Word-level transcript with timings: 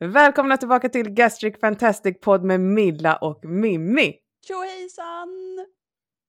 Välkomna 0.00 0.56
tillbaka 0.56 0.88
till 0.88 1.10
Gastric 1.10 1.60
Fantastic 1.60 2.20
Podd 2.20 2.44
med 2.44 2.60
Milla 2.60 3.16
och 3.16 3.44
Mimmi. 3.44 4.14
Tjohejsan! 4.46 5.28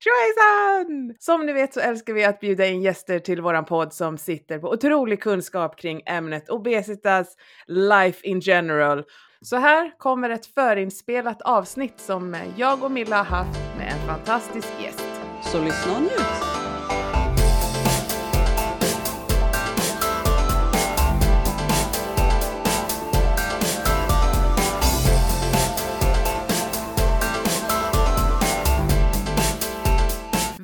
Tjohejsan! 0.03 1.15
Som 1.19 1.45
ni 1.45 1.53
vet 1.53 1.73
så 1.73 1.79
älskar 1.79 2.13
vi 2.13 2.25
att 2.25 2.39
bjuda 2.39 2.65
in 2.65 2.81
gäster 2.81 3.19
till 3.19 3.41
våran 3.41 3.65
podd 3.65 3.93
som 3.93 4.17
sitter 4.17 4.59
på 4.59 4.69
otrolig 4.69 5.21
kunskap 5.21 5.79
kring 5.79 6.01
ämnet 6.05 6.49
obesitas, 6.49 7.35
life 7.67 8.27
in 8.27 8.39
general. 8.39 9.03
Så 9.41 9.55
här 9.55 9.97
kommer 9.97 10.29
ett 10.29 10.45
förinspelat 10.45 11.41
avsnitt 11.41 11.99
som 11.99 12.37
jag 12.57 12.83
och 12.83 12.91
Milla 12.91 13.17
har 13.17 13.23
haft 13.23 13.59
med 13.77 13.93
en 13.93 14.07
fantastisk 14.07 14.67
gäst. 14.83 15.09
Så 15.43 15.63
lyssna 15.63 15.95
och 15.95 16.01
njut! 16.01 16.48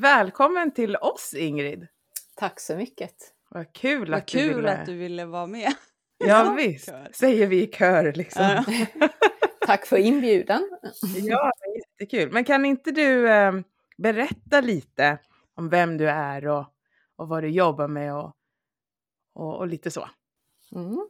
Välkommen 0.05 0.71
till 0.71 0.95
oss 0.95 1.33
Ingrid! 1.37 1.87
Tack 2.35 2.59
så 2.59 2.75
mycket. 2.75 3.13
Vad 3.49 3.73
kul, 3.73 4.09
Vad 4.09 4.17
att, 4.17 4.25
kul 4.25 4.47
du 4.49 4.55
ville... 4.55 4.71
att 4.71 4.85
du 4.85 4.97
ville 4.97 5.25
vara 5.25 5.47
med. 5.47 5.73
Ja 6.17 6.53
visst, 6.57 6.85
Kör. 6.85 7.09
säger 7.13 7.47
vi 7.47 7.63
i 7.63 7.67
kör 7.67 8.13
liksom. 8.13 8.43
Ja. 8.43 9.09
Tack 9.65 9.85
för 9.85 9.97
inbjudan. 9.97 10.69
Ja, 11.15 11.51
det 11.59 11.65
är 11.65 11.75
jättekul. 11.75 12.31
Men 12.31 12.43
kan 12.43 12.65
inte 12.65 12.91
du 12.91 13.29
eh, 13.29 13.53
berätta 13.97 14.61
lite 14.61 15.17
om 15.55 15.69
vem 15.69 15.97
du 15.97 16.09
är 16.09 16.47
och, 16.47 16.65
och 17.15 17.27
vad 17.27 17.43
du 17.43 17.49
jobbar 17.49 17.87
med 17.87 18.15
och, 18.15 18.33
och, 19.33 19.57
och 19.57 19.67
lite 19.67 19.91
så? 19.91 20.09
Mm. 20.75 21.07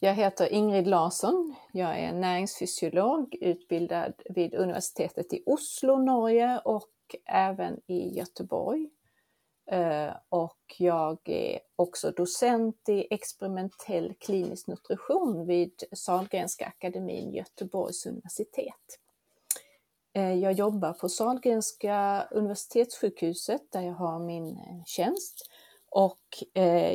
Jag 0.00 0.14
heter 0.14 0.52
Ingrid 0.52 0.86
Larsson. 0.86 1.54
Jag 1.72 1.98
är 1.98 2.12
näringsfysiolog 2.12 3.34
utbildad 3.40 4.14
vid 4.24 4.54
universitetet 4.54 5.32
i 5.32 5.42
Oslo, 5.46 5.96
Norge 5.96 6.60
och 6.64 6.88
även 7.26 7.80
i 7.86 8.18
Göteborg. 8.18 8.90
Eh, 9.70 10.14
och 10.28 10.76
jag 10.78 11.18
är 11.28 11.60
också 11.76 12.10
docent 12.10 12.88
i 12.88 13.06
experimentell 13.10 14.14
klinisk 14.14 14.66
nutrition 14.66 15.46
vid 15.46 15.82
Sahlgrenska 15.92 16.66
akademin 16.66 17.34
Göteborgs 17.34 18.06
universitet. 18.06 18.98
Eh, 20.12 20.34
jag 20.34 20.52
jobbar 20.52 20.92
på 20.92 21.08
Sahlgrenska 21.08 22.28
universitetssjukhuset 22.30 23.72
där 23.72 23.80
jag 23.80 23.94
har 23.94 24.18
min 24.18 24.46
eh, 24.46 24.84
tjänst 24.86 25.50
och 25.90 26.20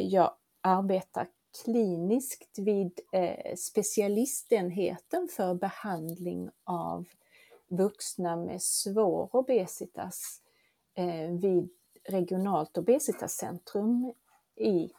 jag 0.01 0.31
arbetar 0.61 1.27
kliniskt 1.63 2.59
vid 2.59 2.99
specialistenheten 3.57 5.27
för 5.27 5.53
behandling 5.53 6.49
av 6.63 7.05
vuxna 7.67 8.35
med 8.35 8.61
svår 8.61 9.35
obesitas 9.35 10.41
eh, 10.95 11.31
vid 11.31 11.69
regionalt 12.07 12.77
obesitascentrum 12.77 14.13
i, 14.55 14.89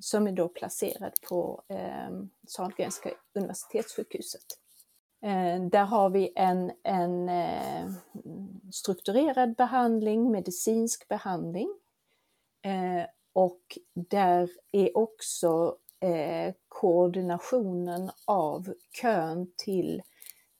som 0.00 0.26
är 0.26 0.32
då 0.32 0.48
placerad 0.48 1.12
på 1.28 1.62
eh, 1.68 2.10
Sahlgrenska 2.48 3.10
universitetssjukhuset. 3.34 4.44
Eh, 5.22 5.64
där 5.64 5.84
har 5.84 6.10
vi 6.10 6.32
en, 6.36 6.72
en 6.82 7.28
eh, 7.28 7.90
strukturerad 8.72 9.54
behandling, 9.54 10.30
medicinsk 10.30 11.08
behandling. 11.08 11.74
Eh, 12.62 13.06
och 13.32 13.78
där 13.94 14.50
är 14.72 14.96
också 14.96 15.76
eh, 16.00 16.54
koordinationen 16.68 18.10
av 18.24 18.74
kön 19.02 19.52
till 19.56 20.02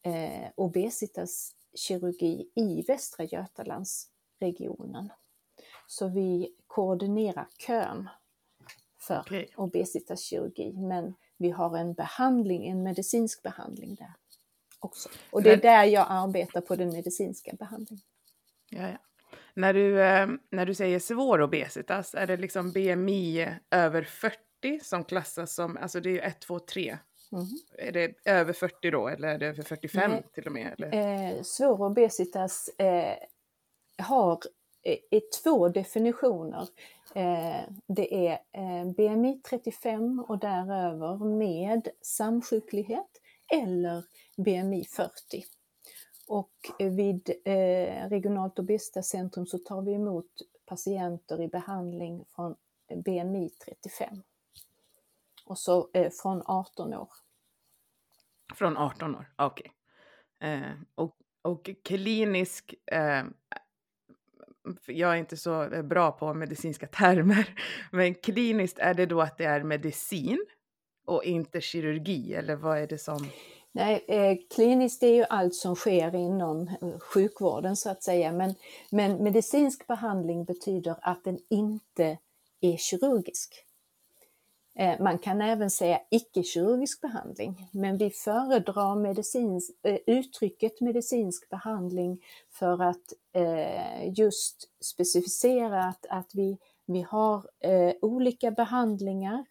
eh, 0.03 0.49
obesitaskirurgi 0.55 2.51
i 2.55 2.83
Västra 2.83 3.25
Götalandsregionen. 3.25 5.09
Så 5.87 6.09
vi 6.09 6.55
koordinerar 6.67 7.49
kön 7.59 8.09
för 8.99 9.21
Okej. 9.21 9.53
obesitaskirurgi, 9.57 10.73
men 10.73 11.15
vi 11.37 11.51
har 11.51 11.77
en 11.77 11.95
behandling, 11.95 12.67
en 12.67 12.83
medicinsk 12.83 13.43
behandling 13.43 13.95
där 13.95 14.15
också. 14.81 15.09
Och 15.31 15.43
det 15.43 15.53
är 15.53 15.57
där 15.57 15.85
jag 15.85 16.07
arbetar 16.09 16.61
på 16.61 16.77
den 16.77 16.89
medicinska 16.89 17.53
behandlingen. 17.59 18.05
Ja, 18.69 18.89
ja. 18.89 18.99
När, 19.55 19.75
du, 19.75 20.03
eh, 20.03 20.29
när 20.51 20.67
du 20.67 20.75
säger 20.75 20.99
svår 20.99 21.43
obesitas, 21.43 22.15
är 22.15 22.27
det 22.27 22.37
liksom 22.37 22.73
BMI 22.73 23.49
över 23.71 24.03
40 24.03 24.81
som 24.83 25.05
klassas 25.05 25.55
som, 25.55 25.77
alltså 25.77 26.01
det 26.01 26.09
är 26.09 26.13
ju 26.13 26.21
1, 26.21 26.41
2, 26.41 26.59
3. 26.59 26.99
Mhm. 27.33 27.59
Är 27.79 27.93
det 27.93 28.15
över 28.25 28.53
40 28.53 28.91
då 28.91 29.09
eller 29.09 29.29
är 29.29 29.39
det 29.39 29.47
över 29.47 29.63
45 29.63 30.11
Nej. 30.11 30.23
till 30.35 30.47
och 30.47 30.53
med? 30.53 30.75
Eller? 30.79 31.37
Eh, 31.37 31.43
svår 31.43 31.83
obesitas 31.87 32.69
eh, 32.69 33.17
har 33.99 34.39
eh, 34.83 34.99
är 35.11 35.43
två 35.43 35.69
definitioner. 35.69 36.69
Eh, 37.15 37.61
det 37.87 38.29
är 38.29 38.33
eh, 38.53 38.93
BMI 38.97 39.41
35 39.51 40.21
och 40.29 40.39
däröver 40.39 41.25
med 41.25 41.89
samsjuklighet 42.03 43.11
eller 43.53 44.05
BMI 44.37 44.85
40. 44.85 45.11
Och 46.29 46.53
eh, 46.79 46.93
vid 46.93 47.31
eh, 47.45 48.09
Regionalt 48.09 48.59
obesitascentrum 48.59 49.47
så 49.47 49.59
tar 49.59 49.83
vi 49.83 49.93
emot 49.93 50.27
patienter 50.67 51.43
i 51.43 51.49
behandling 51.49 52.25
från 52.35 52.57
BMI 53.05 53.51
35. 53.65 54.23
Och 55.51 55.59
så 55.59 55.89
eh, 55.93 56.11
från 56.23 56.43
18 56.47 56.95
år. 56.95 57.09
Från 58.55 58.77
18 58.77 59.17
år, 59.17 59.33
okej. 59.37 59.73
Eh, 60.43 60.73
och, 60.95 61.17
och 61.43 61.71
klinisk, 61.85 62.75
eh, 62.87 63.25
jag 64.87 65.13
är 65.13 65.17
inte 65.17 65.37
så 65.37 65.83
bra 65.85 66.13
på 66.13 66.35
medicinska 66.35 66.87
termer, 66.87 67.55
men 67.93 68.15
kliniskt 68.15 68.79
är 68.79 68.95
det 68.95 69.07
då 69.07 69.21
att 69.21 69.39
det 69.39 69.45
är 69.45 69.63
medicin 69.63 70.47
och 71.07 71.25
inte 71.25 71.61
kirurgi, 71.61 72.35
eller 72.35 72.57
vad 72.57 72.79
är 72.79 72.87
det 72.87 72.99
som... 72.99 73.29
Nej, 73.73 74.05
eh, 74.09 74.39
kliniskt 74.55 75.03
är 75.03 75.15
ju 75.15 75.25
allt 75.25 75.55
som 75.55 75.77
sker 75.77 76.15
inom 76.15 76.69
eh, 76.69 76.99
sjukvården 76.99 77.77
så 77.77 77.91
att 77.91 78.03
säga, 78.03 78.33
men, 78.33 78.55
men 78.91 79.23
medicinsk 79.23 79.87
behandling 79.87 80.45
betyder 80.45 80.97
att 81.03 81.25
den 81.25 81.39
inte 81.49 82.19
är 82.61 82.77
kirurgisk. 82.77 83.67
Eh, 84.81 85.01
man 85.01 85.19
kan 85.19 85.41
även 85.41 85.71
säga 85.71 86.01
icke-kirurgisk 86.11 87.01
behandling, 87.01 87.69
men 87.73 87.97
vi 87.99 88.11
föredrar 88.11 88.97
medicins, 88.97 89.71
eh, 89.83 89.99
uttrycket 90.07 90.81
medicinsk 90.81 91.49
behandling 91.49 92.25
för 92.51 92.83
att 92.83 93.13
eh, 93.33 94.13
just 94.19 94.85
specificera 94.85 95.85
att, 95.85 96.07
att 96.09 96.31
vi, 96.35 96.59
vi 96.87 97.03
har 97.03 97.47
olika 98.03 98.51
behandlingar 98.51 99.45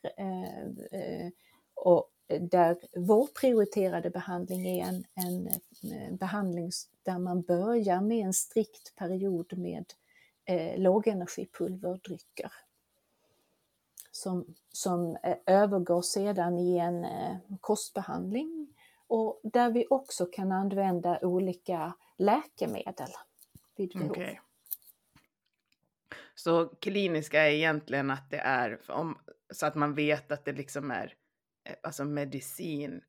och 1.76 2.10
där 2.40 2.78
vår 2.96 3.28
prioriterade 3.42 4.10
behandling 4.10 4.80
är 4.80 4.88
en, 4.88 5.04
en 5.16 5.50
behandling 6.18 6.72
där 7.04 7.20
man 7.20 7.42
börjar 7.42 8.02
med 8.02 8.26
en 8.26 8.34
strikt 8.34 8.96
period 8.96 9.58
med 9.58 9.86
lågenergipulverdrycker 10.78 12.52
som, 14.20 14.56
som 14.72 15.18
eh, 15.24 15.38
övergår 15.46 16.02
sedan 16.02 16.60
i 16.60 16.78
en 16.78 17.06
eh, 17.06 17.38
kostbehandling 17.62 18.74
och 19.08 19.42
där 19.44 19.72
vi 19.72 19.86
också 19.90 20.26
kan 20.26 20.52
använda 20.52 21.20
olika 21.22 21.94
läkemedel 22.18 23.10
vid 23.78 23.92
behov. 23.94 24.12
Okej. 24.12 24.42
Så 26.36 26.68
kliniska 26.68 27.42
är 27.42 27.52
egentligen 27.52 28.12
att 28.12 28.30
det 28.30 28.38
är, 28.38 28.80
om, 28.92 29.18
så 29.54 29.66
att 29.66 29.76
man 29.76 29.96
vet 29.96 30.32
att 30.32 30.46
det 30.46 30.54
liksom 30.54 30.92
är 30.92 31.14
eh, 31.64 31.76
alltså 31.84 32.06
medicin, 32.06 33.02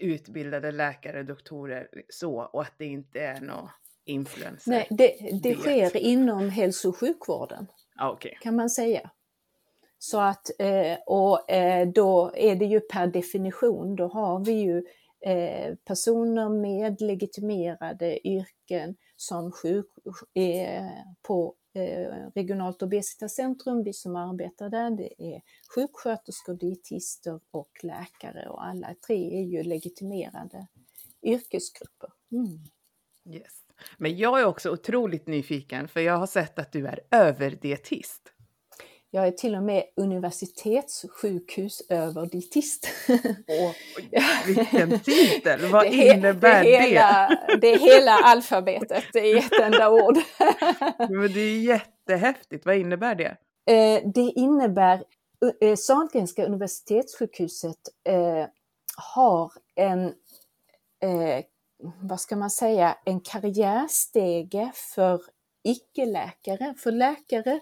utbildade 0.00 0.72
läkare, 0.72 1.22
doktorer, 1.22 1.88
så, 2.08 2.42
och 2.42 2.62
att 2.62 2.74
det 2.78 2.86
inte 2.86 3.20
är 3.20 3.40
något 3.40 3.70
influencer. 4.04 4.70
Nej, 4.70 4.86
det, 4.90 5.40
det 5.42 5.54
sker 5.54 5.96
inom 5.96 6.50
hälso 6.50 6.88
och 6.88 6.96
sjukvården. 6.96 7.66
Ah, 7.96 8.10
Okej, 8.10 8.38
kan 8.40 8.56
man 8.56 8.70
säga. 8.70 9.10
Så 9.98 10.20
att, 10.20 10.50
eh, 10.58 10.98
och 11.06 11.50
eh, 11.50 11.88
då 11.88 12.32
är 12.34 12.56
det 12.56 12.64
ju 12.64 12.80
per 12.80 13.06
definition, 13.06 13.96
då 13.96 14.06
har 14.06 14.44
vi 14.44 14.52
ju 14.52 14.84
eh, 15.20 15.74
personer 15.74 16.48
med 16.48 17.00
legitimerade 17.00 18.28
yrken 18.28 18.96
som 19.16 19.52
sjuk, 19.52 19.86
på 21.22 21.54
regionalt 22.34 22.82
obesitascentrum, 22.82 23.82
vi 23.82 23.92
som 23.92 24.16
arbetar 24.16 24.68
där, 24.68 24.90
det 24.90 25.22
är 25.22 25.42
sjuksköterskor, 25.74 26.54
dietister 26.54 27.40
och 27.50 27.70
läkare 27.82 28.48
och 28.48 28.66
alla 28.66 28.94
tre 29.06 29.38
är 29.38 29.44
ju 29.44 29.62
legitimerade 29.62 30.66
yrkesgrupper. 31.22 32.10
Mm. 32.32 32.64
yes. 33.36 33.52
Men 33.96 34.16
jag 34.16 34.40
är 34.40 34.44
också 34.44 34.70
otroligt 34.70 35.26
nyfiken, 35.26 35.88
för 35.88 36.00
jag 36.00 36.16
har 36.16 36.26
sett 36.26 36.58
att 36.58 36.72
du 36.72 36.86
är 36.86 37.00
överdietist. 37.10 38.32
Jag 39.10 39.26
är 39.26 39.30
till 39.30 39.54
och 39.54 39.62
med 39.62 39.84
universitetssjukhusöverdietist. 39.96 42.88
Åh, 43.48 43.70
vilken 44.46 45.00
titel! 45.00 45.66
Vad 45.72 45.84
Det 45.84 45.88
he- 45.90 46.14
innebär 46.14 46.64
det? 46.64 46.80
Hela, 46.80 47.38
det 47.60 47.74
är 47.74 47.78
hela 47.78 48.12
alfabetet 48.12 49.16
i 49.16 49.32
ett 49.38 49.52
enda 49.62 49.90
ord. 49.90 50.16
Men 50.98 51.32
det 51.32 51.40
är 51.40 51.60
jättehäftigt. 51.60 52.66
Vad 52.66 52.76
innebär 52.76 53.14
det? 53.14 53.36
Eh, 53.74 54.02
Det 54.14 54.32
innebär, 54.36 55.04
eh, 55.60 55.76
Sahlgrenska 55.76 56.44
universitetssjukhuset 56.46 57.78
eh, 58.08 58.46
har 58.96 59.52
en, 59.74 60.04
eh, 61.02 61.44
vad 62.00 62.20
ska 62.20 62.36
man 62.36 62.50
säga, 62.50 62.96
en 63.04 63.20
karriärstege 63.20 64.70
för 64.74 65.20
icke-läkare. 65.64 66.74
För 66.78 66.92
läkare 66.92 67.52
eh, 67.52 67.58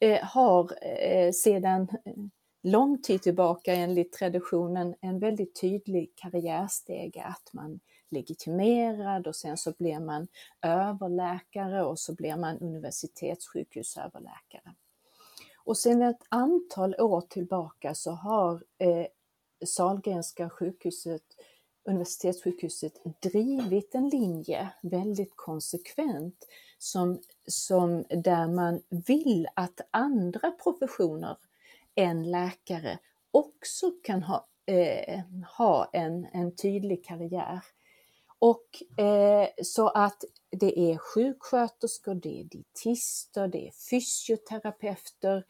Eh, 0.00 0.24
har 0.24 0.72
eh, 0.82 1.32
sedan 1.32 1.88
eh, 2.04 2.14
lång 2.62 3.02
tid 3.02 3.22
tillbaka 3.22 3.74
enligt 3.74 4.12
traditionen 4.12 4.94
en 5.00 5.18
väldigt 5.18 5.60
tydlig 5.60 6.12
karriärstege 6.16 7.24
att 7.24 7.52
man 7.52 7.80
legitimerad 8.10 9.26
och 9.26 9.36
sen 9.36 9.56
så 9.56 9.72
blir 9.78 10.00
man 10.00 10.28
överläkare 10.62 11.84
och 11.84 11.98
så 11.98 12.14
blir 12.14 12.36
man 12.36 12.58
universitetssjukhusöverläkare. 12.58 14.74
Och 15.64 15.76
sedan 15.76 16.02
ett 16.02 16.22
antal 16.28 16.94
år 16.94 17.20
tillbaka 17.20 17.94
så 17.94 18.10
har 18.10 18.64
eh, 18.78 19.06
Sahlgrenska 19.66 20.50
sjukhuset, 20.50 21.22
universitetssjukhuset 21.84 22.92
drivit 23.22 23.94
en 23.94 24.08
linje 24.08 24.68
väldigt 24.82 25.32
konsekvent 25.36 26.46
som, 26.78 27.20
som 27.48 28.04
där 28.10 28.48
man 28.48 28.82
vill 29.06 29.48
att 29.54 29.80
andra 29.90 30.50
professioner 30.50 31.36
än 31.94 32.30
läkare 32.30 32.98
också 33.30 33.90
kan 34.02 34.22
ha, 34.22 34.46
eh, 34.66 35.20
ha 35.58 35.90
en, 35.92 36.26
en 36.32 36.56
tydlig 36.56 37.04
karriär. 37.04 37.60
Och 38.38 39.02
eh, 39.04 39.48
så 39.62 39.88
att 39.88 40.24
det 40.50 40.78
är 40.78 40.98
sjuksköterskor, 40.98 42.14
det 42.14 42.40
är 42.40 42.44
dietister, 42.44 43.48
det 43.48 43.68
är 43.68 43.72
fysioterapeuter, 43.90 45.44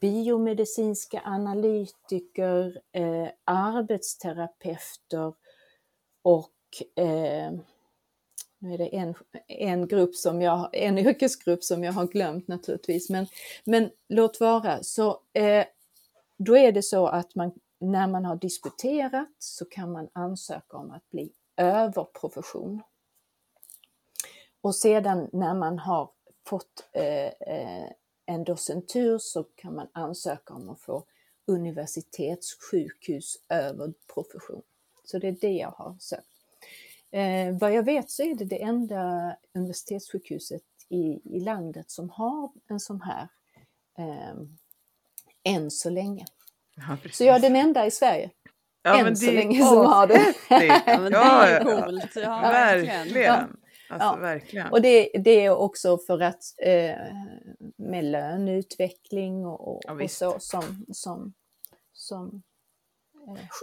biomedicinska 0.00 1.22
analytiker, 1.24 2.80
eh, 2.92 3.28
arbetsterapeuter 3.44 5.34
och 6.22 7.02
eh, 7.04 7.52
nu 8.58 8.74
är 8.74 8.78
det 8.78 8.96
en, 8.96 9.14
en 9.46 9.88
grupp 9.88 10.14
som 10.16 10.42
jag, 10.42 10.70
en 10.72 10.98
yrkesgrupp 11.08 11.64
som 11.64 11.84
jag 11.84 11.92
har 11.92 12.06
glömt 12.06 12.48
naturligtvis, 12.48 13.10
men, 13.10 13.26
men 13.64 13.90
låt 14.08 14.40
vara. 14.40 14.82
Så 14.82 15.20
eh, 15.32 15.64
då 16.38 16.56
är 16.56 16.72
det 16.72 16.82
så 16.82 17.06
att 17.06 17.34
man, 17.34 17.52
när 17.80 18.06
man 18.06 18.24
har 18.24 18.36
disputerat 18.36 19.28
så 19.38 19.64
kan 19.64 19.92
man 19.92 20.08
ansöka 20.12 20.76
om 20.76 20.90
att 20.90 21.10
bli 21.10 21.32
överprofession. 21.56 22.82
Och 24.60 24.74
sedan 24.74 25.30
när 25.32 25.54
man 25.54 25.78
har 25.78 26.10
fått 26.46 26.88
eh, 26.92 27.26
eh, 27.26 27.90
en 28.26 28.44
docentur 28.44 29.18
så 29.18 29.42
kan 29.44 29.74
man 29.74 29.88
ansöka 29.92 30.54
om 30.54 30.70
att 30.70 30.80
få 30.80 31.04
universitetssjukhus 31.46 33.36
över 33.48 33.94
profession. 34.14 34.62
Så 35.04 35.18
det 35.18 35.28
är 35.28 35.36
det 35.40 35.52
jag 35.52 35.70
har 35.70 35.96
sökt. 36.00 36.35
Eh, 37.16 37.58
vad 37.58 37.72
jag 37.72 37.82
vet 37.82 38.10
så 38.10 38.22
är 38.22 38.34
det 38.34 38.44
det 38.44 38.62
enda 38.62 39.36
universitetssjukhuset 39.54 40.62
i, 40.88 41.36
i 41.36 41.40
landet 41.40 41.90
som 41.90 42.10
har 42.10 42.50
en 42.68 42.80
sån 42.80 43.00
här 43.00 43.28
eh, 43.98 44.36
än 45.54 45.70
så 45.70 45.90
länge. 45.90 46.24
Ja. 46.76 46.96
Så 47.12 47.24
jag 47.24 47.36
är 47.36 47.40
den 47.40 47.56
enda 47.56 47.86
i 47.86 47.90
Sverige 47.90 48.30
Ja, 48.82 48.98
än 48.98 49.04
men 49.04 49.16
så 49.16 49.30
länge 49.32 49.64
som 49.64 49.76
har 49.86 50.06
det. 50.06 50.34
Ja, 50.86 51.00
men 51.00 51.12
det 51.12 51.18
är 51.18 51.64
coolt. 51.64 52.16
Ja, 52.16 52.40
verkligen. 52.40 53.56
Alltså 53.90 54.08
Ja. 54.08 54.16
verkligen. 54.16 54.66
Och 54.72 54.82
det, 54.82 55.10
det 55.24 55.44
är 55.44 55.56
också 55.56 55.98
för 55.98 56.22
att 56.22 56.42
eh, 56.58 56.96
med 57.76 58.04
löneutveckling 58.04 59.46
och, 59.46 59.68
och, 59.68 59.82
Ja, 59.84 60.04
och 60.04 60.10
så 60.10 60.36
som, 60.38 60.86
som, 60.92 61.34
som 61.92 62.42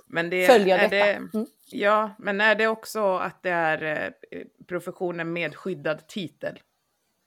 Men 0.08 0.30
det, 0.30 0.48
följer 0.48 0.78
detta. 0.78 0.90
Det, 0.96 1.14
Mm. 1.34 1.46
Ja, 1.72 2.12
men 2.18 2.42
är 2.42 2.56
det 2.56 2.68
också 2.68 3.16
att 3.18 3.44
det 3.44 3.50
är 3.50 4.14
eh, 4.32 4.42
professionen 4.68 5.34
med 5.34 5.56
skyddad 5.56 6.08
titel 6.08 6.60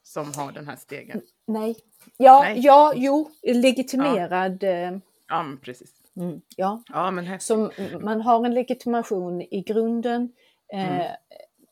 som 0.03 0.33
har 0.37 0.53
den 0.53 0.69
här 0.69 0.77
stegen? 0.77 1.23
Nej. 1.47 1.77
Ja, 2.17 2.41
Nej. 2.43 2.61
ja, 2.61 2.93
jo, 2.97 3.31
legitimerad. 3.43 4.63
eh, 4.63 4.99
Ja, 5.29 5.43
men 5.43 5.59
precis. 5.59 5.91
Mm, 6.17 6.41
ja, 6.57 6.83
Ja, 6.89 7.11
men 7.11 7.25
häftigt. 7.27 7.47
som 7.47 7.71
man 8.01 8.21
har 8.21 8.45
en 8.47 8.55
legitimation 8.55 9.43
i 9.43 9.63
grunden. 9.67 10.33
Mm. 10.73 11.01
Eh, 11.01 11.07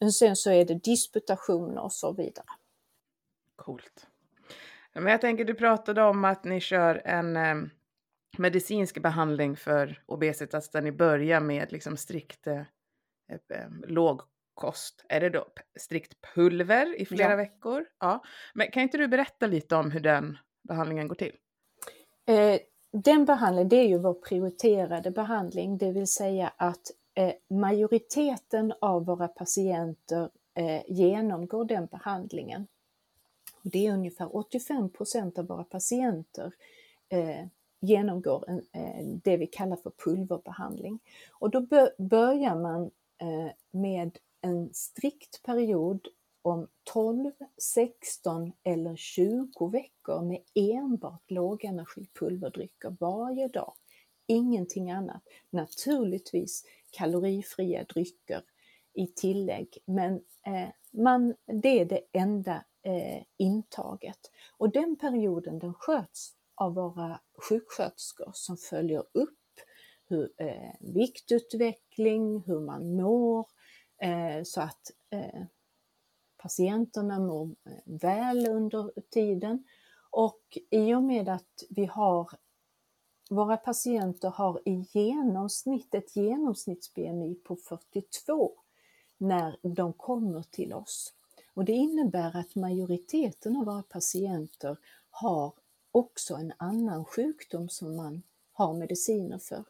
men 0.00 0.12
sen 0.12 0.36
så 0.36 0.50
är 0.50 0.64
det 0.64 0.74
disputation 0.74 1.78
och 1.78 1.92
så 1.92 2.12
vidare. 2.12 2.46
Coolt. 3.56 4.06
Ja, 4.92 5.00
Men 5.00 5.10
jag 5.12 5.20
tänker, 5.20 5.44
du 5.44 5.54
pratade 5.54 6.02
om 6.02 6.24
att 6.24 6.44
ni 6.44 6.60
kör 6.60 7.02
en 7.04 7.36
eh, 7.36 7.54
medicinsk 8.38 9.02
behandling 9.02 9.56
för 9.56 10.02
obesitas 10.06 10.70
där 10.70 10.82
ni 10.82 10.92
börjar 10.92 11.40
med 11.40 11.72
liksom 11.72 11.96
strikt 11.96 12.46
eh, 12.46 12.60
eh, 13.30 13.68
låg 13.86 14.20
kost. 14.54 15.04
Är 15.08 15.20
det 15.20 15.30
då 15.30 15.46
strikt 15.78 16.14
pulver 16.34 17.00
i 17.00 17.06
flera 17.06 17.30
Ja. 17.30 17.36
veckor? 17.36 17.86
Ja. 18.00 18.22
Men 18.54 18.70
kan 18.70 18.82
inte 18.82 18.98
du 18.98 19.08
berätta 19.08 19.46
lite 19.46 19.76
om 19.76 19.90
hur 19.90 20.00
den 20.00 20.38
behandlingen 20.68 21.08
går 21.08 21.14
till? 21.14 21.36
Eh, 22.26 22.60
den 22.92 23.24
behandlingen, 23.24 23.68
det 23.68 23.76
är 23.76 23.88
ju 23.88 23.98
vår 23.98 24.14
prioriterade 24.14 25.10
behandling, 25.10 25.78
det 25.78 25.92
vill 25.92 26.06
säga 26.06 26.52
att 26.56 26.90
eh, 27.14 27.32
majoriteten 27.50 28.72
av 28.80 29.04
våra 29.06 29.28
patienter 29.28 30.30
eh, 30.54 30.82
genomgår 30.88 31.64
den 31.64 31.86
behandlingen. 31.86 32.66
Och 33.64 33.70
det 33.70 33.86
är 33.86 33.92
ungefär 33.92 34.36
85 34.36 34.90
procent 34.92 35.38
av 35.38 35.46
våra 35.46 35.64
patienter 35.64 36.52
eh, 37.08 37.46
genomgår 37.84 38.44
en, 38.48 39.20
det 39.24 39.36
vi 39.36 39.46
kallar 39.46 39.76
för 39.76 39.92
pulverbehandling. 40.04 40.98
Och 41.30 41.50
då 41.50 41.60
börjar 41.98 42.56
man 42.56 42.90
eh, 43.18 43.52
med 43.70 44.18
en 44.40 44.74
strikt 44.74 45.42
period 45.42 46.08
om 46.42 46.68
12, 46.84 47.32
16 47.58 48.52
eller 48.62 48.96
20 48.96 49.68
veckor 49.68 50.22
med 50.22 50.40
enbart 50.54 51.30
lågenergipulverdrycker 51.30 52.96
varje 53.00 53.48
dag. 53.48 53.72
Ingenting 54.26 54.90
annat. 54.90 55.22
Naturligtvis 55.50 56.64
kalorifria 56.90 57.84
drycker 57.84 58.42
i 58.92 59.06
tillägg, 59.06 59.78
men 59.84 60.14
eh, 60.46 60.68
man, 60.90 61.34
det 61.46 61.80
är 61.80 61.84
det 61.84 62.00
enda 62.12 62.64
eh, 62.82 63.22
intaget. 63.36 64.30
Och 64.56 64.70
den 64.70 64.96
perioden 64.96 65.58
den 65.58 65.74
sköts 65.74 66.32
av 66.54 66.74
våra 66.74 67.20
sjuksköterskor 67.48 68.30
som 68.34 68.56
följer 68.56 69.04
upp 69.12 69.38
hur, 70.06 70.32
eh, 70.36 70.74
viktutveckling, 70.80 72.42
hur 72.46 72.60
man 72.60 72.96
mår, 72.96 73.46
eh, 74.02 74.42
så 74.44 74.60
att 74.60 74.90
eh, 75.10 75.42
patienterna 76.42 77.18
mår 77.18 77.46
eh, 77.46 78.00
väl 78.00 78.46
under 78.46 78.92
tiden. 79.10 79.64
Och 80.10 80.58
i 80.70 80.94
och 80.94 81.02
med 81.02 81.28
att 81.28 81.64
vi 81.70 81.84
har 81.84 82.30
våra 83.30 83.56
patienter 83.56 84.28
har 84.30 84.68
i 84.68 84.86
genomsnitt 84.92 85.94
ett 85.94 86.16
genomsnitts-BMI 86.16 87.34
på 87.34 87.56
42 87.56 88.52
när 89.18 89.58
de 89.62 89.92
kommer 89.92 90.42
till 90.42 90.72
oss. 90.72 91.14
Och 91.54 91.64
det 91.64 91.72
innebär 91.72 92.36
att 92.36 92.54
majoriteten 92.54 93.56
av 93.56 93.64
våra 93.64 93.82
patienter 93.82 94.76
har 95.10 95.54
också 95.94 96.34
en 96.34 96.52
annan 96.56 97.04
sjukdom 97.04 97.68
som 97.68 97.96
man 97.96 98.22
har 98.52 98.74
mediciner 98.74 99.38
för. 99.38 99.64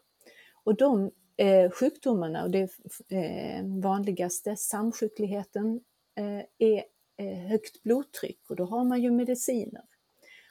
Och 0.63 0.75
de 0.75 1.11
eh, 1.37 1.71
sjukdomarna, 1.71 2.43
och 2.43 2.51
det 2.51 2.69
eh, 3.07 3.65
vanligaste, 3.65 4.55
samsjukligheten, 4.55 5.81
eh, 6.15 6.43
är 6.57 6.83
eh, 7.17 7.37
högt 7.37 7.83
blodtryck 7.83 8.49
och 8.49 8.55
då 8.55 8.65
har 8.65 8.83
man 8.83 9.01
ju 9.01 9.11
mediciner. 9.11 9.83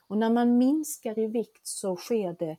Och 0.07 0.19
när 0.19 0.31
man 0.31 0.59
minskar 0.59 1.19
i 1.19 1.27
vikt 1.27 1.67
så 1.67 1.97
sker 1.97 2.37
det 2.39 2.57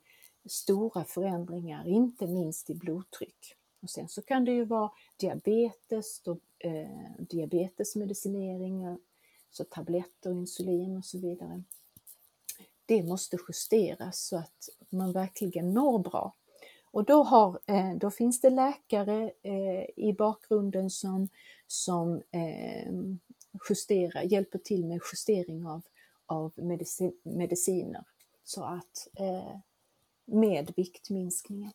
stora 0.49 1.03
förändringar, 1.03 1.87
inte 1.87 2.27
minst 2.27 2.69
i 2.69 2.75
blodtryck. 2.75 3.55
Och 3.81 3.89
sen 3.89 4.09
så 4.09 4.21
kan 4.21 4.45
det 4.45 4.51
ju 4.51 4.65
vara 4.65 4.91
diabetes, 5.17 6.21
då, 6.21 6.37
eh, 6.59 7.25
diabetesmedicineringar, 7.29 8.97
så 9.49 9.63
tabletter, 9.63 10.31
insulin 10.31 10.97
och 10.97 11.05
så 11.05 11.19
vidare. 11.19 11.63
Det 12.85 13.03
måste 13.03 13.37
justeras 13.47 14.27
så 14.27 14.37
att 14.37 14.69
man 14.89 15.11
verkligen 15.11 15.73
mår 15.73 15.99
bra. 15.99 16.33
Och 16.95 17.05
då, 17.05 17.23
har, 17.23 17.59
eh, 17.65 17.95
då 17.95 18.11
finns 18.11 18.41
det 18.41 18.49
läkare 18.49 19.31
eh, 19.41 19.85
i 19.95 20.15
bakgrunden 20.17 20.89
som, 20.89 21.29
som 21.67 22.21
ehm, 22.31 23.19
justerar, 23.69 24.21
hjälper 24.21 24.59
till 24.59 24.85
med 24.85 24.99
justering 25.13 25.65
av, 25.65 25.81
av 26.25 26.53
medicin, 26.55 27.19
mediciner. 27.23 28.03
så 28.43 28.63
att 28.63 29.07
eh, 29.19 29.59
med 30.25 30.73
viktminskningen. 30.75 31.71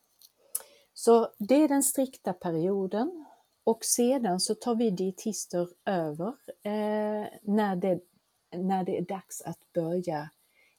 Så 0.94 1.28
det 1.38 1.54
är 1.54 1.68
den 1.68 1.82
strikta 1.82 2.32
perioden 2.32 3.24
och 3.64 3.84
sedan 3.84 4.40
så 4.40 4.54
tar 4.54 4.74
vi 4.74 4.90
dietister 4.90 5.68
över 5.84 6.34
när, 7.42 7.76
det, 7.76 8.00
när 8.52 8.84
det 8.84 8.98
är 8.98 9.02
dags 9.02 9.42
att 9.42 9.72
börja 9.72 10.30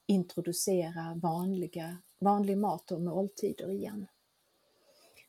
introducera 0.06 1.20
vanliga, 1.22 1.98
vanlig 2.20 2.58
mat 2.58 2.92
och 2.92 3.02
måltider 3.02 3.72
igen. 3.72 4.08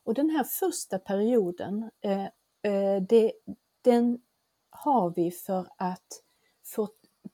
Och 0.04 0.14
den 0.14 0.30
här 0.30 0.44
första 0.44 0.98
perioden, 0.98 1.90
eh, 2.00 2.24
eh, 2.62 3.02
det, 3.08 3.32
den 3.82 4.22
har 4.70 5.10
vi 5.10 5.30
för 5.30 5.68
att 5.76 6.22
få 6.64 6.88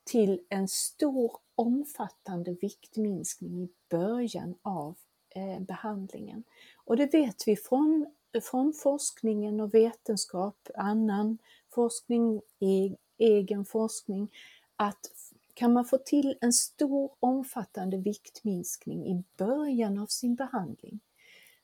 till 0.04 0.40
en 0.48 0.68
stor 0.68 1.32
omfattande 1.54 2.56
viktminskning 2.60 3.62
i 3.62 3.68
början 3.90 4.54
av 4.62 4.96
eh, 5.30 5.60
behandlingen. 5.60 6.44
Och 6.84 6.96
det 6.96 7.14
vet 7.14 7.48
vi 7.48 7.56
från, 7.56 8.06
från 8.42 8.72
forskningen 8.72 9.60
och 9.60 9.74
vetenskap, 9.74 10.68
annan 10.74 11.38
forskning, 11.74 12.40
e-, 12.60 12.96
egen 13.18 13.64
forskning, 13.64 14.30
att 14.76 15.10
kan 15.58 15.72
man 15.72 15.84
få 15.84 15.98
till 15.98 16.38
en 16.40 16.52
stor 16.52 17.12
omfattande 17.20 17.96
viktminskning 17.96 19.06
i 19.06 19.24
början 19.36 19.98
av 19.98 20.06
sin 20.06 20.34
behandling 20.34 21.00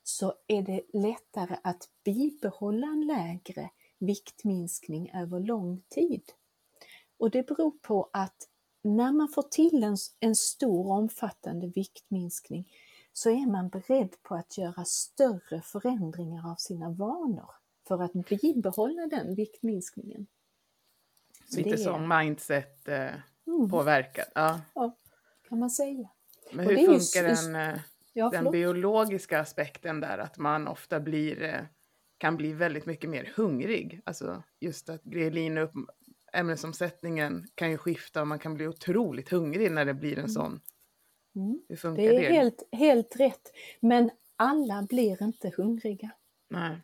så 0.03 0.33
är 0.47 0.61
det 0.61 0.81
lättare 0.93 1.57
att 1.63 1.89
bibehålla 2.03 2.87
en 2.87 3.07
lägre 3.07 3.69
viktminskning 3.99 5.11
över 5.13 5.39
lång 5.39 5.83
tid. 5.89 6.21
Och 7.17 7.31
det 7.31 7.47
beror 7.47 7.71
på 7.71 8.09
att 8.13 8.49
när 8.81 9.11
man 9.11 9.27
får 9.27 9.43
till 9.43 9.83
en, 9.83 9.97
en 10.19 10.35
stor 10.35 10.91
omfattande 10.91 11.67
viktminskning 11.67 12.71
så 13.13 13.29
är 13.29 13.51
man 13.51 13.69
beredd 13.69 14.15
på 14.21 14.35
att 14.35 14.57
göra 14.57 14.85
större 14.85 15.61
förändringar 15.61 16.51
av 16.51 16.55
sina 16.55 16.89
vanor 16.89 17.51
för 17.87 18.03
att 18.03 18.13
bibehålla 18.13 19.07
den 19.07 19.35
viktminskningen. 19.35 20.27
Så 21.49 21.57
Lite 21.59 21.77
som 21.77 22.07
mindset 22.07 22.87
eh, 22.87 23.15
mm. 23.47 23.69
påverkat. 23.69 24.31
Ja. 24.35 24.61
ja, 24.75 24.97
kan 25.49 25.59
man 25.59 25.69
säga. 25.69 26.09
Men 26.51 26.65
hur 26.65 26.75
funkar 26.75 27.29
just, 27.29 27.45
den, 27.45 27.55
eh, 27.55 27.79
ja, 28.13 28.29
den 28.29 28.51
biologiska 28.51 29.39
aspekten 29.39 29.99
där? 29.99 30.17
Att 30.17 30.37
man 30.37 30.67
ofta 30.67 30.99
blir, 30.99 31.43
eh, 31.43 31.61
kan 32.17 32.37
bli 32.37 32.53
väldigt 32.53 32.85
mycket 32.85 33.09
mer 33.09 33.33
hungrig. 33.35 34.01
Alltså 34.03 34.43
just 34.59 34.89
att 34.89 35.03
grelin 35.03 35.57
upp 35.57 35.73
ämnesomsättningen 36.33 37.47
kan 37.55 37.71
ju 37.71 37.77
skifta 37.77 38.21
och 38.21 38.27
man 38.27 38.39
kan 38.39 38.53
bli 38.53 38.67
otroligt 38.67 39.29
hungrig 39.29 39.71
när 39.71 39.85
det 39.85 39.93
blir 39.93 40.13
en 40.13 40.19
mm. 40.19 40.29
sån. 40.29 40.59
Mm. 41.35 41.61
Hur 41.69 41.75
funkar 41.75 42.03
det? 42.03 42.15
Är 42.15 42.21
det? 42.21 42.35
Helt, 42.35 42.67
helt 42.71 43.15
rätt. 43.15 43.51
Men 43.79 44.09
alla 44.35 44.87
blir 44.89 45.23
inte 45.23 45.51
hungriga. 45.57 46.11
Nej. 46.49 46.77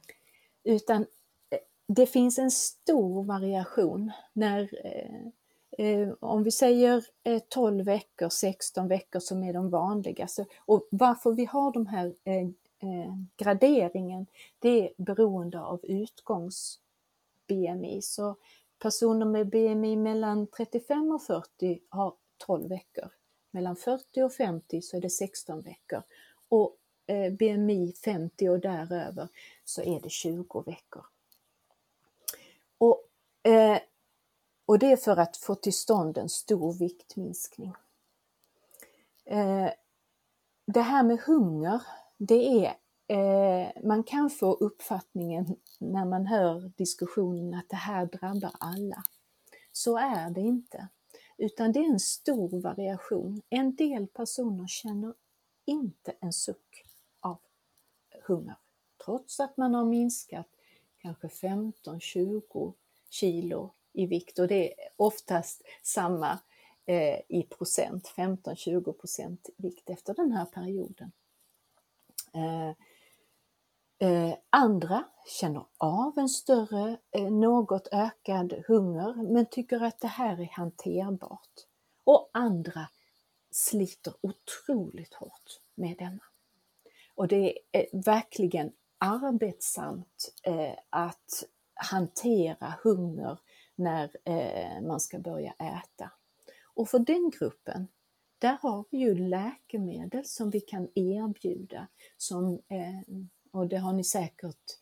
Utan 0.63 1.01
eh, 1.01 1.59
det 1.87 2.05
finns 2.05 2.39
en 2.39 2.51
stor 2.51 3.23
variation 3.23 4.11
när 4.33 4.61
eh 4.85 5.31
Eh, 5.77 6.09
om 6.19 6.43
vi 6.43 6.51
säger 6.51 7.05
eh, 7.23 7.41
12 7.49 7.85
veckor, 7.85 8.29
16 8.29 8.87
veckor 8.87 9.19
som 9.19 9.43
är 9.43 9.53
de 9.53 9.69
vanligaste. 9.69 10.45
Och 10.65 10.87
varför 10.91 11.31
vi 11.31 11.45
har 11.45 11.73
de 11.73 11.87
här 11.87 12.13
eh, 12.23 12.47
eh 12.89 13.15
graderingen, 13.37 14.27
det 14.59 14.69
är 14.69 14.91
beroende 14.97 15.61
av 15.61 15.79
utgångs-BMI. 15.83 18.01
Så 18.01 18.35
Personer 18.79 19.25
med 19.25 19.49
BMI 19.49 19.95
mellan 19.95 20.47
35 20.47 21.11
och 21.11 21.23
40 21.23 21.79
har 21.89 22.13
12 22.37 22.69
veckor. 22.69 23.09
Mellan 23.51 23.75
40 23.75 24.21
och 24.21 24.33
50 24.33 24.81
så 24.81 24.97
är 24.97 25.01
det 25.01 25.09
16 25.09 25.61
veckor. 25.61 26.03
Och 26.49 26.77
BMI 27.31 27.93
50 28.03 28.49
och 28.49 28.59
däröver 28.59 29.27
så 29.63 29.81
är 29.81 29.99
det 29.99 30.09
20 30.09 30.61
veckor. 30.61 31.05
Och, 32.77 33.09
eh, 33.43 33.79
och 34.71 34.79
det 34.79 34.91
är 34.91 34.97
för 34.97 35.17
att 35.17 35.37
få 35.37 35.55
till 35.55 35.73
stånd 35.73 36.17
en 36.17 36.29
stor 36.29 36.73
viktminskning. 36.73 37.73
Eh, 39.25 39.69
det 40.65 40.81
här 40.81 41.03
med 41.03 41.19
hunger, 41.19 41.81
det 42.17 42.65
är 42.65 42.75
Eh, 43.07 43.83
man 43.83 44.03
kan 44.03 44.29
få 44.29 44.53
uppfattningen 44.53 45.55
när 45.79 46.05
man 46.05 46.25
hör 46.25 46.71
diskussionen 46.77 47.53
att 47.53 47.69
det 47.69 47.75
här 47.75 48.05
drabbar 48.05 48.51
alla. 48.59 49.03
Så 49.71 49.97
är 49.97 50.29
det 50.29 50.41
inte, 50.41 50.87
utan 51.37 51.71
det 51.71 51.79
är 51.79 51.91
en 51.91 51.99
stor 51.99 52.61
variation. 52.61 53.41
En 53.49 53.75
del 53.75 54.07
personer 54.07 54.67
känner 54.67 55.13
inte 55.65 56.13
en 56.19 56.33
suck 56.33 56.85
av 57.19 57.37
hunger, 58.27 58.55
trots 59.05 59.39
att 59.39 59.57
man 59.57 59.73
har 59.73 59.85
minskat 59.85 60.47
kanske 60.97 61.27
15-20 61.27 62.73
kilo 63.09 63.73
i 63.93 64.05
vikt 64.05 64.39
och 64.39 64.47
det 64.47 64.73
är 64.73 64.89
oftast 64.95 65.61
samma 65.83 66.39
eh, 66.85 67.19
i 67.29 67.47
procent, 67.49 68.13
15-20 68.15 68.93
procent 68.93 69.49
vikt 69.57 69.89
efter 69.89 70.13
den 70.13 70.31
här 70.31 70.45
perioden. 70.45 71.11
Eh, 72.33 72.75
Eh, 74.01 74.33
andra 74.49 75.03
känner 75.27 75.65
av 75.77 76.17
en 76.17 76.29
större, 76.29 76.97
eh, 77.11 77.31
något 77.31 77.87
ökad 77.91 78.53
hunger 78.67 79.13
men 79.33 79.45
tycker 79.45 79.83
att 79.83 79.99
det 79.99 80.07
här 80.07 80.41
är 80.41 80.49
hanterbart. 80.51 81.67
Och 82.03 82.29
andra 82.33 82.87
sliter 83.51 84.13
otroligt 84.21 85.13
hårt 85.13 85.59
med 85.75 85.97
denna. 85.97 86.23
Och 87.15 87.27
det 87.27 87.59
är 87.71 88.03
verkligen 88.05 88.71
arbetsamt 88.97 90.33
eh, 90.43 90.73
att 90.89 91.43
hantera 91.73 92.73
hunger 92.83 93.37
när 93.81 94.09
eh, 94.25 94.81
man 94.81 94.99
ska 94.99 95.19
börja 95.19 95.51
äta. 95.51 96.11
Och 96.73 96.89
för 96.89 96.99
den 96.99 97.31
gruppen, 97.39 97.87
där 98.39 98.57
har 98.61 98.85
vi 98.89 98.97
ju 98.97 99.15
läkemedel 99.15 100.25
som 100.25 100.49
vi 100.49 100.59
kan 100.59 100.87
erbjuda 100.95 101.87
som 102.17 102.53
eh, 102.53 103.21
och 103.51 103.67
det 103.67 103.77
har 103.77 103.93
ni 103.93 104.03
säkert, 104.03 104.77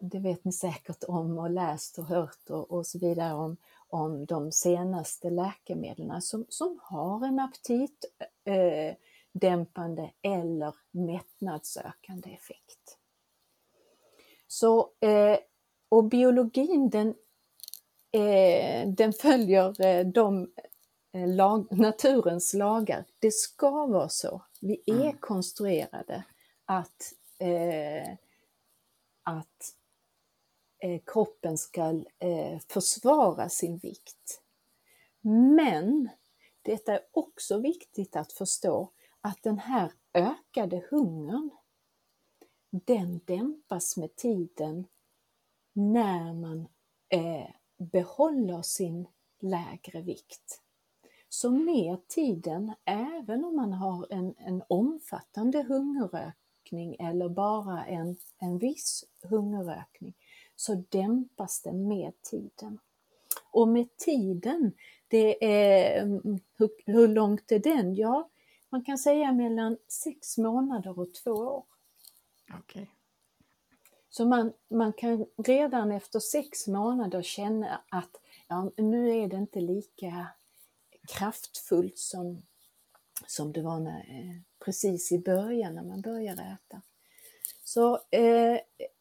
det 0.00 0.18
vet 0.18 0.44
ni 0.44 0.52
säkert 0.52 1.04
om 1.04 1.38
och 1.38 1.50
läst 1.50 1.98
och 1.98 2.04
hört 2.04 2.50
och, 2.50 2.70
och 2.70 2.86
så 2.86 2.98
vidare 2.98 3.34
om, 3.34 3.56
om 3.88 4.26
de 4.26 4.52
senaste 4.52 5.30
läkemedlen 5.30 6.22
som, 6.22 6.46
som 6.48 6.80
har 6.82 7.26
en 7.26 7.38
aptitdämpande 7.38 10.02
eh, 10.02 10.10
eller 10.32 10.74
mättnadsökande 10.90 12.30
effekt. 12.30 12.98
Så, 14.46 14.90
eh, 15.00 15.38
och 15.88 16.04
biologin 16.04 16.90
den, 16.90 17.14
eh, 18.14 18.88
den 18.88 19.12
följer 19.12 19.80
eh, 19.86 20.06
de 20.06 20.52
eh, 21.12 21.28
lag, 21.28 21.66
naturens 21.70 22.54
lagar. 22.54 23.04
Det 23.18 23.34
ska 23.34 23.86
vara 23.86 24.08
så. 24.08 24.42
Vi 24.60 24.82
är 24.86 25.00
mm. 25.00 25.16
konstruerade 25.20 26.24
att 26.64 27.12
eh, 27.38 28.12
att 29.22 29.74
eh, 30.78 31.00
kroppen 31.06 31.58
ska 31.58 32.04
eh, 32.18 32.58
försvara 32.68 33.48
sin 33.48 33.78
vikt. 33.78 34.42
Men 35.56 36.08
detta 36.62 36.92
är 36.92 37.00
också 37.12 37.58
viktigt 37.58 38.16
att 38.16 38.32
förstå 38.32 38.90
att 39.20 39.42
den 39.42 39.58
här 39.58 39.92
ökade 40.14 40.84
hungern, 40.90 41.50
den 42.70 43.20
dämpas 43.24 43.96
med 43.96 44.16
tiden 44.16 44.86
när 45.72 46.32
man 46.32 46.68
eh, 47.08 47.50
behåller 47.76 48.62
sin 48.62 49.06
lägre 49.40 50.02
vikt. 50.02 50.60
Så 51.28 51.50
med 51.50 52.08
tiden, 52.08 52.72
även 52.84 53.44
om 53.44 53.56
man 53.56 53.72
har 53.72 54.06
en, 54.10 54.34
en 54.38 54.62
omfattande 54.68 55.62
hungerökning 55.62 56.96
eller 56.98 57.28
bara 57.28 57.84
en, 57.84 58.16
en 58.38 58.58
viss 58.58 59.04
hungerökning 59.22 60.14
så 60.56 60.84
dämpas 60.88 61.62
den 61.62 61.88
med 61.88 62.12
tiden. 62.22 62.78
Och 63.50 63.68
med 63.68 63.96
tiden, 63.96 64.72
det 65.08 65.44
är, 65.44 66.02
mm, 66.02 66.40
hur, 66.56 66.70
hur 66.86 67.08
långt 67.08 67.52
är 67.52 67.58
den? 67.58 67.94
Ja, 67.94 68.30
man 68.68 68.84
kan 68.84 68.98
säga 68.98 69.32
mellan 69.32 69.76
sex 69.88 70.38
månader 70.38 70.98
och 70.98 71.14
två 71.14 71.30
år. 71.30 71.64
Okay. 72.58 72.86
Så 74.16 74.24
man, 74.24 74.52
man 74.70 74.92
kan 74.92 75.26
redan 75.36 75.92
efter 75.92 76.20
sex 76.20 76.66
månader 76.66 77.22
känna 77.22 77.80
att 77.88 78.20
ja, 78.48 78.70
nu 78.76 79.22
är 79.22 79.28
det 79.28 79.36
inte 79.36 79.60
lika 79.60 80.26
kraftfullt 81.08 81.98
som, 81.98 82.42
som 83.26 83.52
det 83.52 83.62
var 83.62 83.80
när, 83.80 83.98
eh, 83.98 84.40
precis 84.64 85.12
i 85.12 85.18
början 85.18 85.74
när 85.74 85.82
man 85.82 86.00
började 86.00 86.42
äta. 86.42 86.82
Så, 87.64 87.94
eh, 88.10 88.58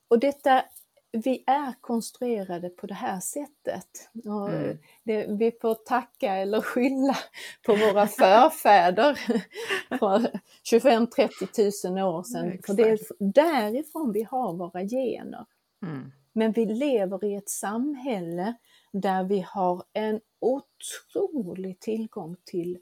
och 0.07 0.19
detta 0.19 0.65
vi 1.13 1.43
är 1.47 1.73
konstruerade 1.81 2.69
på 2.69 2.87
det 2.87 2.93
här 2.93 3.19
sättet. 3.19 4.09
Mm. 4.25 4.77
det, 5.03 5.27
vi 5.27 5.51
får 5.61 5.73
tacka 5.75 6.35
eller 6.35 6.61
skylla 6.61 7.17
på 7.65 7.75
våra 7.75 8.07
förfäder 8.07 9.13
för 9.99 10.39
25-30 10.71 11.89
000 11.89 12.15
år 12.15 12.23
sedan. 12.23 12.59
För 12.65 12.73
det 12.73 12.89
är 12.89 12.99
därifrån 13.19 14.11
vi 14.11 14.23
har 14.23 14.53
våra 14.53 14.81
gener. 14.81 15.45
Mm. 15.81 16.11
Men 16.33 16.51
vi 16.51 16.65
lever 16.65 17.25
i 17.25 17.35
ett 17.35 17.49
samhälle 17.49 18.53
där 18.91 19.23
vi 19.23 19.39
har 19.39 19.83
en 19.93 20.21
otrolig 20.39 21.79
tillgång 21.79 22.35
till 22.45 22.77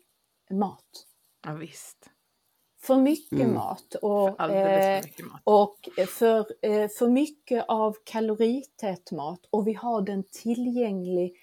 mat. 0.50 1.08
Ja, 1.46 1.54
visst. 1.54 2.10
För 2.84 2.98
mycket 2.98 3.32
Mm. 3.40 3.54
mat 3.54 3.96
och, 4.02 4.28
eh, 4.42 5.02
för 5.02 5.02
mycket 5.08 5.26
mat. 5.26 5.42
och 5.44 5.90
för, 6.08 6.46
eh, 6.62 6.88
för 6.88 7.08
mycket 7.08 7.66
av 7.68 7.96
kalorität 8.04 9.12
mat 9.12 9.40
och 9.50 9.68
vi 9.68 9.74
har 9.74 10.02
den 10.02 10.24
tillgänglig 10.24 11.36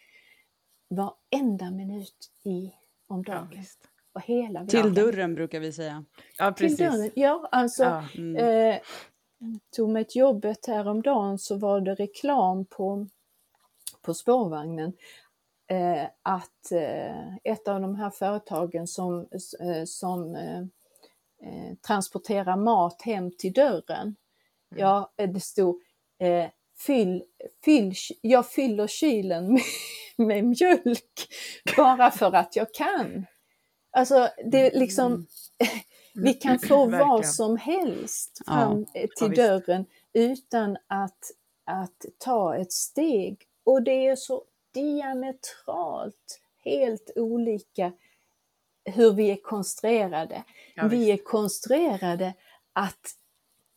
varenda 0.88 1.70
minut 1.70 2.30
i, 2.44 2.72
om 3.06 3.24
Ja, 3.26 3.34
dagen. 3.34 3.48
visst. 3.50 3.78
och 4.12 4.20
hela 4.22 4.66
Till 4.66 4.94
dörren 4.94 5.34
brukar 5.34 5.60
vi 5.60 5.72
säga. 5.72 6.04
Ja, 6.38 6.52
Till 6.52 6.66
precis. 6.66 6.78
dörren. 6.78 7.10
Ja, 7.14 7.48
alltså 7.52 7.82
Ja. 7.84 8.04
Mm. 8.16 8.36
eh, 8.36 8.80
tog 9.76 9.88
mig 9.88 10.02
ett 10.02 10.16
jobbet 10.16 10.66
häromdagen 10.66 11.38
så 11.38 11.56
var 11.56 11.80
det 11.80 11.94
reklam 11.94 12.64
på, 12.64 13.06
på 14.02 14.14
spårvagnen 14.14 14.92
eh, 15.66 16.04
att 16.22 16.72
eh, 16.72 17.34
ett 17.44 17.68
av 17.68 17.80
de 17.80 17.94
här 17.94 18.10
företagen 18.10 18.86
som, 18.86 19.20
eh, 19.60 19.84
som 19.86 20.36
eh, 21.42 21.76
transporterar 21.86 22.56
mat 22.56 23.02
hem 23.02 23.30
till 23.38 23.52
dörren. 23.52 24.02
Mm. 24.06 24.16
Ja, 24.82 25.12
eh, 25.16 25.30
det 25.30 25.40
stod 25.40 25.82
eh, 26.20 26.50
fyll, 26.86 27.24
fyll, 27.64 27.94
jag 28.20 28.50
fyller 28.50 28.86
kylen 28.86 29.52
med, 29.52 29.62
med 30.16 30.44
mjölk 30.44 31.28
bara 31.76 32.10
för 32.10 32.32
att 32.32 32.56
jag 32.56 32.74
kan. 32.74 33.26
Alltså 33.90 34.28
det 34.44 34.66
är 34.74 34.78
liksom, 34.78 35.26
vi 36.14 36.34
kan 36.34 36.58
få 36.58 36.76
vad 36.76 36.90
Verkligen. 36.90 37.24
som 37.32 37.56
helst 37.56 38.42
Ja. 38.46 38.52
fram 38.52 38.86
eh, 38.94 39.02
Ja, 39.02 39.08
till 39.16 39.28
visst. 39.30 39.36
dörren 39.42 39.86
utan 40.12 40.76
att, 40.86 41.18
att 41.64 42.04
ta 42.18 42.56
ett 42.56 42.72
steg. 42.72 43.42
Och 43.64 43.82
det 43.82 44.06
är 44.06 44.16
så 44.16 44.44
diametralt 44.74 46.40
helt 46.64 47.10
olika 47.16 47.92
hur 48.88 49.12
vi 49.12 49.30
är 49.30 49.42
konstruerade. 49.42 50.44
Ja, 50.74 50.88
vi 50.88 51.10
är 51.10 51.16
konstruerade 51.16 52.34
att, 52.72 53.14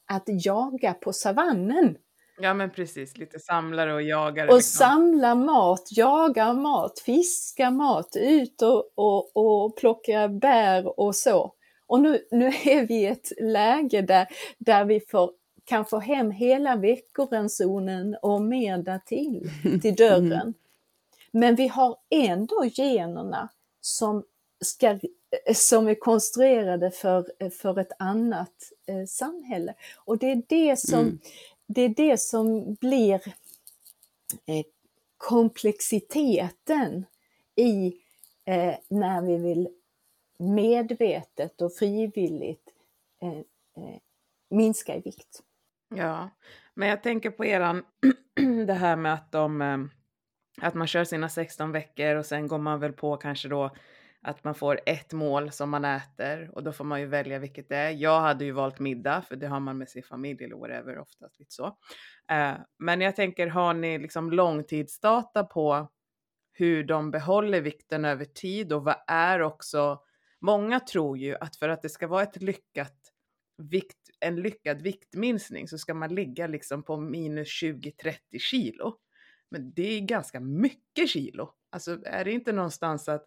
att 0.06 0.24
jaga 0.46 0.94
på 0.94 1.14
savannen 1.14 1.98
ja, 2.42 2.54
men 2.54 2.70
precis. 2.70 3.18
Lite 3.18 3.40
samlare 3.40 3.94
och 3.94 4.02
jagare. 4.02 4.48
och 4.48 4.56
liksom. 4.56 4.78
samla 4.80 5.36
mat, 5.36 5.88
jaga 5.92 6.54
mat, 6.54 7.00
fiska 7.00 7.72
mat, 7.72 8.16
ut 8.16 8.62
och, 8.62 8.92
och, 8.96 9.38
och 9.38 9.78
plocka 9.78 10.28
bär 10.28 11.00
och 11.00 11.16
så. 11.16 11.54
Och 11.88 12.00
nu, 12.00 12.28
nu 12.32 12.48
är 12.48 12.88
vi 12.88 12.94
i 12.94 13.06
ett 13.06 13.32
läge 13.42 14.02
där, 14.02 14.28
där 14.58 14.86
vi 14.86 15.00
får, 15.00 15.32
kan 15.66 15.86
få 15.86 16.00
hem 16.00 16.32
hela 16.32 16.76
veckoransonen 16.76 18.18
och 18.22 18.42
mer 18.42 18.78
därtill 18.78 19.50
till 19.82 19.96
dörren. 19.98 20.54
Men 21.32 21.56
vi 21.56 21.68
har 21.68 21.96
ändå 22.10 22.66
generna 22.74 23.50
som, 23.82 24.24
ska, 24.62 25.00
som 25.56 25.88
är 25.88 25.96
konstruerade 25.96 26.92
för, 26.92 27.50
för 27.50 27.80
ett 27.80 27.92
annat 28.00 28.54
eh, 28.88 29.06
samhälle. 29.06 29.74
Och 29.98 30.18
det 30.18 30.32
är 30.32 30.44
det 30.48 30.80
som, 30.80 31.00
Mm. 31.00 31.20
det, 31.68 31.82
är 31.82 31.90
det 31.90 32.20
som 32.20 32.74
blir 32.74 33.22
eh, 34.46 34.66
komplexiteten 35.18 37.06
i 37.56 37.94
eh, 38.46 38.76
när 38.88 39.22
vi 39.22 39.38
vill 39.38 39.70
medvetet 40.38 41.62
och 41.62 41.74
frivilligt 41.74 42.70
eh, 43.22 43.38
eh, 43.84 44.00
minska 44.50 44.96
i 44.96 45.00
vikt. 45.02 45.44
Ja, 45.96 46.30
men 46.74 46.90
jag 46.90 47.04
tänker 47.04 47.32
på 47.32 47.46
eran, 47.46 47.86
det 48.68 48.74
här 48.74 48.96
med 48.96 49.14
att 49.14 49.32
de, 49.32 49.62
eh, 49.62 49.78
att 50.68 50.74
man 50.74 50.88
kör 50.88 51.04
sina 51.04 51.30
16 51.30 51.72
veckor 51.72 52.16
och 52.16 52.26
sen 52.26 52.48
går 52.48 52.58
man 52.58 52.80
väl 52.80 52.94
på 52.94 53.18
kanske 53.18 53.48
då 53.48 53.72
att 54.22 54.44
man 54.44 54.56
får 54.56 54.80
ett 54.86 55.14
mål 55.14 55.52
som 55.52 55.70
man 55.70 55.86
äter 55.86 56.52
och 56.54 56.64
då 56.64 56.72
får 56.72 56.84
man 56.84 57.00
ju 57.00 57.08
välja 57.08 57.40
vilket 57.40 57.70
det 57.70 57.76
är. 57.76 57.92
Jag 57.92 58.22
hade 58.22 58.46
ju 58.46 58.52
valt 58.52 58.80
middag 58.80 59.22
för 59.22 59.36
det 59.36 59.48
har 59.48 59.60
man 59.60 59.78
med 59.78 59.90
sin 59.90 60.04
familj 60.04 60.44
eller 60.44 60.56
whatever 60.56 61.00
oftast 61.00 61.40
lite 61.40 61.52
så. 61.54 61.66
Eh, 62.32 62.54
Men 62.80 63.02
jag 63.02 63.16
tänker, 63.16 63.48
har 63.48 63.74
ni 63.74 64.00
liksom 64.00 64.32
långtidsdata 64.32 65.44
på 65.44 65.90
hur 66.54 66.84
de 66.84 67.12
behåller 67.12 67.62
vikten 67.62 68.06
över 68.06 68.26
tid 68.26 68.74
och 68.74 68.84
vad 68.84 68.96
är 69.08 69.42
också, 69.42 70.02
många 70.42 70.80
tror 70.80 71.18
ju 71.18 71.36
att 71.36 71.56
för 71.56 71.70
att 71.70 71.82
det 71.82 71.90
ska 71.90 72.08
vara 72.08 72.24
ett 72.24 72.42
lyckat 72.42 72.98
vikt, 73.58 74.10
en 74.20 74.36
lyckad 74.36 74.82
viktminskning 74.82 75.68
så 75.68 75.78
ska 75.78 75.94
man 75.94 76.16
ligga 76.16 76.48
liksom 76.48 76.84
på 76.84 76.98
minus 76.98 77.64
20-30 77.64 78.16
kilo. 78.40 78.96
Men 79.52 79.74
det 79.74 79.98
är 79.98 80.02
ganska 80.02 80.40
mycket 80.40 81.10
kilo. 81.10 81.54
Alltså 81.70 82.00
är 82.06 82.26
det 82.26 82.32
inte 82.32 82.52
någonstans 82.52 83.10
att 83.10 83.26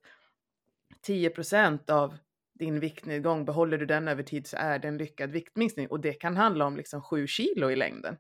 10% 1.06 1.90
av 1.90 2.16
din 2.54 2.80
viktnedgång, 2.80 3.44
behåller 3.44 3.78
du 3.78 3.86
den 3.86 4.08
över 4.08 4.22
tid 4.22 4.46
så 4.46 4.56
är 4.56 4.78
det 4.78 4.88
en 4.88 4.98
lyckad 4.98 5.30
viktminskning 5.30 5.86
och 5.88 6.00
det 6.00 6.12
kan 6.12 6.36
handla 6.36 6.66
om 6.66 6.76
liksom 6.76 7.02
7 7.02 7.26
kilo 7.26 7.70
i 7.70 7.76
längden. 7.76 8.16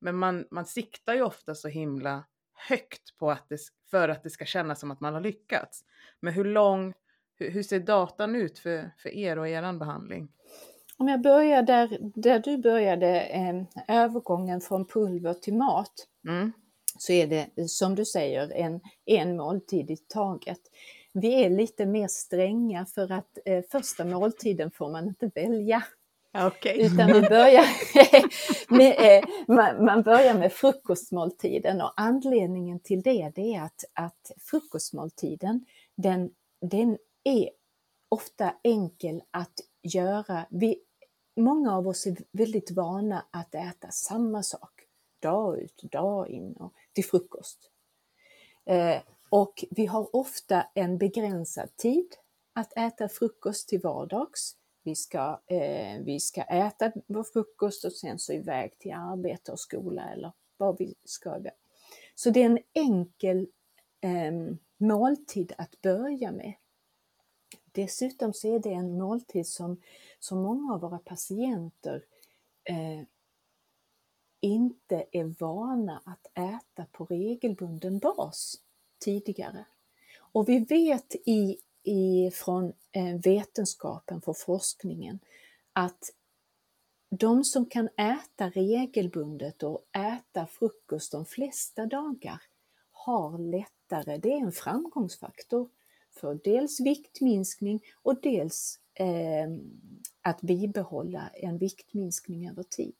Men 0.00 0.16
man, 0.16 0.46
man 0.50 0.66
siktar 0.66 1.14
ju 1.14 1.22
ofta 1.22 1.54
så 1.54 1.68
himla 1.68 2.24
högt 2.68 3.16
på 3.18 3.30
att 3.30 3.48
det, 3.48 3.58
för 3.90 4.08
att 4.08 4.22
det 4.22 4.30
ska 4.30 4.44
kännas 4.44 4.80
som 4.80 4.90
att 4.90 5.00
man 5.00 5.14
har 5.14 5.20
lyckats. 5.20 5.84
Men 6.20 6.32
hur 6.34 6.44
lång, 6.44 6.94
hur, 7.38 7.50
hur 7.50 7.62
ser 7.62 7.80
datan 7.80 8.36
ut 8.36 8.58
för, 8.58 8.90
för 8.98 9.08
er 9.08 9.38
och 9.38 9.48
eran 9.48 9.78
behandling? 9.78 10.28
Om 10.96 11.08
jag 11.08 11.22
börjar 11.22 11.62
där, 11.62 11.98
där 12.14 12.38
du 12.38 12.58
började, 12.58 13.20
eh, 13.20 13.62
övergången 13.88 14.60
från 14.60 14.86
pulver 14.86 15.34
till 15.34 15.54
mat, 15.54 15.92
Mm. 16.28 16.52
så 16.98 17.12
är 17.12 17.26
det 17.26 17.68
som 17.68 17.94
du 17.94 18.04
säger 18.04 18.52
en, 18.52 18.80
en 19.04 19.36
måltid 19.36 19.90
i 19.90 19.96
taget. 19.96 20.60
Vi 21.12 21.44
är 21.44 21.50
lite 21.50 21.86
mer 21.86 22.08
stränga 22.08 22.86
för 22.86 23.12
att 23.12 23.38
eh, 23.44 23.64
första 23.70 24.04
måltiden 24.04 24.70
får 24.70 24.90
man 24.90 25.08
inte 25.08 25.30
välja. 25.34 25.84
Okej. 26.32 26.86
Utan 26.86 27.12
vi 27.12 27.20
börjar 27.20 27.64
med, 28.76 28.96
eh, 28.98 29.24
man, 29.48 29.84
man 29.84 30.02
börjar 30.02 30.34
med 30.34 30.52
frukostmåltiden 30.52 31.80
och 31.80 31.92
anledningen 31.96 32.80
till 32.80 33.02
det, 33.02 33.32
det 33.34 33.54
är 33.54 33.62
att, 33.62 33.84
att 33.92 34.32
frukostmåltiden 34.38 35.64
den, 35.96 36.30
den 36.60 36.98
är 37.24 37.50
ofta 38.08 38.54
enkel 38.62 39.22
att 39.30 39.54
göra. 39.82 40.46
Vi, 40.50 40.78
många 41.36 41.76
av 41.76 41.88
oss 41.88 42.06
är 42.06 42.16
väldigt 42.32 42.70
vana 42.70 43.26
att 43.30 43.54
äta 43.54 43.90
samma 43.90 44.42
sak 44.42 44.72
dag 45.22 45.58
ut 45.58 45.82
dag 45.92 46.28
in 46.28 46.52
och 46.52 46.72
till 46.92 47.04
frukost. 47.04 47.70
Eh, 48.66 49.02
och 49.30 49.64
vi 49.70 49.86
har 49.86 50.16
ofta 50.16 50.66
en 50.74 50.98
begränsad 50.98 51.76
tid 51.76 52.14
att 52.52 52.76
äta 52.76 53.08
frukost 53.08 53.68
till 53.68 53.80
vardags. 53.80 54.56
Vi 54.82 54.94
ska, 54.94 55.40
eh, 55.46 56.00
vi 56.04 56.20
ska 56.20 56.42
äta 56.42 56.92
vår 57.06 57.24
frukost 57.24 57.84
och 57.84 57.92
sen 57.92 58.18
så 58.18 58.32
iväg 58.32 58.78
till 58.78 58.92
arbete 58.92 59.52
och 59.52 59.60
skola 59.60 60.10
eller 60.12 60.32
vad 60.56 60.78
vi 60.78 60.94
ska 61.04 61.36
iväg. 61.36 61.52
Så 62.14 62.30
det 62.30 62.42
är 62.42 62.46
en 62.46 62.58
enkel 62.74 63.48
eh, 64.00 64.56
måltid 64.76 65.52
att 65.58 65.80
börja 65.80 66.32
med. 66.32 66.54
Dessutom 67.72 68.32
så 68.32 68.54
är 68.54 68.58
det 68.58 68.72
en 68.72 68.98
måltid 68.98 69.46
som, 69.46 69.80
som 70.18 70.42
många 70.42 70.74
av 70.74 70.80
våra 70.80 70.98
patienter 70.98 72.04
eh, 72.64 73.02
inte 74.40 75.04
är 75.12 75.24
vana 75.24 76.02
att 76.04 76.26
äta 76.34 76.86
på 76.92 77.04
regelbunden 77.04 77.98
bas 77.98 78.62
tidigare. 78.98 79.64
Och 80.32 80.48
vi 80.48 80.58
vet 80.58 81.14
i, 81.14 81.56
i, 81.82 82.30
från 82.30 82.72
eh, 82.92 83.20
vetenskapen, 83.24 84.20
från 84.20 84.34
forskningen, 84.34 85.18
att 85.72 86.10
de 87.10 87.44
som 87.44 87.66
kan 87.66 87.88
äta 87.88 88.50
regelbundet 88.50 89.62
och 89.62 89.84
äta 89.96 90.46
frukost 90.46 91.12
de 91.12 91.24
flesta 91.24 91.86
dagar 91.86 92.42
har 92.90 93.38
lättare, 93.38 94.18
det 94.18 94.32
är 94.32 94.40
en 94.40 94.52
framgångsfaktor 94.52 95.68
för 96.10 96.40
dels 96.44 96.80
viktminskning 96.80 97.82
och 98.02 98.20
dels 98.20 98.78
eh, 98.94 99.48
att 100.22 100.40
bibehålla 100.40 101.30
en 101.34 101.58
viktminskning 101.58 102.48
över 102.48 102.62
tid. 102.62 102.96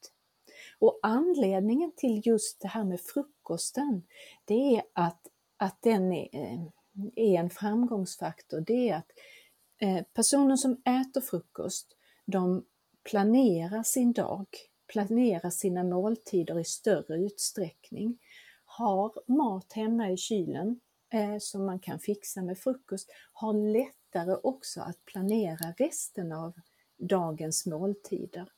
Och 0.79 0.99
anledningen 1.03 1.93
till 1.97 2.27
just 2.27 2.61
det 2.61 2.69
här 2.69 2.85
med 2.85 3.01
frukosten, 3.01 4.03
det 4.45 4.77
är 4.77 4.83
att, 4.93 5.27
att 5.59 5.83
den 5.83 6.12
är, 6.12 6.29
eh, 6.33 6.64
är 7.16 7.38
en 7.38 7.51
framgångsfaktor. 7.51 8.61
Det 8.61 8.88
är 8.88 8.97
att 8.97 9.11
eh, 9.79 10.03
personer 10.14 10.57
som 10.57 10.73
äter 10.73 11.21
frukost, 11.21 11.97
de 12.27 12.64
planerar 13.03 13.83
sin 13.83 14.12
dag 14.12 14.47
planerar 14.88 15.51
sina 15.51 15.85
måltider 15.85 16.59
i 16.59 16.64
större 16.64 17.16
utsträckning, 17.16 18.18
har 18.64 19.12
mat 19.27 19.73
hemma 19.73 20.11
i 20.11 20.16
kylen 20.16 20.81
eh, 21.12 21.38
som 21.40 21.66
man 21.66 21.79
kan 21.81 21.99
fixa 21.99 22.42
med 22.42 22.59
frukost, 22.59 23.11
har 23.33 23.53
lättare 23.73 24.37
också 24.42 24.81
att 24.81 25.05
planera 25.05 25.75
resten 25.79 26.33
av 26.33 26.53
dagens 26.97 27.66
måltider. 27.66 28.53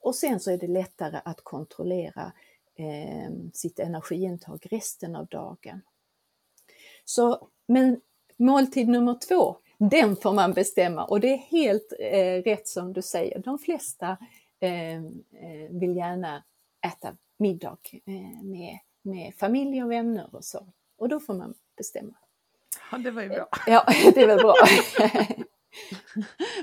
Och 0.00 0.14
sen 0.14 0.40
så 0.40 0.50
är 0.50 0.58
det 0.58 0.66
lättare 0.66 1.20
att 1.24 1.44
kontrollera 1.44 2.22
eh, 2.22 2.32
sitt 3.52 3.78
energiintag 3.78 4.66
resten 4.70 5.16
av 5.16 5.26
dagen. 5.26 5.82
Så, 7.04 7.48
men 7.68 8.00
måltid 8.36 8.88
nummer 8.88 9.18
två, 9.28 9.56
den 9.78 10.16
får 10.16 10.32
man 10.32 10.52
bestämma 10.52 11.04
och 11.04 11.20
det 11.20 11.32
är 11.32 11.36
helt 11.36 11.92
eh, 11.98 12.42
rätt 12.50 12.68
som 12.68 12.92
du 12.92 13.02
säger. 13.02 13.38
De 13.38 13.58
flesta 13.58 14.16
eh, 14.60 14.94
eh 14.94 15.00
vill 15.70 15.96
gärna 15.96 16.44
äta 16.86 17.16
middag 17.38 17.78
eh, 18.06 18.42
med, 18.42 18.78
med 19.02 19.34
familj 19.34 19.82
och 19.82 19.90
vänner 19.90 20.34
och 20.34 20.44
så. 20.44 20.66
Och 20.98 21.08
då 21.08 21.20
får 21.20 21.34
man 21.34 21.54
bestämma. 21.76 22.14
Ja, 22.90 22.98
det 22.98 23.10
var 23.10 23.22
ju 23.22 23.28
bra. 23.28 23.48
Ja, 23.66 23.86
det 24.14 24.26
var 24.26 24.36
bra. 24.36 24.54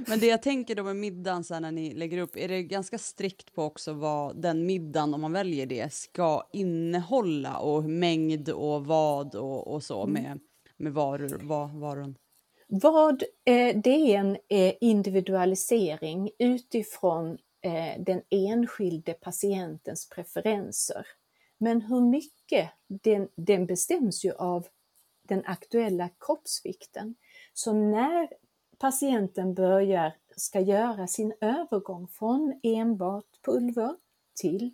Men 0.07 0.19
det 0.19 0.27
jag 0.27 0.41
tänker 0.41 0.75
då 0.75 0.83
med 0.83 0.95
middagen 0.95 1.43
sen 1.43 1.61
när 1.61 1.71
ni 1.71 1.93
lägger 1.93 2.17
upp, 2.17 2.37
är 2.37 2.47
det 2.47 2.63
ganska 2.63 2.97
strikt 2.97 3.53
på 3.53 3.63
också 3.63 3.93
vad 3.93 4.41
den 4.41 4.65
middagen, 4.65 5.13
om 5.13 5.21
man 5.21 5.33
väljer 5.33 5.65
det, 5.65 5.93
ska 5.93 6.49
innehålla 6.53 7.57
och 7.57 7.83
mängd 7.83 8.49
och 8.49 8.85
vad 8.85 9.35
och, 9.35 9.73
och 9.73 9.83
så 9.83 10.03
mm. 10.03 10.23
med, 10.23 10.39
med 10.77 10.93
varor, 10.93 11.39
var, 11.43 11.67
varon? 11.67 12.15
Vad 12.67 13.23
eh, 13.45 13.77
det 13.83 14.13
är 14.13 14.19
en 14.19 14.37
eh, 14.49 14.73
individualisering 14.81 16.29
utifrån 16.39 17.37
eh, 17.61 18.03
den 18.03 18.21
enskilde 18.29 19.13
patientens 19.13 20.09
preferenser. 20.09 21.07
Men 21.57 21.81
hur 21.81 22.01
mycket, 22.01 22.69
den, 23.03 23.27
den 23.35 23.65
bestäms 23.65 24.25
ju 24.25 24.31
av 24.31 24.67
den 25.29 25.43
aktuella 25.45 26.09
kroppsvikten. 26.19 27.15
Så 27.53 27.73
när 27.73 28.29
patienten 28.79 29.53
börjar, 29.53 30.13
ska 30.35 30.59
göra 30.59 31.07
sin 31.07 31.33
övergång 31.41 32.07
från 32.07 32.59
enbart 32.63 33.41
pulver 33.45 33.95
till 34.41 34.73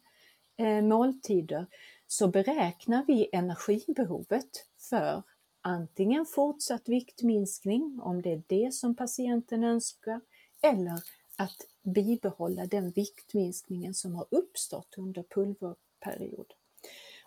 eh, 0.57 0.81
måltider 0.81 1.65
så 2.07 2.27
beräknar 2.27 3.05
vi 3.07 3.29
energibehovet 3.31 4.49
för 4.89 5.23
antingen 5.61 6.25
fortsatt 6.25 6.89
viktminskning, 6.89 7.99
om 8.01 8.21
det 8.21 8.31
är 8.31 8.43
det 8.47 8.73
som 8.73 8.95
patienten 8.95 9.63
önskar, 9.63 10.21
eller 10.61 10.99
att 11.37 11.57
bibehålla 11.83 12.65
den 12.65 12.91
viktminskningen 12.91 13.93
som 13.93 14.15
har 14.15 14.25
uppstått 14.31 14.95
under 14.97 15.23
pulverperiod. 15.23 16.53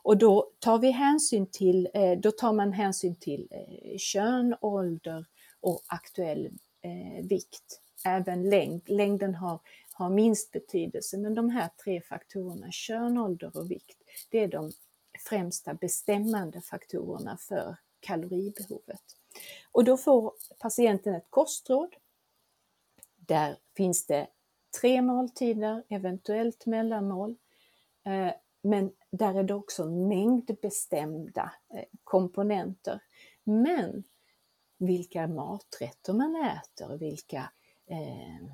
Och 0.02 0.18
då 0.18 0.50
tar 0.58 0.78
vi 0.78 0.90
hänsyn 0.90 1.46
till, 1.46 1.88
eh, 1.94 2.18
då 2.18 2.30
tar 2.30 2.52
man 2.52 2.72
hänsyn 2.72 3.16
till 3.16 3.48
eh, 3.50 3.98
kön, 3.98 4.56
ålder 4.60 5.26
och 5.60 5.82
aktuell 5.86 6.50
eh, 6.82 7.26
vikt. 7.26 7.80
Även 8.06 8.50
längd. 8.50 8.88
Längden 8.88 9.34
har, 9.34 9.60
har 9.92 10.10
minst 10.10 10.50
betydelse, 10.50 11.18
men 11.18 11.34
de 11.34 11.50
här 11.50 11.70
tre 11.84 12.00
faktorerna, 12.00 12.70
kön, 12.70 13.18
ålder 13.18 13.56
och 13.56 13.70
vikt, 13.70 13.98
det 14.30 14.38
är 14.38 14.48
de 14.48 14.72
främsta 15.28 15.74
bestämmande 15.74 16.60
faktorerna 16.60 17.36
för 17.36 17.76
kaloribehovet. 18.00 19.02
Och 19.72 19.84
då 19.84 19.96
får 19.96 20.32
patienten 20.60 21.14
ett 21.14 21.30
kostråd. 21.30 21.96
Där 23.16 23.56
finns 23.76 24.06
det 24.06 24.26
tre 24.80 25.02
måltider, 25.02 25.82
eventuellt 25.88 26.66
mellanmål. 26.66 27.36
Eh, 28.04 28.32
men 28.62 28.92
där 29.10 29.34
är 29.34 29.42
det 29.42 29.54
också 29.54 29.86
mängdbestämda 29.86 31.52
eh, 31.74 31.84
komponenter. 32.04 33.00
Men 33.44 34.04
vilka 34.78 35.26
maträtter 35.26 36.12
man 36.12 36.36
äter, 36.36 36.98
vilka 36.98 37.50
eh, 37.86 38.48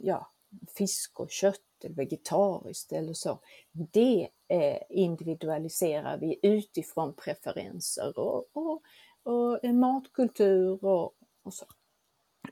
ja, 0.00 0.30
fisk 0.76 1.20
och 1.20 1.30
kött 1.30 1.60
eller 1.84 1.94
vegetariskt 1.94 2.92
eller 2.92 3.12
så. 3.12 3.40
Det 3.72 4.28
eh, 4.48 4.82
individualiserar 4.90 6.18
vi 6.18 6.40
utifrån 6.42 7.14
preferenser 7.14 8.18
och, 8.18 8.56
och, 8.56 8.82
och 9.22 9.74
matkultur 9.74 10.84
och, 10.84 11.14
och 11.42 11.54
så. 11.54 11.66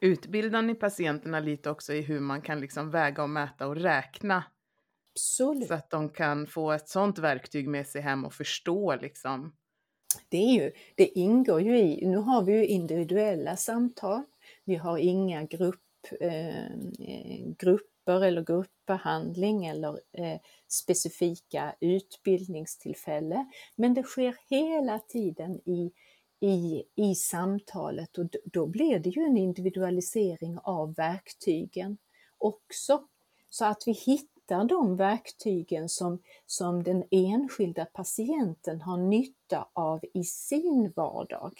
Utbildar 0.01 0.63
ni 0.63 0.75
patienterna 0.75 1.41
lite 1.41 1.71
också 1.71 1.93
i 1.93 2.01
hur 2.01 2.21
man 2.21 2.43
kan 2.43 2.61
liksom 2.61 2.91
väga 2.91 3.23
och 3.23 3.31
mäta 3.31 3.67
och 3.67 3.77
räkna? 3.77 4.45
Absolut. 5.13 5.69
Så 5.69 5.75
att 5.75 5.91
de 5.91 6.09
kan 6.09 6.47
få 6.47 6.73
ett 6.73 6.89
sådant 6.89 7.19
verktyg 7.19 7.69
med 7.69 7.87
sig 7.87 8.03
hem 8.03 8.25
och 8.25 8.33
förstå 8.33 8.97
liksom 8.97 9.57
det, 10.29 10.37
är 10.37 10.53
ju, 10.53 10.73
det 10.95 11.19
ingår 11.19 11.61
ju 11.61 11.79
i, 11.79 12.07
nu 12.07 12.17
har 12.17 12.43
vi 12.43 12.53
ju 12.53 12.67
individuella 12.67 13.57
samtal, 13.57 14.23
vi 14.65 14.75
har 14.75 14.99
inga 14.99 15.45
grupp, 15.45 15.81
eh, 16.21 16.67
grupper 17.59 18.25
eller 18.25 18.43
gruppbehandling 18.43 19.67
eller 19.67 20.01
eh, 20.13 20.39
specifika 20.69 21.75
utbildningstillfälle. 21.81 23.47
Men 23.77 23.95
det 23.95 24.03
sker 24.03 24.37
hela 24.49 24.99
tiden 24.99 25.61
i, 25.65 25.93
i, 26.41 26.85
i 26.95 27.15
samtalet 27.15 28.19
och 28.19 28.27
då 28.45 28.67
blir 28.67 28.99
det 28.99 29.11
ju 29.11 29.23
en 29.23 29.37
individualisering 29.37 30.59
av 30.63 30.95
verktygen 30.95 31.99
också. 32.39 33.09
Så 33.51 33.65
att 33.65 33.83
vi 33.87 33.93
hittar 33.93 34.34
hittar 34.45 34.65
de 34.65 34.97
verktygen 34.97 35.89
som, 35.89 36.23
som 36.47 36.83
den 36.83 37.05
enskilda 37.11 37.85
patienten 37.85 38.81
har 38.81 38.97
nytta 38.97 39.69
av 39.73 40.01
i 40.15 40.25
sin 40.25 40.93
vardag. 40.97 41.53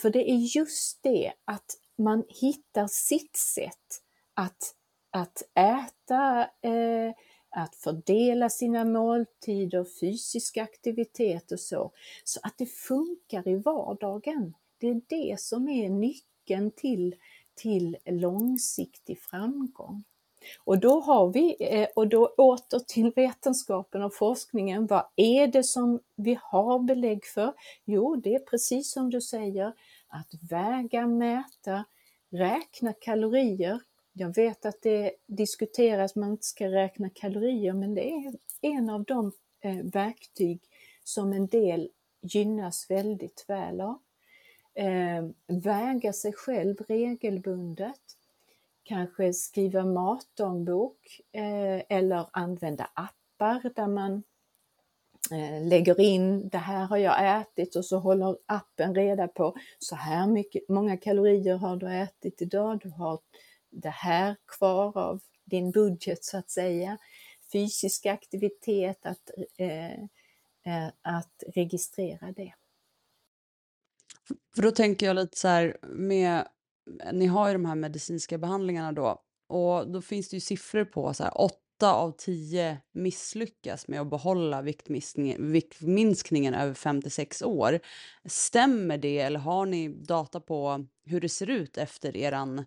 För 0.00 0.10
det 0.10 0.30
är 0.30 0.56
just 0.56 1.02
det 1.02 1.32
att 1.44 1.78
man 1.98 2.24
hittar 2.28 2.86
sitt 2.86 3.36
sätt 3.36 4.02
att, 4.34 4.74
att 5.10 5.42
äta, 5.54 6.42
eh, 6.42 7.14
att 7.50 7.74
fördela 7.76 8.50
sina 8.50 8.84
måltider, 8.84 9.86
fysisk 10.00 10.56
aktivitet 10.56 11.52
och 11.52 11.60
så, 11.60 11.92
så 12.24 12.40
att 12.42 12.58
det 12.58 12.66
funkar 12.66 13.48
i 13.48 13.56
vardagen. 13.56 14.54
Det 14.78 14.88
är 14.88 15.00
det 15.08 15.40
som 15.40 15.68
är 15.68 15.88
nyckeln 15.88 16.70
till, 16.70 17.14
till 17.54 17.96
långsiktig 18.04 19.20
framgång. 19.20 20.04
Och 20.64 20.78
då 20.78 21.00
har 21.00 21.32
vi, 21.32 21.56
eh, 21.60 21.88
och 21.94 22.08
då 22.08 22.26
åter 22.26 22.78
till 22.78 23.12
vetenskapen 23.16 24.02
och 24.02 24.14
forskningen, 24.14 24.86
vad 24.86 25.04
är 25.16 25.46
det 25.46 25.64
som 25.64 26.00
vi 26.16 26.38
har 26.42 26.78
belägg 26.78 27.24
för? 27.24 27.52
Jo, 27.84 28.16
det 28.16 28.34
är 28.34 28.38
precis 28.38 28.92
som 28.92 29.10
du 29.10 29.20
säger, 29.20 29.72
att 30.08 30.28
väga, 30.50 31.06
mäta, 31.06 31.84
räkna 32.30 32.92
kalorier. 32.92 33.80
Jag 34.12 34.34
vet 34.34 34.66
att 34.66 34.82
det 34.82 35.12
diskuteras 35.26 36.12
att 36.12 36.16
man 36.16 36.30
inte 36.30 36.46
ska 36.46 36.68
räkna 36.68 37.10
kalorier, 37.10 37.72
men 37.72 37.94
det 37.94 38.10
är 38.10 38.34
en 38.60 38.90
av 38.90 39.04
de 39.04 39.32
eh, 39.60 39.76
verktyg 39.76 40.60
som 41.04 41.32
en 41.32 41.46
del 41.46 41.90
gynnas 42.22 42.90
väldigt 42.90 43.44
väl 43.48 43.80
av. 43.80 43.98
Eh, 44.74 45.24
väga 45.46 46.12
sig 46.12 46.32
själv 46.32 46.76
regelbundet 46.88 48.00
kanske 48.84 49.32
skriva 49.32 49.84
matdagbok 49.84 51.20
eh, 51.32 51.82
eller 51.88 52.26
använda 52.32 52.90
appar 52.94 53.70
där 53.74 53.86
man 53.86 54.22
eh, 55.30 55.68
lägger 55.68 56.00
in 56.00 56.48
det 56.48 56.58
här 56.58 56.84
har 56.84 56.96
jag 56.96 57.40
ätit 57.40 57.76
och 57.76 57.84
så 57.84 57.98
håller 57.98 58.36
appen 58.46 58.94
reda 58.94 59.28
på 59.28 59.56
så 59.78 59.96
här 59.96 60.26
mycket, 60.26 60.68
många 60.68 60.96
kalorier 60.96 61.56
har 61.56 61.76
du 61.76 61.92
ätit 61.92 62.42
idag, 62.42 62.80
du 62.82 62.90
har 62.90 63.20
det 63.70 63.90
här 63.90 64.36
kvar 64.46 64.98
av 64.98 65.20
din 65.44 65.70
budget 65.70 66.24
så 66.24 66.38
att 66.38 66.50
säga. 66.50 66.98
Fysisk 67.52 68.06
aktivitet, 68.06 69.06
att, 69.06 69.30
eh, 69.56 69.92
eh 69.92 70.88
att 71.02 71.42
registrera 71.54 72.32
det. 72.32 72.54
För 74.54 74.62
då 74.62 74.70
tänker 74.70 75.06
jag 75.06 75.16
lite 75.16 75.38
så 75.38 75.48
här 75.48 75.76
med 75.82 76.48
ni 77.12 77.26
har 77.26 77.48
ju 77.48 77.52
de 77.52 77.64
här 77.64 77.74
medicinska 77.74 78.38
behandlingarna 78.38 78.92
då 78.92 79.22
och 79.48 79.90
då 79.90 80.00
finns 80.00 80.28
det 80.28 80.36
ju 80.36 80.40
siffror 80.40 80.84
på 80.84 81.14
så 81.14 81.22
här 81.22 81.40
8 81.40 81.54
av 81.82 82.10
10 82.18 82.78
misslyckas 82.92 83.88
med 83.88 84.00
att 84.00 84.10
behålla 84.10 84.62
viktminskningen, 84.62 86.54
över 86.54 86.74
56 86.74 87.42
år. 87.42 87.78
Stämmer 88.24 88.98
det 88.98 89.18
eller 89.18 89.40
har 89.40 89.66
ni 89.66 89.88
data 89.88 90.40
på 90.40 90.86
hur 91.04 91.20
det 91.20 91.28
ser 91.28 91.50
ut 91.50 91.78
efter 91.78 92.16
eran 92.16 92.64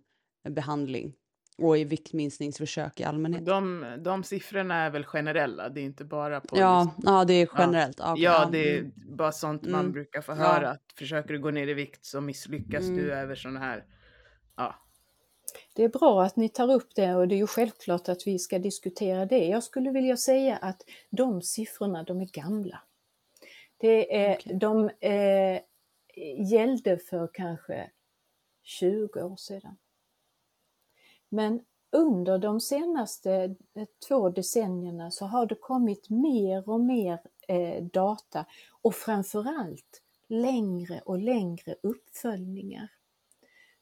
behandling? 0.49 1.13
och 1.57 1.77
i 1.77 1.83
viktminskningsförsök 1.83 2.99
i 2.99 3.03
allmänhet. 3.03 3.45
De, 3.45 3.85
de 3.99 4.23
siffrorna 4.23 4.75
är 4.75 4.89
väl 4.89 5.05
generella, 5.05 5.69
det 5.69 5.81
är 5.81 5.83
inte 5.83 6.05
bara 6.05 6.41
på... 6.41 6.57
Ja, 6.57 6.83
liksom, 6.83 7.03
ja 7.13 7.25
det 7.25 7.33
är 7.33 7.49
generellt. 7.57 7.99
Ja, 7.99 8.11
okay. 8.11 8.23
ja 8.23 8.49
det 8.51 8.73
är 8.73 8.79
mm. 8.79 8.91
bara 9.07 9.31
sånt 9.31 9.63
man 9.63 9.79
mm. 9.79 9.91
brukar 9.91 10.21
få 10.21 10.33
höra. 10.33 10.69
Att 10.69 10.83
försöker 10.97 11.33
du 11.33 11.39
gå 11.39 11.51
ner 11.51 11.67
i 11.67 11.73
vikt 11.73 12.05
så 12.05 12.21
misslyckas 12.21 12.83
mm. 12.83 12.97
du 12.97 13.13
över 13.13 13.35
sådana 13.35 13.59
här 13.59 13.85
ja, 14.57 14.75
Det 15.73 15.83
är 15.83 15.89
bra 15.89 16.23
att 16.23 16.35
ni 16.35 16.49
tar 16.49 16.71
upp 16.71 16.95
det 16.95 17.15
och 17.15 17.27
det 17.27 17.35
är 17.35 17.37
ju 17.37 17.47
självklart 17.47 18.09
att 18.09 18.27
vi 18.27 18.39
ska 18.39 18.59
diskutera 18.59 19.25
det. 19.25 19.45
Jag 19.47 19.63
skulle 19.63 19.91
vilja 19.91 20.17
säga 20.17 20.57
att 20.57 20.81
de 21.09 21.41
siffrorna, 21.41 22.03
de 22.03 22.21
är 22.21 22.25
gamla. 22.25 22.79
Det 23.77 24.25
är, 24.25 24.35
Okej. 24.35 24.57
De 24.57 24.89
eh, 24.99 25.61
gällde 26.51 26.97
för 26.97 27.29
kanske 27.33 27.91
20 28.63 29.23
år 29.23 29.35
sedan. 29.35 29.77
Men 31.29 31.61
under 31.91 32.37
de 32.37 32.61
senaste 32.61 33.55
eh, 33.75 33.87
två 34.07 34.29
decennierna 34.29 35.11
så 35.11 35.25
har 35.25 35.45
det 35.45 35.55
kommit 35.55 36.09
mer 36.09 36.69
och 36.69 36.79
mer 36.79 37.19
eh, 37.47 37.83
data 37.83 38.45
och 38.81 38.95
framförallt 38.95 40.01
längre 40.27 41.01
och 41.05 41.19
längre 41.19 41.75
uppföljningar. 41.83 42.96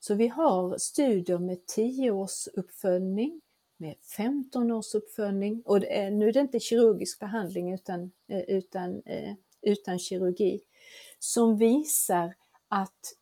Så 0.07 0.15
vi 0.15 0.27
har 0.27 0.77
studier 0.77 1.37
med 1.37 1.65
10 1.65 2.11
års 2.11 2.47
uppföljning, 2.47 3.41
med 3.77 3.95
15 4.17 4.71
års 4.71 4.95
uppföljning 4.95 5.61
och 5.65 5.79
det 5.79 5.97
är, 5.97 6.11
nu 6.11 6.27
är 6.27 6.33
det 6.33 6.39
inte 6.39 6.59
kirurgisk 6.59 7.19
behandling 7.19 7.73
utan, 7.73 8.11
eh, 8.27 8.41
utan, 8.41 9.01
eh, 9.05 9.33
utan 9.61 9.99
kirurgi, 9.99 10.61
som 11.19 11.57
visar 11.57 12.33
att 12.67 13.15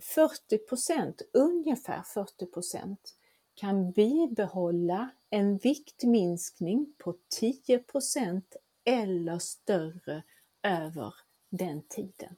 40 0.00 0.58
procent, 0.58 1.22
ungefär 1.32 2.02
40 2.02 2.46
procent, 2.46 3.14
kan 3.54 3.92
bibehålla 3.92 5.10
en 5.30 5.58
viktminskning 5.58 6.94
på 6.98 7.16
10 7.28 7.78
procent 7.78 8.56
eller 8.84 9.38
större 9.38 10.22
över 10.62 11.14
den 11.50 11.82
tiden. 11.82 12.36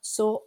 Så 0.00 0.42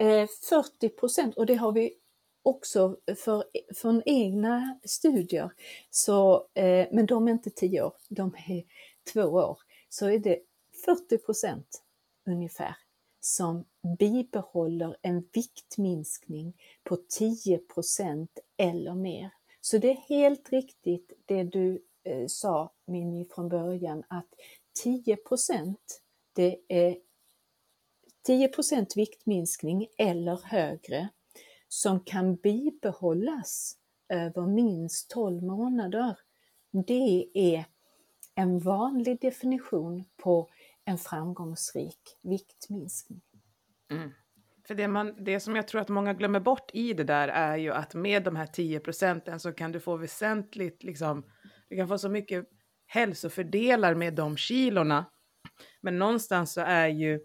Eh, 0.00 0.28
40 0.48 0.88
procent, 0.88 1.36
och 1.36 1.46
det 1.46 1.54
har 1.54 1.72
vi 1.72 1.94
också 2.42 2.96
för, 3.16 3.44
från 3.74 4.02
egna 4.06 4.78
studier, 4.84 5.50
så, 5.90 6.48
eh, 6.54 6.88
men 6.92 7.06
de 7.06 7.28
är 7.28 7.32
inte 7.32 7.50
10 7.50 7.82
år, 7.82 7.92
de 8.08 8.34
är 8.48 8.64
två 9.12 9.22
år, 9.22 9.58
så 9.88 10.06
är 10.06 10.18
det 10.18 10.40
40 10.84 11.18
procent 11.18 11.82
ungefär 12.26 12.76
som 13.20 13.64
bibehåller 13.98 14.96
en 15.02 15.28
viktminskning 15.32 16.56
på 16.84 16.96
10 16.96 17.58
procent 17.58 18.38
eller 18.56 18.94
mer. 18.94 19.30
Så 19.60 19.78
det 19.78 19.90
är 19.90 19.96
helt 20.08 20.50
riktigt 20.50 21.12
det 21.26 21.42
du 21.42 21.82
eh, 22.04 22.26
sa 22.26 22.72
Minni 22.86 23.28
från 23.34 23.48
början 23.48 24.04
att 24.08 24.28
10 24.82 25.16
procent 25.16 26.02
det 26.32 26.60
är 26.68 26.96
10 28.30 28.50
viktminskning 28.96 29.86
eller 29.98 30.40
högre 30.44 31.08
som 31.68 32.00
kan 32.00 32.36
bibehållas 32.36 33.76
över 34.08 34.46
minst 34.46 35.10
12 35.10 35.42
månader. 35.42 36.18
Det 36.86 37.26
är 37.34 37.64
en 38.34 38.58
vanlig 38.58 39.20
definition 39.20 40.04
på 40.16 40.48
en 40.84 40.98
framgångsrik 40.98 42.18
viktminskning. 42.22 43.20
Mm. 43.90 44.10
För 44.66 44.74
det, 44.74 44.88
man, 44.88 45.24
det 45.24 45.40
som 45.40 45.56
jag 45.56 45.68
tror 45.68 45.80
att 45.80 45.88
många 45.88 46.14
glömmer 46.14 46.40
bort 46.40 46.70
i 46.74 46.92
det 46.92 47.04
där 47.04 47.28
är 47.28 47.56
ju 47.56 47.72
att 47.72 47.94
med 47.94 48.24
de 48.24 48.36
här 48.36 48.46
10 48.46 48.80
procenten 48.80 49.40
så 49.40 49.52
kan 49.52 49.72
du 49.72 49.80
få 49.80 49.96
väsentligt, 49.96 50.82
liksom, 50.82 51.24
du 51.68 51.76
kan 51.76 51.88
få 51.88 51.98
så 51.98 52.08
mycket 52.08 52.48
hälsofördelar 52.86 53.94
med 53.94 54.14
de 54.14 54.36
kilorna. 54.36 55.06
Men 55.80 55.98
någonstans 55.98 56.52
så 56.52 56.60
är 56.60 56.88
ju 56.88 57.20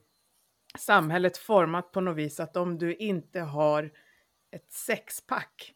samhället 0.78 1.38
format 1.38 1.92
på 1.92 2.02
något 2.02 2.18
vis 2.18 2.40
att 2.40 2.58
om 2.58 2.78
du 2.78 2.96
inte 2.96 3.40
har 3.40 3.92
ett 4.52 4.74
sexpack 4.74 5.74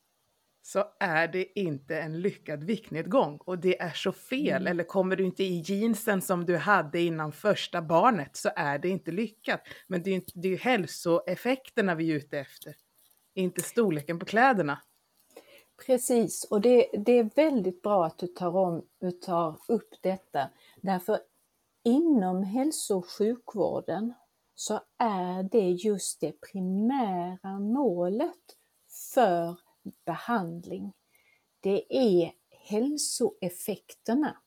så 0.61 0.83
är 0.99 1.27
det 1.27 1.59
inte 1.59 1.99
en 1.99 2.21
lyckad 2.21 2.63
viktnedgång 2.63 3.37
och 3.37 3.59
det 3.59 3.81
är 3.81 3.93
så 3.93 4.11
fel. 4.11 4.61
Mm. 4.61 4.67
Eller 4.67 4.83
kommer 4.83 5.15
du 5.15 5.25
inte 5.25 5.43
i 5.43 5.61
jeansen 5.65 6.21
som 6.21 6.45
du 6.45 6.57
hade 6.57 6.99
innan 7.01 7.31
första 7.31 7.81
barnet 7.81 8.35
så 8.35 8.49
är 8.55 8.79
det 8.79 8.89
inte 8.89 9.11
lyckat. 9.11 9.61
Men 9.87 10.03
det 10.03 10.09
är 10.09 10.13
ju, 10.13 10.21
det 10.33 10.47
är 10.47 10.51
ju 10.51 10.57
hälsoeffekterna 10.57 11.95
vi 11.95 12.11
är 12.11 12.15
ute 12.15 12.39
efter, 12.39 12.75
inte 13.33 13.61
storleken 13.61 14.19
på 14.19 14.25
kläderna. 14.25 14.81
Precis, 15.85 16.43
och 16.43 16.61
det, 16.61 16.89
det 17.05 17.11
är 17.11 17.29
väldigt 17.35 17.81
bra 17.81 18.05
att 18.05 18.17
du 18.17 18.27
tar, 18.27 18.57
om, 18.57 18.85
du 18.99 19.11
tar 19.11 19.59
upp 19.67 19.89
detta. 20.01 20.49
Därför 20.81 21.19
inom 21.83 22.43
hälso 22.43 22.97
och 22.97 23.09
sjukvården 23.09 24.13
så 24.59 24.81
är 24.97 25.43
det 25.43 25.69
just 25.69 26.19
det 26.19 26.41
primära 26.51 27.59
målet 27.59 28.57
för 29.13 29.55
behandling. 30.05 30.93
Det 31.59 31.97
är 31.97 32.31
hälsoeffekterna. 32.49 34.37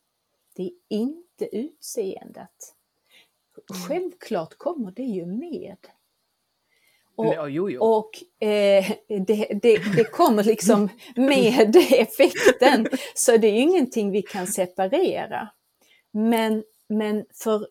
Det 0.57 0.63
är 0.63 0.73
inte 0.89 1.57
utseendet. 1.57 2.75
Självklart 3.89 4.55
kommer 4.59 4.91
det 4.91 5.03
ju 5.03 5.27
med. 5.27 5.77
Och, 7.15 7.27
Ja, 7.27 7.49
jo, 7.49 7.71
jo. 7.71 7.83
och 7.83 8.11
eh, 8.47 8.93
det, 9.09 9.61
det, 9.63 9.97
det 9.97 10.05
kommer 10.13 10.45
liksom 10.45 10.89
med 11.17 11.77
effekten, 11.77 12.87
så 13.15 13.37
det 13.37 13.47
är 13.47 13.61
ingenting 13.61 14.11
vi 14.11 14.23
kan 14.23 14.47
separera. 14.47 15.49
Men, 16.11 16.65
men 16.89 17.25
för 17.35 17.67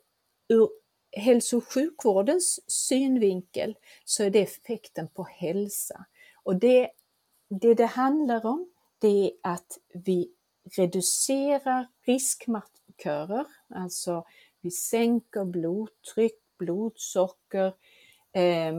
ur 0.47 0.80
hälso 1.11 1.57
och 1.57 1.73
sjukvårdens 1.73 2.59
synvinkel 2.67 3.75
så 4.05 4.23
är 4.23 4.29
det 4.29 4.41
effekten 4.41 5.07
på 5.07 5.23
hälsa. 5.23 6.05
Och 6.43 6.55
det 6.55 6.89
det, 7.49 7.73
det 7.73 7.85
handlar 7.85 8.45
om 8.45 8.69
det 8.99 9.07
är 9.07 9.31
att 9.43 9.77
vi 9.93 10.31
reducerar 10.77 11.87
riskmarkörer, 12.05 13.45
alltså 13.69 14.25
vi 14.61 14.71
sänker 14.71 15.45
blodtryck, 15.45 16.39
blodsocker, 16.59 17.73
eh, 18.33 18.73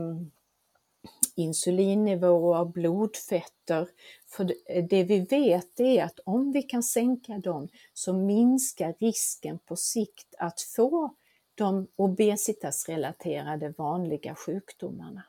insulinnivåer, 1.35 2.65
blodfetter. 2.65 3.89
För 4.27 4.43
det- 4.43 4.81
det 4.81 5.03
vi 5.03 5.19
vet 5.19 5.79
är 5.79 6.03
att 6.03 6.19
om 6.25 6.51
vi 6.51 6.63
kan 6.63 6.83
sänka 6.83 7.37
dem 7.37 7.67
så 7.93 8.13
minskar 8.13 8.95
risken 8.99 9.59
på 9.59 9.75
sikt 9.75 10.35
att 10.37 10.61
få 10.61 11.15
de 11.55 11.87
obesitasrelaterade 11.95 13.73
vanliga 13.77 14.35
sjukdomarna. 14.35 15.23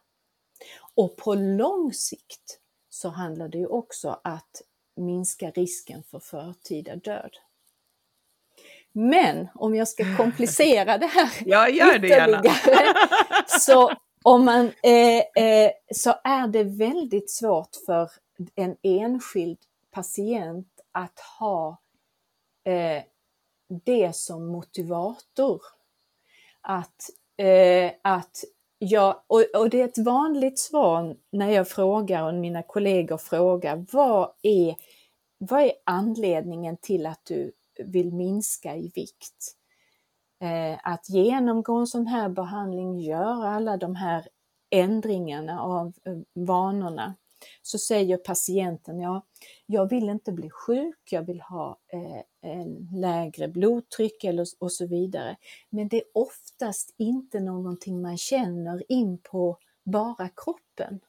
Och 0.95 1.17
på 1.17 1.35
lång 1.35 1.93
sikt 1.93 2.61
så 2.89 3.09
handlar 3.09 3.49
det 3.49 3.59
ju 3.59 3.67
också 3.67 4.21
att 4.25 4.63
minska 4.97 5.51
risken 5.51 6.03
för 6.03 6.19
förtida 6.19 6.97
död. 6.97 7.31
Men 8.93 9.49
om 9.55 9.75
jag 9.75 9.89
ska 9.89 10.17
komplicera 10.17 10.99
det 10.99 11.07
här 11.07 11.31
Ja, 11.47 11.69
gör 11.69 11.99
det 11.99 12.09
gärna. 12.09 12.39
ytterligare, 12.39 12.95
så, 13.47 13.93
om 14.23 14.45
man, 14.45 14.73
eh, 14.83 15.45
eh, 15.45 15.71
så 15.95 16.15
är 16.25 16.49
det 16.49 16.65
väldigt 16.65 17.31
svårt 17.31 17.77
för 17.87 18.11
en 18.55 18.77
enskild 18.83 19.59
patient 19.91 20.69
att 20.93 21.21
ha 21.39 21.81
eh, 22.65 23.03
det 23.85 24.17
som 24.17 24.47
motivator. 24.47 25.63
Att, 26.67 27.11
eh, 27.37 27.93
att 28.03 28.45
jag, 28.79 29.23
och, 29.27 29.45
och 29.57 29.71
det 29.71 29.81
är 29.81 29.85
ett 29.85 29.99
vanligt 29.99 30.59
svar 30.59 31.17
när 31.33 31.51
jag 31.51 31.69
frågar 31.69 32.25
och 32.25 32.35
mina 32.35 32.63
kollegor 32.63 33.17
frågar 33.17 33.87
vad 33.93 34.31
är, 34.43 34.75
vad 35.39 35.63
är 35.63 35.73
anledningen 35.87 36.77
till 36.77 37.07
att 37.07 37.21
du 37.25 37.53
vill 37.85 38.13
minska 38.13 38.77
i 38.77 38.93
vikt? 38.95 39.57
Eh, 40.41 40.79
att 40.83 41.09
genomgå 41.09 41.75
en 41.75 41.87
sån 41.87 42.07
här 42.07 42.29
behandling, 42.29 43.01
göra 43.01 43.49
alla 43.49 43.77
de 43.77 43.95
här 43.95 44.29
ändringarna 44.71 45.61
av 45.61 45.87
eh, 45.87 46.19
vanorna, 46.35 47.15
så 47.63 47.79
säger 47.79 48.17
patienten, 48.17 49.01
ja, 49.01 49.27
jag 49.67 49.91
vill 49.91 50.09
inte 50.09 50.33
bli 50.33 50.51
sjuk, 50.51 50.99
jag 51.11 51.23
vill 51.23 51.41
ha 51.41 51.79
eh, 51.93 52.23
lägre 52.93 53.49
blodtryck 53.49 54.25
eller, 54.25 54.47
och 54.59 54.73
så 54.73 54.87
vidare. 54.87 55.37
Men 55.71 55.89
det 55.89 55.97
är 55.97 56.05
oftast 56.15 56.95
inte 56.97 57.41
någonting 57.41 58.03
man 58.03 58.19
känner 58.19 58.93
in 58.93 59.19
på 59.19 59.59
bara 59.85 60.29
kroppen. 60.29 61.01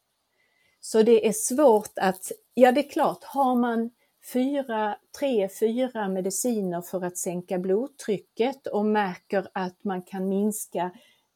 Så 0.79 1.03
det 1.03 1.27
är 1.27 1.33
svårt 1.33 1.91
att, 1.95 2.31
ja 2.53 2.71
det 2.71 2.85
är 2.85 2.89
klart, 2.89 3.23
har 3.23 3.55
man 3.55 3.89
fyra, 4.33 4.97
tre, 5.19 5.49
fyra 5.49 6.07
mediciner 6.07 6.81
för 6.81 7.05
att 7.05 7.17
sänka 7.17 7.59
blodtrycket 7.59 8.67
och 8.67 8.85
märker 8.85 9.47
att 9.53 9.83
man 9.83 10.01
kan 10.01 10.29
minska 10.29 10.91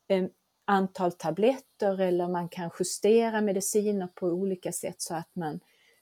eh, 0.08 0.26
antal 0.66 1.12
tabletter 1.12 2.02
eller 2.02 2.28
man 2.28 2.50
kan 2.50 2.70
justera 2.80 3.42
mediciner 3.42 4.08
på 4.08 4.28
olika 4.28 4.72
sätt 4.72 5.02
så 5.02 5.16
att 5.16 5.36
man 5.36 5.60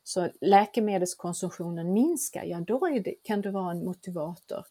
så 0.08 0.30
läkemedelskonsumtionen 0.42 1.94
minskar, 1.94 2.44
ja 2.44 2.60
då 2.60 2.86
är 2.86 3.00
det, 3.00 3.16
kan 3.24 3.42
det 3.42 3.52
vara 3.52 3.72
en 3.72 3.86
motivator. 3.86 4.66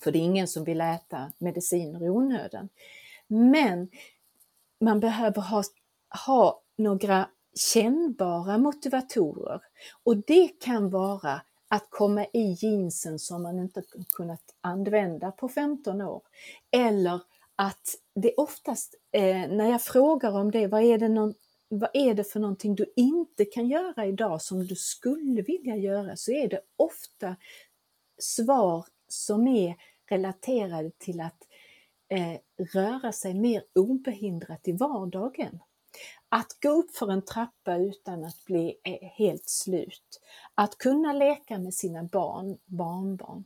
För 0.00 0.12
det 0.12 0.18
är 0.18 0.20
ingen 0.20 0.48
som 0.48 0.64
vill 0.64 0.80
äta 0.80 1.32
mediciner 1.38 2.04
i 2.04 2.08
onödan. 2.08 2.68
Men 3.26 3.88
man 4.80 5.00
behöver 5.00 5.42
ha, 5.42 5.62
ha 6.26 6.62
några 6.76 7.28
kännbara 7.54 8.58
motivatorer. 8.58 9.60
Och 10.02 10.16
det 10.16 10.48
kan 10.60 10.90
vara 10.90 11.42
att 11.68 11.90
komma 11.90 12.26
i 12.32 12.56
jeansen 12.58 13.18
som 13.18 13.42
man 13.42 13.58
inte 13.58 13.82
kunnat 14.16 14.54
använda 14.60 15.30
på 15.30 15.48
15 15.48 16.00
år. 16.00 16.22
Eller 16.70 17.20
att 17.56 17.94
det 18.14 18.34
oftast, 18.36 18.94
eh, 19.12 19.48
när 19.48 19.70
jag 19.70 19.82
frågar 19.82 20.32
om 20.32 20.50
det, 20.50 20.66
vad 20.66 20.82
är 20.82 20.98
det, 20.98 21.08
någon, 21.08 21.34
vad 21.78 21.90
är 21.92 22.14
det 22.14 22.24
för 22.24 22.40
någonting 22.40 22.74
du 22.74 22.92
inte 22.96 23.44
kan 23.44 23.68
göra 23.68 24.06
idag 24.06 24.42
som 24.42 24.66
du 24.66 24.76
skulle 24.76 25.42
vilja 25.42 25.76
göra, 25.76 26.16
så 26.16 26.32
är 26.32 26.48
det 26.48 26.60
ofta 26.76 27.36
svar 28.18 28.86
som 29.08 29.48
är 29.48 29.76
relaterade 30.10 30.90
till 30.98 31.20
att 31.20 31.48
eh, 32.08 32.38
röra 32.74 33.12
sig 33.12 33.34
mer 33.34 33.64
obehindrat 33.74 34.68
i 34.68 34.72
vardagen. 34.72 35.58
Att 36.28 36.58
gå 36.62 36.68
upp 36.68 36.96
för 36.96 37.10
en 37.10 37.22
trappa 37.22 37.76
utan 37.76 38.24
att 38.24 38.44
bli 38.44 38.74
eh, 38.84 39.08
helt 39.08 39.48
slut. 39.48 40.20
Att 40.54 40.78
kunna 40.78 41.12
leka 41.12 41.58
med 41.58 41.74
sina 41.74 42.04
barn, 42.04 42.58
barnbarn. 42.64 43.44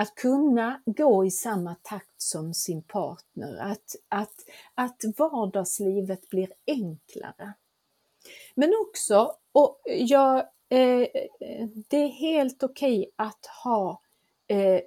Att 0.00 0.14
kunna 0.14 0.82
gå 0.86 1.24
i 1.24 1.30
samma 1.30 1.74
takt 1.82 2.22
som 2.22 2.54
sin 2.54 2.82
partner. 2.82 3.58
Att, 3.60 3.96
att, 4.08 4.34
att 4.74 5.00
vardagslivet 5.16 6.28
blir 6.30 6.52
enklare. 6.66 7.52
Men 8.54 8.72
också, 8.88 9.32
och 9.52 9.80
jag, 9.84 10.36
eh, 10.68 11.00
eh 11.00 11.68
det 11.88 11.96
är 11.96 12.08
helt 12.08 12.62
okej 12.62 12.98
okay 12.98 13.10
att 13.16 13.46
ha 13.64 14.02
eh, 14.46 14.80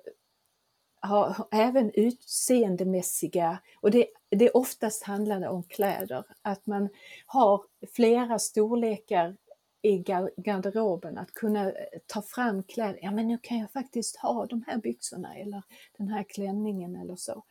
har 1.00 1.48
även 1.52 1.92
utseendemässiga, 1.94 3.58
och 3.82 3.92
det, 3.92 4.08
det 4.30 4.50
oftast 4.50 5.04
handlar 5.04 5.48
om 5.48 5.64
kläder, 5.64 6.24
att 6.42 6.66
man 6.66 6.90
har 7.26 7.64
flera 7.94 8.40
storlekar 8.40 9.38
i 9.86 9.98
garderoben, 10.38 11.18
att 11.18 11.34
kunna 11.34 11.72
eh, 11.72 12.00
ta 12.08 12.22
fram 12.22 12.64
kläder. 12.64 13.00
Ja, 13.02 13.12
men 13.12 13.28
nu 13.28 13.38
kan 13.42 13.60
jag 13.60 13.72
faktiskt 13.72 14.16
ha 14.16 14.46
de 14.46 14.64
här 14.68 14.78
byxorna 14.78 15.36
eller 15.36 15.64
den 15.98 16.08
här 16.08 16.24
klänningen 16.24 16.96
eller 16.96 17.16
så. 17.16 17.44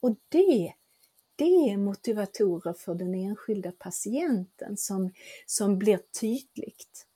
Och 0.00 0.16
det, 0.28 0.74
det 1.36 1.44
är 1.44 1.76
motivatorer 1.76 2.72
för 2.72 2.94
den 2.94 3.14
enskilda 3.14 3.72
patienten 3.72 4.76
som, 4.76 5.12
som 5.46 5.78
blir 5.78 6.00
tydligt. 6.20 7.06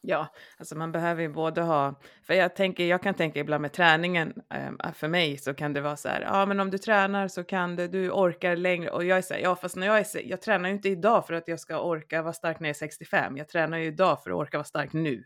Ja, 0.00 0.28
alltså 0.58 0.76
man 0.76 0.92
behöver 0.92 1.22
ju 1.22 1.28
både 1.28 1.62
ha, 1.62 2.00
för 2.22 2.34
jag 2.34 2.56
tänker, 2.56 2.84
jag 2.86 3.02
kan 3.02 3.14
tänka 3.14 3.40
ibland 3.40 3.62
med 3.62 3.72
träningen, 3.72 4.32
ehm, 4.50 4.76
ah, 4.78 4.92
för 4.92 5.08
mig 5.08 5.38
så 5.38 5.54
kan 5.54 5.72
det 5.72 5.80
vara 5.80 5.96
så 5.96 6.08
här, 6.08 6.20
ja 6.20 6.46
men 6.46 6.60
om 6.60 6.70
du 6.70 6.78
tränar 6.78 7.28
så 7.28 7.44
kan 7.44 7.76
du, 7.76 7.88
du 7.88 8.10
orkar 8.10 8.56
längre 8.56 8.90
och 8.90 9.04
jag 9.04 9.18
är 9.18 9.22
så 9.22 9.34
här, 9.34 9.40
ja 9.40 9.56
fast 9.56 9.76
när 9.76 9.86
jag 9.86 9.98
är, 9.98 10.06
jag 10.28 10.42
tränar 10.42 10.68
ju 10.68 10.74
inte 10.74 10.88
idag 10.88 11.26
för 11.26 11.34
att 11.34 11.48
jag 11.48 11.60
ska 11.60 11.80
orka 11.80 12.22
vara 12.22 12.32
stark 12.32 12.60
när 12.60 12.68
jag 12.68 12.74
är 12.74 12.78
65, 12.78 13.36
jag 13.36 13.48
tränar 13.48 13.78
ju 13.78 13.86
idag 13.86 14.22
för 14.22 14.30
att 14.30 14.36
orka 14.36 14.56
vara 14.58 14.64
stark 14.64 14.92
nu. 14.92 15.24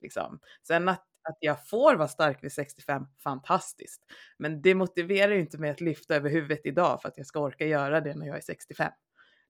Liksom. 0.00 0.38
Sen 0.66 0.88
att, 0.88 1.02
att 1.28 1.36
jag 1.40 1.66
får 1.68 1.94
vara 1.94 2.08
stark 2.08 2.44
vid 2.44 2.52
65, 2.52 3.06
fantastiskt. 3.24 4.02
Men 4.38 4.62
det 4.62 4.74
motiverar 4.74 5.32
ju 5.32 5.40
inte 5.40 5.58
mig 5.58 5.70
att 5.70 5.80
lyfta 5.80 6.14
över 6.16 6.30
huvudet 6.30 6.60
idag 6.66 7.02
för 7.02 7.08
att 7.08 7.16
jag 7.18 7.26
ska 7.26 7.40
orka 7.40 7.66
göra 7.66 8.00
det 8.00 8.14
när 8.14 8.26
jag 8.26 8.36
är 8.36 8.40
65. 8.40 8.92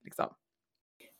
Liksom. 0.03 0.33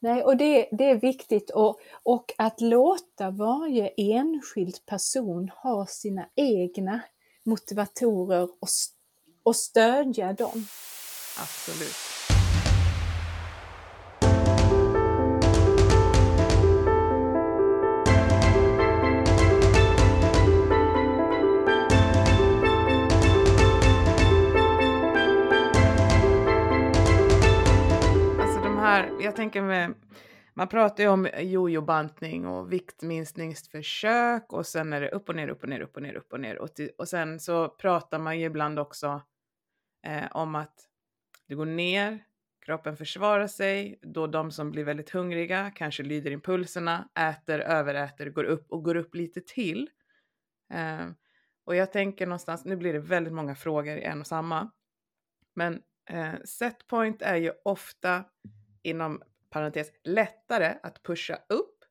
Nej, 0.06 0.24
och 0.24 0.38
det, 0.38 0.68
det 0.72 0.90
är 0.90 0.96
viktigt 0.96 1.50
och, 1.50 1.80
och 2.04 2.34
att 2.38 2.62
låta 2.62 3.30
varje 3.30 3.88
enskild 3.98 4.86
person 4.86 5.52
ha 5.64 5.86
sina 5.86 6.26
egna 6.36 7.02
motivatorer 7.44 8.44
och, 8.44 8.70
och 9.44 9.56
stödja 9.56 10.34
dem. 10.34 10.68
Absolut. 11.40 12.25
Här, 28.96 29.12
jag 29.22 29.36
tänker 29.36 29.62
med, 29.62 29.94
man 30.54 30.68
pratar 30.68 31.04
ju 31.04 31.10
om 31.10 31.28
jojo-bantning 31.40 32.48
och 32.48 32.74
viktminskningsförsök 32.74 34.54
och 34.54 34.66
sen 34.66 34.94
är 34.94 35.02
det 35.02 35.10
upp 35.10 35.30
och 35.30 35.36
ner, 35.36 35.48
upp 35.48 35.64
och 35.64 35.70
ner, 35.70 35.80
upp 35.80 35.96
och 35.96 36.02
ner, 36.02 36.14
upp 36.14 36.34
och 36.34 36.40
ner. 36.40 36.58
Och, 36.60 36.76
till, 36.76 36.90
och 36.98 37.08
sen 37.08 37.40
så 37.40 37.70
pratar 37.70 38.20
man 38.20 38.40
ju 38.40 38.46
ibland 38.46 38.80
också 38.80 39.22
eh, 40.06 40.32
om 40.32 40.56
att 40.56 40.74
det 41.48 41.56
går 41.56 41.66
ner, 41.66 42.24
kroppen 42.66 42.98
försvarar 42.98 43.48
sig, 43.48 44.00
då 44.02 44.28
de 44.28 44.52
som 44.52 44.72
blir 44.72 44.84
väldigt 44.84 45.10
hungriga 45.10 45.72
kanske 45.76 46.04
lyder 46.04 46.32
impulserna, 46.32 47.10
äter, 47.20 47.60
överäter, 47.60 48.30
går 48.30 48.44
upp 48.44 48.72
och 48.72 48.84
går 48.84 48.96
upp 48.96 49.16
lite 49.16 49.42
till. 49.42 49.90
Eh, 50.74 51.08
och 51.66 51.76
jag 51.76 51.92
tänker 51.92 52.26
någonstans, 52.28 52.66
nu 52.66 52.76
blir 52.76 52.94
det 52.94 53.00
väldigt 53.00 53.34
många 53.34 53.56
frågor 53.56 53.98
i 53.98 54.04
en 54.04 54.20
och 54.20 54.28
samma, 54.28 54.72
men 55.54 55.82
eh, 56.10 56.34
setpoint 56.46 57.22
är 57.22 57.36
ju 57.36 57.52
ofta 57.64 58.24
inom 58.86 59.22
parentes 59.50 59.92
lättare 60.04 60.78
att 60.84 61.04
pusha 61.04 61.40
upp 61.50 61.86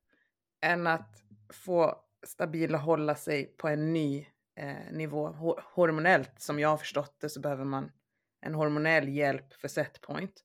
än 0.60 0.86
att 0.86 1.22
få 1.52 2.00
stabila 2.26 2.78
hålla 2.78 3.14
sig 3.14 3.44
på 3.44 3.68
en 3.68 3.92
ny 3.92 4.26
eh, 4.56 4.92
nivå. 4.92 5.28
hormonellt, 5.74 6.40
som 6.40 6.58
jag 6.58 6.68
har 6.68 6.76
förstått 6.76 7.16
det, 7.20 7.28
så 7.28 7.40
behöver 7.40 7.64
man 7.64 7.92
en 8.40 8.54
hormonell 8.54 9.08
hjälp 9.08 9.54
för 9.54 9.68
setpoint. 9.68 10.44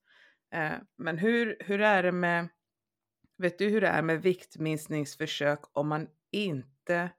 Eh, 0.54 0.78
men 0.98 1.18
hur, 1.18 1.58
hur 1.60 1.82
är 1.82 2.04
det 2.04 2.12
med, 2.12 2.48
vet 3.38 3.58
du 3.58 3.70
hur 3.70 3.82
det 3.82 3.88
är 3.88 4.02
med 4.02 4.22
viktminskningsförsök 4.22 5.60
om 5.74 5.88
man 5.88 6.08
inte 6.32 7.10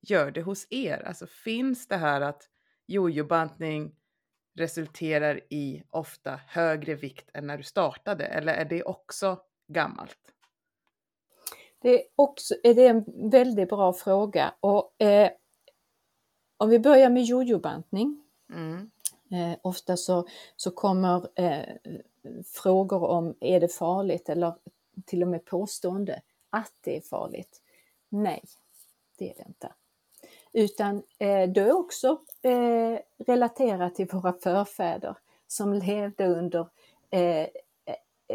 gör 0.00 0.30
det 0.30 0.42
hos 0.42 0.66
er? 0.70 1.02
Alltså 1.06 1.26
finns 1.26 1.88
det 1.88 1.96
här 1.96 2.20
att 2.20 2.48
jojobantning 2.86 3.94
resulterar 4.58 5.40
i 5.48 5.82
ofta 5.90 6.40
högre 6.46 6.94
vikt 6.94 7.30
än 7.34 7.46
när 7.46 7.56
du 7.56 7.62
startade? 7.62 8.26
Eller 8.26 8.54
är 8.54 8.64
det 8.64 8.82
också 8.82 9.40
gammalt? 9.66 10.18
Det 11.78 11.90
är, 11.90 12.02
också, 12.16 12.54
det 12.62 12.86
är 12.86 12.90
en 12.90 13.30
väldigt 13.30 13.68
bra 13.68 13.92
fråga. 13.92 14.54
Och, 14.60 15.02
eh, 15.02 15.30
om 16.56 16.68
vi 16.68 16.78
börjar 16.78 17.10
med 17.10 17.24
jojobantning. 17.24 18.24
Mm. 18.52 18.90
Eh, 19.30 19.58
ofta 19.62 19.96
så, 19.96 20.28
så 20.56 20.70
kommer 20.70 21.28
eh, 21.34 21.74
frågor 22.44 23.04
om 23.04 23.34
är 23.40 23.60
det 23.60 23.68
farligt 23.68 24.28
eller 24.28 24.54
till 25.06 25.22
och 25.22 25.28
med 25.28 25.44
påstående 25.44 26.22
att 26.50 26.72
det 26.80 26.96
är 26.96 27.00
farligt. 27.00 27.62
Nej, 28.08 28.42
det 29.18 29.30
är 29.30 29.34
det 29.34 29.44
inte 29.48 29.72
utan 30.58 30.96
eh, 31.18 31.48
det 31.48 31.60
är 31.60 31.72
också 31.72 32.20
eh, 32.42 32.98
relaterat 33.26 33.94
till 33.94 34.06
våra 34.06 34.32
förfäder 34.32 35.16
som 35.46 35.74
levde 35.74 36.26
under 36.26 36.68
eh, 37.10 37.46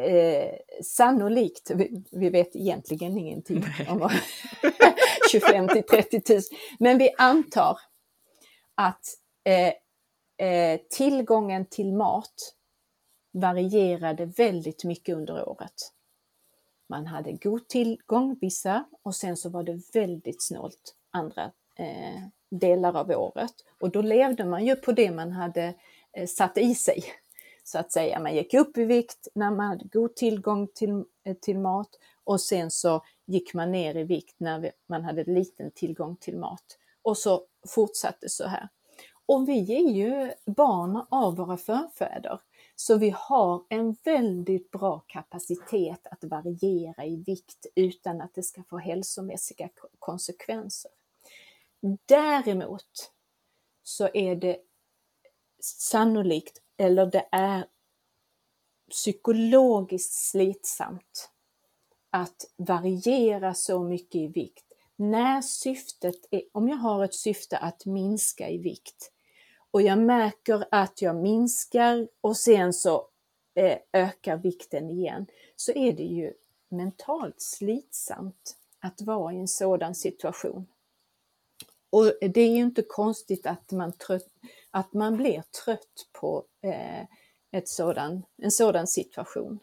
eh, 0.03 0.55
sannolikt, 0.83 1.71
vi, 1.71 2.03
vi, 2.11 2.29
vet 2.29 2.55
egentligen 2.55 3.17
ingenting 3.17 3.63
om 3.89 4.09
25 5.31 5.67
till 5.73 5.83
30 5.83 6.33
000, 6.33 6.41
men 6.79 6.97
vi 6.97 7.13
antar 7.17 7.79
att 8.75 9.05
eh, 9.43 9.73
eh, 10.47 10.79
tillgången 10.89 11.65
till 11.65 11.93
mat 11.93 12.55
varierade 13.31 14.25
väldigt 14.25 14.83
mycket 14.83 15.15
under 15.15 15.49
året. 15.49 15.91
Man 16.89 17.07
hade 17.07 17.31
god 17.31 17.67
tillgång 17.67 18.37
vissa 18.41 18.85
och 19.01 19.15
sen 19.15 19.37
så 19.37 19.49
var 19.49 19.63
det 19.63 19.81
väldigt 19.93 20.43
snålt 20.43 20.95
andra 21.11 21.51
Eh, 21.75 22.21
delar 22.49 22.97
av 22.97 23.11
året. 23.11 23.53
Och 23.79 23.91
då 23.91 24.01
levde 24.01 24.45
man 24.45 24.65
ju 24.65 24.75
på 24.75 24.91
det 24.91 25.11
man 25.11 25.31
hade 25.31 25.73
eh, 26.13 26.27
satt 26.27 26.57
i 26.57 26.75
sig. 26.75 27.03
Så 27.63 27.79
att 27.79 27.91
säga, 27.91 28.19
man 28.19 28.35
gick 28.35 28.53
upp 28.53 28.77
i 28.77 28.85
vikt 28.85 29.27
när 29.35 29.51
man 29.51 29.67
hade 29.67 29.85
god 29.85 30.15
tillgång 30.15 30.67
till, 30.67 31.03
eh, 31.25 31.35
till 31.41 31.59
mat 31.59 31.89
och 32.23 32.41
sen 32.41 32.71
så 32.71 33.03
gick 33.25 33.53
man 33.53 33.71
ner 33.71 33.97
i 33.97 34.03
vikt 34.03 34.35
när 34.37 34.71
man 34.89 35.03
hade 35.03 35.23
liten 35.23 35.71
tillgång 35.71 36.15
till 36.15 36.37
mat. 36.37 36.77
Och 37.01 37.17
så 37.17 37.43
fortsatte 37.67 38.29
så 38.29 38.47
här. 38.47 38.69
Och 39.25 39.49
vi 39.49 39.75
är 39.75 39.89
ju 39.89 40.31
barn 40.45 41.05
av 41.09 41.35
våra 41.35 41.57
förfäder. 41.57 42.39
Så 42.75 42.97
vi 42.97 43.15
har 43.17 43.63
en 43.69 43.95
väldigt 44.03 44.71
bra 44.71 44.99
kapacitet 45.07 46.07
att 46.11 46.23
variera 46.23 47.05
i 47.05 47.15
vikt 47.15 47.65
utan 47.75 48.21
att 48.21 48.35
det 48.35 48.43
ska 48.43 48.63
få 48.63 48.77
hälsomässiga 48.77 49.69
konsekvenser. 49.99 50.91
Däremot 52.05 53.11
så 53.83 54.09
är 54.13 54.35
det 54.35 54.57
sannolikt, 55.61 56.61
eller 56.77 57.05
det 57.05 57.27
är 57.31 57.65
psykologiskt 58.89 60.13
slitsamt 60.13 61.29
att 62.09 62.51
variera 62.55 63.53
så 63.53 63.83
mycket 63.83 64.15
i 64.15 64.27
vikt. 64.27 64.65
När 64.95 65.41
syftet 65.41 66.27
är, 66.31 66.43
om 66.51 66.69
jag 66.69 66.77
har 66.77 67.03
ett 67.03 67.15
syfte 67.15 67.57
att 67.57 67.85
minska 67.85 68.49
i 68.49 68.57
vikt 68.57 69.11
och 69.71 69.81
jag 69.81 69.99
märker 69.99 70.65
att 70.71 71.01
jag 71.01 71.15
minskar 71.15 72.07
och 72.21 72.37
sen 72.37 72.73
så 72.73 73.07
eh, 73.55 73.77
ökar 73.93 74.37
vikten 74.37 74.89
igen, 74.89 75.25
så 75.55 75.71
är 75.71 75.93
det 75.93 76.03
ju 76.03 76.33
mentalt 76.69 77.41
slitsamt 77.41 78.57
att 78.79 79.01
vara 79.01 79.33
i 79.33 79.37
en 79.37 79.47
sådan 79.47 79.95
situation. 79.95 80.67
Och 81.93 82.13
det 82.21 82.41
är 82.41 82.49
ju 82.49 82.61
inte 82.61 82.81
konstigt 82.81 83.45
att 83.45 83.71
man, 83.71 83.91
trött, 83.91 84.27
att 84.71 84.93
man 84.93 85.17
blir 85.17 85.43
trött 85.63 86.07
på 86.11 86.45
eh, 86.61 87.01
ett 87.51 87.69
sådan, 87.69 88.23
en 88.37 88.51
sådan 88.51 88.87
situation. 88.87 89.59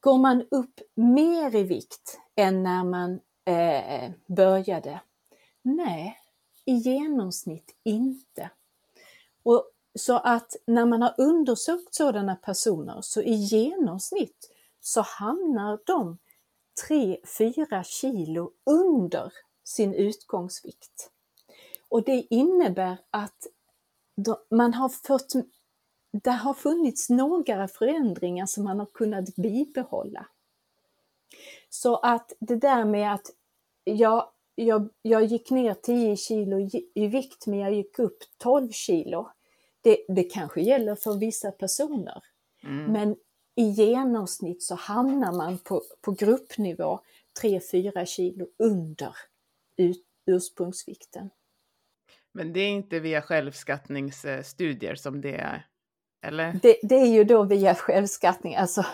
Går 0.00 0.18
man 0.18 0.46
upp 0.50 0.80
mer 0.94 1.56
i 1.56 1.62
vikt 1.62 2.20
än 2.36 2.62
när 2.62 2.84
man 2.84 3.20
eh, 3.44 4.10
började? 4.26 5.00
Nej, 5.62 6.18
i 6.64 6.72
genomsnitt 6.72 7.76
inte. 7.82 8.50
Och 9.42 9.70
så 9.94 10.18
att 10.18 10.56
när 10.66 10.86
man 10.86 11.02
har 11.02 11.14
undersökt 11.18 11.94
sådana 11.94 12.36
personer 12.36 13.00
så 13.00 13.22
i 13.22 13.34
genomsnitt 13.34 14.50
så 14.80 15.00
hamnar 15.00 15.78
de 15.86 16.18
3-4 16.88 17.82
kilo 17.82 18.52
under 18.64 19.32
sin 19.64 19.94
utgångsvikt. 19.94 21.10
Och 21.88 22.04
det 22.04 22.26
innebär 22.30 22.96
att 23.10 23.46
man 24.50 24.74
har 24.74 24.88
fått, 24.88 25.32
det 26.12 26.30
har 26.30 26.54
funnits 26.54 27.10
några 27.10 27.68
förändringar 27.68 28.46
som 28.46 28.64
man 28.64 28.78
har 28.78 28.86
kunnat 28.86 29.36
bibehålla. 29.36 30.26
Så 31.68 31.96
att 31.96 32.32
det 32.40 32.56
där 32.56 32.84
med 32.84 33.14
att 33.14 33.30
jag, 33.84 34.28
jag, 34.54 34.88
jag 35.02 35.24
gick 35.24 35.50
ner 35.50 35.74
10 35.74 36.16
kilo 36.16 36.70
i 36.94 37.06
vikt 37.06 37.46
men 37.46 37.58
jag 37.58 37.74
gick 37.74 37.98
upp 37.98 38.18
12 38.38 38.70
kilo. 38.70 39.30
Det, 39.80 40.04
det 40.08 40.24
kanske 40.24 40.60
gäller 40.60 40.94
för 40.94 41.14
vissa 41.14 41.50
personer. 41.50 42.22
Mm. 42.62 42.92
Men 42.92 43.16
i 43.56 43.64
genomsnitt 43.64 44.62
så 44.62 44.74
hamnar 44.74 45.32
man 45.32 45.58
på, 45.58 45.82
på 46.00 46.12
gruppnivå 46.12 47.00
3-4 47.42 48.04
kilo 48.04 48.46
under 48.58 49.16
ursprungsvikten. 50.26 51.30
Men 52.32 52.52
det 52.52 52.60
är 52.60 52.68
inte 52.68 53.00
via 53.00 53.22
självskattningsstudier 53.22 54.94
som 54.94 55.20
det 55.20 55.34
är, 55.34 55.66
eller? 56.26 56.58
Det, 56.62 56.76
det, 56.82 56.94
är 56.94 57.06
ju 57.06 57.24
då 57.24 57.42
via 57.42 57.74
självskattning, 57.74 58.54
alltså. 58.54 58.86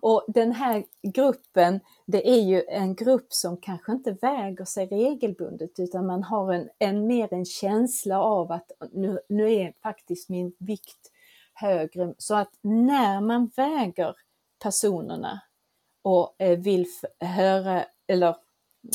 Och 0.00 0.24
den 0.28 0.52
här 0.52 0.84
gruppen, 1.02 1.80
det 2.06 2.28
är 2.28 2.40
ju 2.40 2.62
en 2.68 2.94
grupp 2.94 3.26
som 3.28 3.56
kanske 3.56 3.92
inte 3.92 4.12
väger 4.12 4.64
sig 4.64 4.86
regelbundet 4.86 5.70
utan 5.78 6.06
man 6.06 6.22
har 6.22 6.52
en, 6.52 6.68
en 6.78 7.06
mer 7.06 7.34
en 7.34 7.44
känsla 7.44 8.20
av 8.22 8.52
att 8.52 8.70
nu, 8.92 9.18
nu 9.28 9.52
är 9.54 9.72
faktiskt 9.82 10.28
min 10.28 10.56
vikt 10.58 11.12
högre. 11.54 12.14
Så 12.18 12.34
att 12.34 12.50
när 12.62 13.20
man 13.20 13.50
väger 13.56 14.14
personerna 14.62 15.40
och 16.02 16.34
eh, 16.38 16.58
vill 16.58 16.86
höra 17.20 17.84
eller 18.06 18.36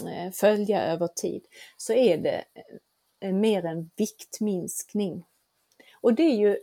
Eh, 0.07 0.31
följa 0.31 0.83
över 0.83 1.07
tid 1.07 1.45
så 1.77 1.93
är 1.93 2.17
det 2.17 2.43
eh, 2.53 3.29
eh, 3.29 3.35
mer 3.35 3.65
en 3.65 3.89
viktminskning. 3.95 5.25
Och 6.01 6.13
det 6.13 6.23
är 6.23 6.35
ju 6.35 6.57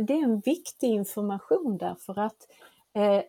det 0.00 0.12
är 0.12 0.24
en 0.24 0.40
viktig 0.40 0.88
information 0.88 1.78
därför 1.78 2.18
att 2.18 2.46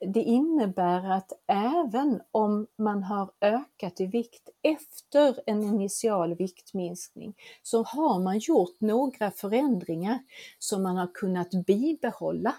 det 0.02 0.22
innebär 0.22 1.12
att 1.12 1.32
även 1.48 2.22
om 2.32 2.68
man 2.78 3.04
har 3.04 3.32
ökat 3.42 4.02
i 4.02 4.06
vikt 4.06 4.50
efter 4.62 5.40
en 5.46 5.64
initial 5.64 6.36
viktminskning 6.36 7.36
så 7.64 7.84
har 7.84 8.20
man 8.20 8.38
gjort 8.40 8.82
några 8.82 9.32
förändringar 9.32 10.20
som 10.60 10.84
man 10.84 10.98
har 10.98 11.14
kunnat 11.14 11.50
bibehålla 11.66 12.56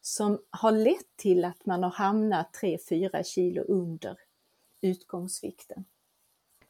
som 0.00 0.38
har 0.50 0.72
lett 0.72 1.16
till 1.16 1.44
att 1.44 1.66
man 1.66 1.82
har 1.82 1.90
hamnat 1.90 2.56
3-4 2.62 3.22
kilo 3.22 3.62
under 3.62 4.16
utgångsvikten. 4.80 5.84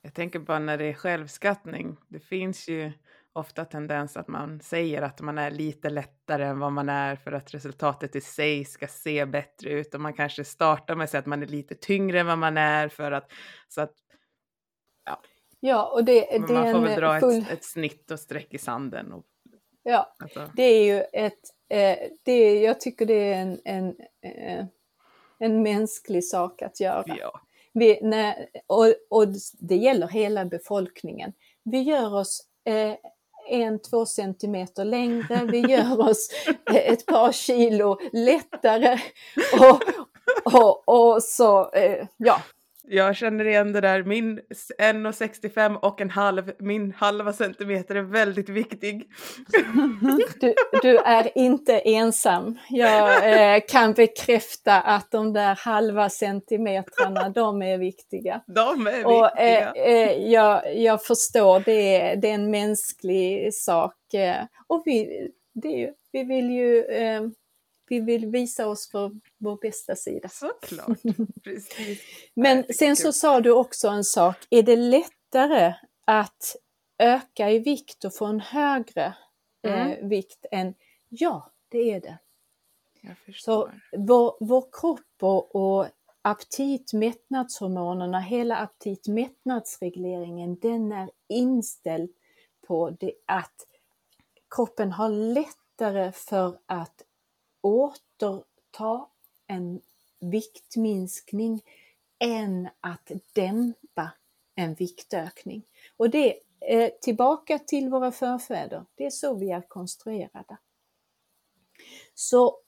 Jag 0.03 0.15
tänker 0.15 0.39
bara 0.39 0.59
när 0.59 0.79
det 0.79 0.85
är 0.85 0.93
självskattning, 0.93 1.97
det 2.09 2.21
finns 2.21 2.69
ju 2.69 2.93
ofta 3.33 3.65
tendens 3.65 4.17
att 4.17 4.29
man 4.29 4.61
säger 4.61 5.03
att 5.03 5.21
man 5.21 5.39
är 5.39 5.51
lite 5.51 5.91
lättare 5.91 6.45
än 6.45 6.59
vad 6.59 6.73
man 6.73 6.89
är 6.89 7.17
för 7.17 7.33
att 7.33 7.55
resultatet 7.55 8.17
i 8.17 8.21
sig 8.21 8.65
ska 8.65 8.87
se 8.87 9.27
bättre 9.27 9.71
ut 9.71 9.95
och 9.95 10.01
man 10.01 10.13
kanske 10.13 10.45
startar 10.45 10.95
med 10.95 11.05
att 11.05 11.11
säga 11.11 11.19
att 11.19 11.27
man 11.27 11.43
är 11.43 11.47
lite 11.47 11.75
tyngre 11.75 12.21
än 12.21 12.27
vad 12.27 12.39
man 12.39 12.57
är 12.57 12.89
för 12.89 13.13
att 13.13 13.33
så 13.69 13.81
att 13.81 13.95
ja. 15.05 15.23
Ja, 15.61 15.91
och 15.93 16.05
det, 16.05 16.21
det 16.21 16.39
man 16.53 16.73
får 16.73 16.81
väl 16.81 17.01
dra 17.01 17.21
full... 17.21 17.39
ett, 17.39 17.51
ett, 17.51 17.65
snitt 17.65 18.11
och 18.11 18.21
streck 18.21 18.55
i 18.55 18.59
sanden. 18.59 19.13
Och, 19.13 19.25
ja, 19.83 20.17
alltså. 20.19 20.51
det 20.57 20.63
är 20.63 20.85
ju 20.85 21.01
ett, 21.13 21.41
eh, 21.69 22.09
det 22.23 22.33
är, 22.33 22.65
jag 22.65 22.81
tycker 22.81 23.07
det 23.07 23.33
är 23.33 23.43
en, 23.43 23.61
en, 23.65 23.97
eh, 24.23 24.65
en 25.39 25.63
mänsklig 25.63 26.25
sak 26.25 26.63
att 26.63 26.81
göra. 26.81 27.17
Ja. 27.21 27.41
Vi, 27.73 27.99
när, 28.03 28.47
och, 28.67 28.87
och 29.11 29.27
det 29.59 29.77
gäller 29.77 30.09
hela 30.09 30.45
befolkningen. 30.45 31.33
Vi 31.65 31.83
gör 31.83 32.15
oss 32.15 32.43
eh, 32.65 32.95
en, 33.49 33.79
två 33.79 34.07
centimeter 34.07 34.85
längre, 34.85 35.45
vi 35.51 35.59
gör 35.59 36.01
oss 36.11 36.29
ett 36.75 37.07
par 37.07 37.33
kilo 37.33 37.99
lättare 38.13 38.99
och, 39.61 39.83
och, 40.55 40.89
och 40.89 41.23
så, 41.23 41.71
eh, 41.71 42.07
ja. 42.17 42.41
Jag 42.93 43.17
känner 43.17 43.47
igen 43.47 43.73
det 43.73 43.81
där, 43.81 44.03
min 44.03 44.41
1,65 44.79 45.77
och 45.77 46.01
en 46.01 46.11
halv, 46.11 46.53
min 46.59 46.93
halva 46.93 47.33
centimeter 47.33 47.95
är 47.95 48.03
väldigt 48.03 48.49
viktig. 48.49 49.09
Du, 50.41 50.55
du 50.83 50.99
är 50.99 51.39
inte 51.39 51.79
ensam. 51.79 52.59
Jag 52.69 53.55
eh, 53.55 53.63
kan 53.69 53.93
bekräfta 53.93 54.81
att 54.81 55.11
de 55.11 55.33
där 55.33 55.55
halva 55.65 56.09
centimetrarna, 56.09 57.29
de 57.29 57.63
är 57.63 57.79
viktiga. 57.79 58.43
De 58.47 58.87
är 58.87 59.07
och, 59.07 59.41
eh, 59.41 59.67
viktiga. 59.67 59.87
Eh, 59.87 60.33
jag, 60.33 60.77
jag 60.77 61.05
förstår, 61.05 61.63
det 61.65 61.97
är, 61.97 62.17
det 62.17 62.31
är 62.31 62.35
en 62.35 62.51
mänsklig 62.51 63.55
sak. 63.55 64.15
Eh, 64.15 64.45
och 64.67 64.83
vi, 64.85 65.29
det, 65.55 65.91
vi 66.13 66.25
vill 66.25 66.51
ju 66.51 66.85
eh, 66.85 67.23
vi 67.91 68.01
vill 68.01 68.27
visa 68.27 68.69
oss 68.69 68.91
för 68.91 69.21
vår 69.39 69.57
bästa 69.57 69.97
sida. 69.97 70.29
Såklart, 70.29 70.99
precis. 71.45 72.01
Men 72.35 72.65
sen 72.75 72.97
så 72.97 73.13
sa 73.13 73.41
du 73.41 73.51
också 73.51 73.89
en 73.89 74.05
sak, 74.05 74.37
är 74.51 74.63
det 74.63 74.77
lättare 74.77 75.75
att 76.05 76.57
öka 76.99 77.51
i 77.51 77.59
vikt 77.59 78.05
och 78.05 78.15
få 78.15 78.27
en 78.27 78.41
högre 78.41 79.15
eh, 79.63 79.81
mm. 79.81 79.93
eh, 79.93 80.09
vikt 80.09 80.47
än, 80.51 80.75
ja 81.09 81.53
det 81.69 81.93
är 81.93 82.01
det. 82.01 82.19
Så 83.35 83.71
vår, 83.97 84.37
vår 84.41 84.65
kropp 84.73 85.23
och, 85.23 85.55
och 85.57 85.87
aptit, 86.23 86.93
mättnadshormonerna, 86.93 88.21
hela 88.21 88.57
aptit 88.57 89.09
mättnadsregleringen, 89.09 90.59
den 90.59 90.93
är 90.93 91.11
inställd 91.29 92.11
på 92.67 92.91
det 92.91 93.13
att 93.27 93.67
kroppen 94.55 94.93
har 94.93 95.09
lättare 95.09 96.13
för 96.13 96.59
att 96.67 97.03
återta 97.61 99.07
en 99.47 99.81
viktminskning 100.21 101.63
än 102.19 102.69
att 102.81 103.11
dämpa 103.33 104.11
en 104.55 104.75
viktökning. 104.75 105.63
Och 105.97 106.11
det 106.11 106.41
är 106.61 106.89
tillbaka 106.89 107.59
till 107.59 107.89
våra 107.89 108.13
förfäder, 108.13 108.85
det 108.95 109.07
är 109.07 109.11
så 109.11 109.35
vi 109.35 109.51
är 109.51 109.69
konstruerade. 109.69 110.57
Så 112.15 112.59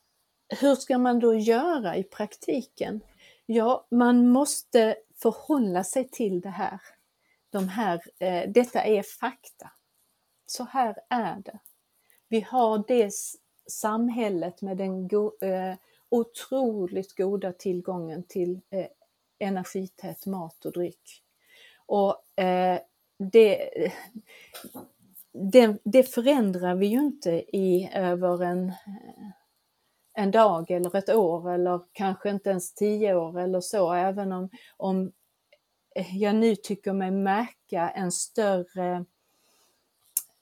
hur 0.60 0.74
ska 0.74 0.98
man 0.98 1.20
då 1.20 1.34
göra 1.34 1.96
i 1.96 2.04
praktiken? 2.04 3.00
Ja, 3.46 3.86
man 3.90 4.28
måste 4.28 4.96
förhålla 5.14 5.84
sig 5.84 6.08
till 6.08 6.40
det 6.40 6.48
här. 6.48 6.80
De 7.50 7.68
här 7.68 8.02
eh, 8.18 8.50
detta 8.50 8.84
är 8.84 9.02
fakta. 9.02 9.70
Så 10.46 10.64
här 10.64 10.96
är 11.08 11.36
det. 11.36 11.58
Vi 12.28 12.40
har 12.40 12.84
det 12.88 13.10
samhället 13.66 14.62
med 14.62 14.76
den 14.76 15.08
go 15.08 15.32
eh, 15.40 15.74
otroligt 16.08 17.16
goda 17.16 17.52
tillgången 17.52 18.22
till 18.22 18.60
eh, 18.70 18.86
energität 19.38 20.26
mat 20.26 20.64
och 20.64 20.72
dryck. 20.72 21.22
Och 21.86 22.38
eh, 22.38 22.80
det, 23.18 23.70
det, 25.32 25.78
det, 25.84 26.02
förändrar 26.02 26.74
vi 26.74 26.86
ju 26.86 26.98
inte 26.98 27.30
i 27.56 27.90
över 27.94 28.42
en, 28.42 28.72
en 30.14 30.30
dag 30.30 30.70
eller 30.70 30.96
ett 30.96 31.08
år 31.08 31.50
eller 31.50 31.80
kanske 31.92 32.30
inte 32.30 32.50
ens 32.50 32.74
tio 32.74 33.14
år 33.14 33.40
eller 33.40 33.60
så, 33.60 33.92
även 33.92 34.32
om, 34.32 34.50
om 34.76 35.12
jag 36.12 36.34
nu 36.34 36.56
tycker 36.56 36.92
mig 36.92 37.10
märka 37.10 37.90
en 37.90 38.12
större 38.12 39.04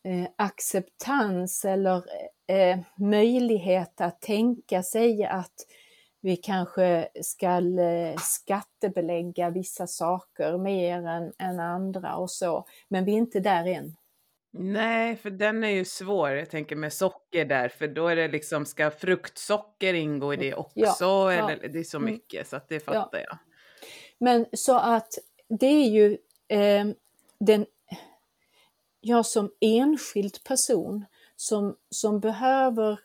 eh, 0.02 0.28
acceptans 0.36 1.64
eller 1.64 2.04
eh, 2.50 2.78
möjlighet 2.96 4.00
att 4.00 4.20
tänka 4.20 4.82
sig 4.82 5.24
att 5.24 5.54
vi 6.20 6.36
kanske 6.36 7.08
ska 7.22 7.46
eh, 7.80 8.16
skattebelägga 8.20 9.50
vissa 9.50 9.86
saker 9.86 10.58
mer 10.58 11.06
än, 11.06 11.32
än 11.38 11.60
andra 11.60 12.16
och 12.16 12.30
så, 12.30 12.66
men 12.88 13.04
vi 13.04 13.12
är 13.12 13.16
inte 13.16 13.40
där 13.40 13.66
än. 13.66 13.96
Nej, 14.52 15.16
för 15.16 15.30
den 15.30 15.64
är 15.64 15.68
ju 15.68 15.84
svår. 15.84 16.30
Jag 16.30 16.50
tänker 16.50 16.76
med 16.76 16.92
socker 16.92 17.44
där, 17.44 17.68
för 17.68 17.88
då 17.88 18.08
är 18.08 18.16
det 18.16 18.28
liksom, 18.28 18.66
ska 18.66 18.90
fruktsocker 18.90 19.94
ingå 19.94 20.34
i 20.34 20.36
det 20.36 20.54
också? 20.54 21.04
Ja, 21.04 21.32
eller, 21.32 21.58
ja. 21.62 21.68
Det 21.68 21.78
är 21.78 21.84
så 21.84 21.96
mm. 21.96 22.12
mycket, 22.12 22.34
mm. 22.34 22.44
så 22.44 22.56
att 22.56 22.68
det 22.68 22.80
fattar 22.80 23.18
ja. 23.18 23.24
jag. 23.28 23.38
Men 24.18 24.46
så 24.52 24.78
att 24.78 25.08
det 25.48 25.66
är 25.66 25.88
ju 25.88 26.18
eh, 26.48 26.86
den, 27.40 27.66
jag 29.00 29.26
som 29.26 29.50
enskild 29.60 30.44
person 30.44 31.04
som, 31.40 31.76
som 31.90 32.20
behöver 32.20 33.00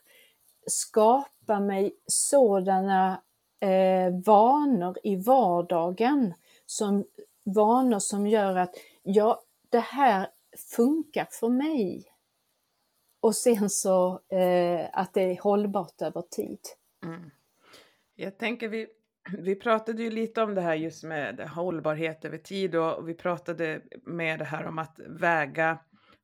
skapa 0.66 1.60
mig 1.60 1.96
sådana 2.06 3.22
eh, 3.60 4.14
vanor 4.24 4.96
i 5.02 5.16
vardagen, 5.16 6.34
som, 6.66 7.04
vanor 7.44 7.98
som 7.98 8.26
gör 8.26 8.56
att 8.56 8.74
ja, 9.02 9.42
det 9.70 9.78
här 9.78 10.28
funkar 10.76 11.28
för 11.30 11.48
mig. 11.48 12.04
Och 13.20 13.34
sen 13.34 13.70
så 13.70 14.20
eh, 14.28 14.86
att 14.92 15.14
det 15.14 15.22
är 15.22 15.42
hållbart 15.42 16.02
över 16.02 16.22
tid. 16.22 16.60
Mm. 17.04 17.30
Jag 18.14 18.38
tänker 18.38 18.68
vi, 18.68 18.86
vi 19.38 19.54
pratade 19.54 20.02
ju 20.02 20.10
lite 20.10 20.42
om 20.42 20.54
det 20.54 20.60
här 20.60 20.74
just 20.74 21.04
med 21.04 21.40
hållbarhet 21.40 22.24
över 22.24 22.38
tid 22.38 22.74
och 22.74 23.08
vi 23.08 23.14
pratade 23.14 23.80
med 24.02 24.38
det 24.38 24.44
här 24.44 24.66
om 24.66 24.78
att 24.78 24.98
väga 25.06 25.78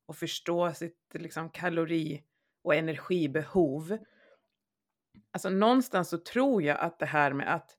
och 0.07 0.17
förstå 0.17 0.73
sitt 0.73 0.99
liksom, 1.15 1.51
kalori 1.51 2.23
och 2.65 2.75
energibehov. 2.75 3.99
Alltså 5.33 5.51
någonstans 5.51 6.09
så 6.09 6.19
tror 6.19 6.63
jag 6.63 6.79
att 6.79 6.99
det 6.99 7.07
här 7.07 7.33
med 7.33 7.55
att 7.55 7.77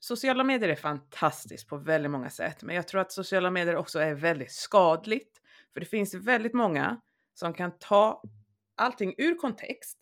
sociala 0.00 0.44
medier 0.44 0.68
är 0.68 0.76
fantastiskt 0.76 1.68
på 1.68 1.76
väldigt 1.76 2.10
många 2.10 2.30
sätt, 2.30 2.62
men 2.62 2.76
jag 2.76 2.88
tror 2.88 3.00
att 3.00 3.12
sociala 3.12 3.50
medier 3.50 3.76
också 3.76 3.98
är 3.98 4.14
väldigt 4.14 4.52
skadligt. 4.52 5.40
För 5.72 5.80
det 5.80 5.86
finns 5.86 6.14
väldigt 6.14 6.54
många 6.54 7.00
som 7.34 7.54
kan 7.54 7.78
ta 7.78 8.22
allting 8.76 9.14
ur 9.18 9.34
kontext 9.34 9.98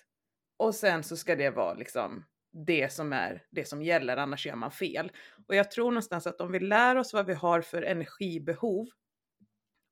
och 0.57 0.75
sen 0.75 1.03
så 1.03 1.17
ska 1.17 1.37
det 1.37 1.51
vara 1.51 1.75
liksom 1.75 2.25
det 2.67 2.93
som 2.93 3.13
är 3.13 3.43
det 3.51 3.65
som 3.65 3.83
gäller, 3.83 4.17
annars 4.17 4.47
gör 4.47 4.57
man 4.57 4.71
fel. 4.71 5.13
Och 5.49 5.55
jag 5.55 5.71
tror 5.71 5.91
någonstans 5.91 6.27
att 6.27 6.41
om 6.41 6.53
vi 6.53 6.61
lär 6.61 6.97
oss 6.97 7.13
vad 7.13 7.27
vi 7.27 7.35
har 7.35 7.61
för 7.61 7.83
energibehov 7.83 8.89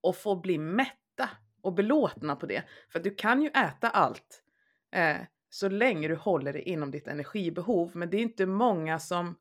och 0.00 0.16
får 0.16 0.36
bli 0.36 0.58
mätta 0.58 1.01
och 1.62 1.72
belåtna 1.72 2.36
på 2.36 2.46
det, 2.46 2.62
för 2.92 3.00
du 3.00 3.14
kan 3.14 3.42
ju 3.42 3.48
äta 3.48 3.88
allt 3.88 4.42
eh, 4.94 5.16
så 5.50 5.68
länge 5.68 6.08
du 6.08 6.14
håller 6.14 6.52
dig 6.52 6.62
inom 6.62 6.90
ditt 6.90 7.08
energibehov, 7.08 7.90
men 7.94 8.10
det 8.10 8.16
är 8.16 8.22
inte 8.22 8.46
många 8.46 8.98
som 8.98 9.34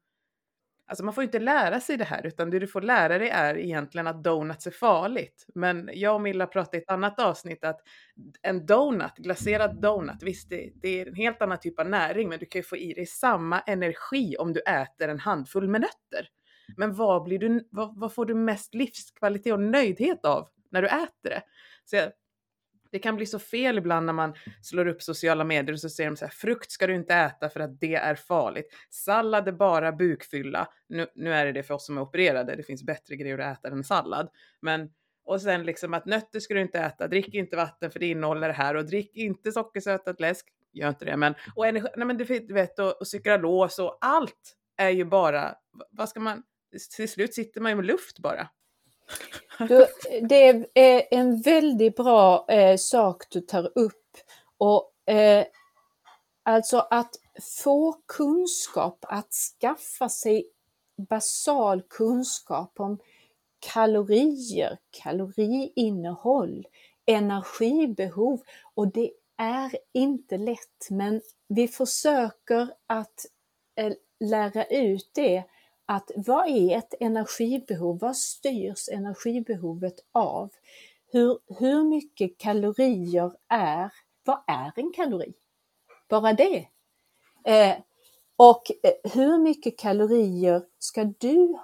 Alltså 0.91 1.03
man 1.05 1.13
får 1.13 1.24
inte 1.24 1.39
lära 1.39 1.80
sig 1.80 1.97
det 1.97 2.03
här 2.03 2.26
utan 2.26 2.49
det 2.49 2.59
du 2.59 2.67
får 2.67 2.82
lära 2.82 3.17
dig 3.17 3.30
är 3.30 3.57
egentligen 3.57 4.07
att 4.07 4.24
donuts 4.24 4.67
är 4.67 4.72
farligt. 4.72 5.45
Men 5.55 5.89
jag 5.93 6.15
och 6.15 6.22
Milla 6.22 6.47
pratade 6.47 6.78
i 6.78 6.82
ett 6.82 6.89
annat 6.89 7.19
avsnitt 7.19 7.63
att 7.63 7.82
en 8.41 8.65
donut, 8.65 9.17
glaserad 9.17 9.82
donut, 9.82 10.24
visst 10.24 10.49
det, 10.49 10.72
det, 10.82 11.01
är 11.01 11.05
en 11.07 11.15
helt 11.15 11.41
annan 11.41 11.59
typ 11.59 11.80
av 11.80 11.89
näring 11.89 12.30
men 12.30 12.39
du 12.39 12.45
kan 12.45 12.59
ju 12.59 12.63
få 12.63 12.78
i 12.78 12.93
dig 12.93 13.05
samma 13.05 13.59
energi 13.59 14.36
om 14.38 14.53
du 14.53 14.59
äter 14.59 15.07
en 15.07 15.19
handfull 15.19 15.67
med 15.67 15.82
nötter. 15.82 16.28
Men 16.78 16.95
vad, 16.95 17.24
blir 17.24 17.39
du, 17.39 17.67
vad, 17.72 17.99
vad 17.99 18.13
får 18.13 18.26
du 18.26 18.36
mest 18.36 18.74
livskvalitet 18.74 19.53
och 19.53 19.61
nöjdhet 19.61 20.26
av 20.26 20.47
när 20.72 20.82
du 20.82 20.88
äter 20.88 21.30
det? 21.30 21.41
Så 21.86 21.95
jag, 21.95 22.11
det 22.91 22.99
kan 22.99 23.15
bli 23.15 23.26
så 23.26 23.39
fel 23.39 23.78
ibland 23.78 24.05
när 24.05 24.13
man 24.13 24.34
slår 24.61 24.88
upp 24.88 25.01
sociala 25.01 25.43
medier 25.43 25.74
och 25.74 25.80
så 25.80 25.89
säger 25.89 26.09
de 26.09 26.15
så 26.17 26.26
här, 26.26 26.32
frukt 26.32 26.72
ska 26.72 26.88
du 26.88 26.95
inte 26.95 27.15
äta 27.15 27.49
för 27.49 27.59
att 27.59 27.80
det 27.80 27.95
är 27.95 28.15
farligt. 28.15 28.74
Sallad 28.89 29.47
är 29.47 29.51
bara 29.51 29.91
bukfylla. 29.91 30.67
Nu, 30.89 31.07
nu 31.15 31.34
är 31.34 31.45
det 31.45 31.51
det 31.51 31.63
för 31.63 31.74
oss 31.74 31.86
som 31.86 31.97
är 31.97 32.01
opererade, 32.01 32.55
det 32.55 32.63
finns 32.63 32.84
bättre 32.84 33.15
grejer 33.15 33.38
att 33.38 33.59
äta 33.59 33.67
än 33.67 33.84
sallad. 33.84 34.30
Men, 34.61 34.89
och 35.24 35.41
sen 35.41 35.63
liksom 35.63 35.93
att 35.93 36.05
nötter 36.05 36.39
ska 36.39 36.53
du 36.53 36.61
inte 36.61 36.80
äta, 36.80 37.07
drick 37.07 37.34
inte 37.34 37.55
vatten 37.55 37.91
för 37.91 37.99
det 37.99 38.05
innehåller 38.05 38.47
det 38.47 38.53
här 38.53 38.76
och 38.76 38.86
drick 38.86 39.15
inte 39.15 39.51
sockersötat 39.51 40.19
läsk, 40.19 40.47
gör 40.72 40.89
inte 40.89 41.05
det 41.05 41.17
men, 41.17 41.34
och 41.55 41.67
energi, 41.67 41.88
nej 41.95 42.07
men 42.07 42.17
du 42.17 42.53
vet 42.53 42.80
och, 42.80 43.01
och 43.01 43.07
cyklalos 43.07 43.80
och 43.80 43.97
allt 44.01 44.57
är 44.78 44.89
ju 44.89 45.05
bara, 45.05 45.55
vad 45.91 46.09
ska 46.09 46.19
man, 46.19 46.43
till 46.95 47.09
slut 47.09 47.34
sitter 47.34 47.61
man 47.61 47.72
ju 47.72 47.76
med 47.76 47.86
luft 47.86 48.19
bara. 48.19 48.49
Du, 49.68 49.86
det 50.22 50.66
är 50.74 51.03
en 51.12 51.41
väldigt 51.41 51.95
bra 51.95 52.45
eh, 52.47 52.78
sak 52.78 53.24
du 53.30 53.41
tar 53.41 53.72
upp. 53.76 54.18
Och 54.57 55.12
eh, 55.14 55.45
Alltså 56.43 56.88
att 56.89 57.16
få 57.64 58.01
kunskap, 58.05 59.05
att 59.07 59.34
skaffa 59.34 60.09
sig 60.09 60.47
basal 61.09 61.82
kunskap 61.82 62.80
om 62.80 62.99
kalorier, 63.59 64.78
kaloriinnehåll, 64.89 66.68
energibehov 67.05 68.41
och 68.74 68.88
det 68.88 69.12
är 69.38 69.72
inte 69.93 70.38
lätt 70.38 70.89
men 70.89 71.22
vi 71.47 71.68
försöker 71.68 72.74
att 72.88 73.26
eh, 73.76 73.93
lära 74.20 74.66
ut 74.66 75.09
det 75.14 75.43
att 75.91 76.11
vad 76.15 76.47
är 76.47 76.77
ett 76.77 76.93
energibehov? 76.99 77.99
Vad 77.99 78.17
styrs 78.17 78.89
energibehovet 78.89 79.95
av? 80.11 80.49
Hur, 81.11 81.39
hur 81.59 81.83
mycket 81.83 82.37
kalorier 82.37 83.31
är, 83.49 83.93
vad 84.23 84.43
är 84.47 84.71
en 84.75 84.91
kalori? 84.93 85.33
Bara 86.09 86.33
det. 86.33 86.67
Eh, 87.45 87.77
och 88.35 88.63
eh, 88.83 89.11
hur 89.13 89.37
mycket 89.37 89.79
kalorier 89.79 90.63
ska 90.79 91.03
du, 91.03 91.57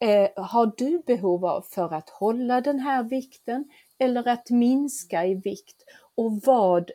eh, 0.00 0.44
har 0.44 0.72
du 0.76 1.02
behov 1.06 1.44
av 1.44 1.62
för 1.62 1.94
att 1.94 2.10
hålla 2.10 2.60
den 2.60 2.78
här 2.78 3.02
vikten 3.02 3.64
eller 3.98 4.28
att 4.28 4.50
minska 4.50 5.26
i 5.26 5.34
vikt? 5.34 5.84
Och 6.14 6.40
vad 6.44 6.90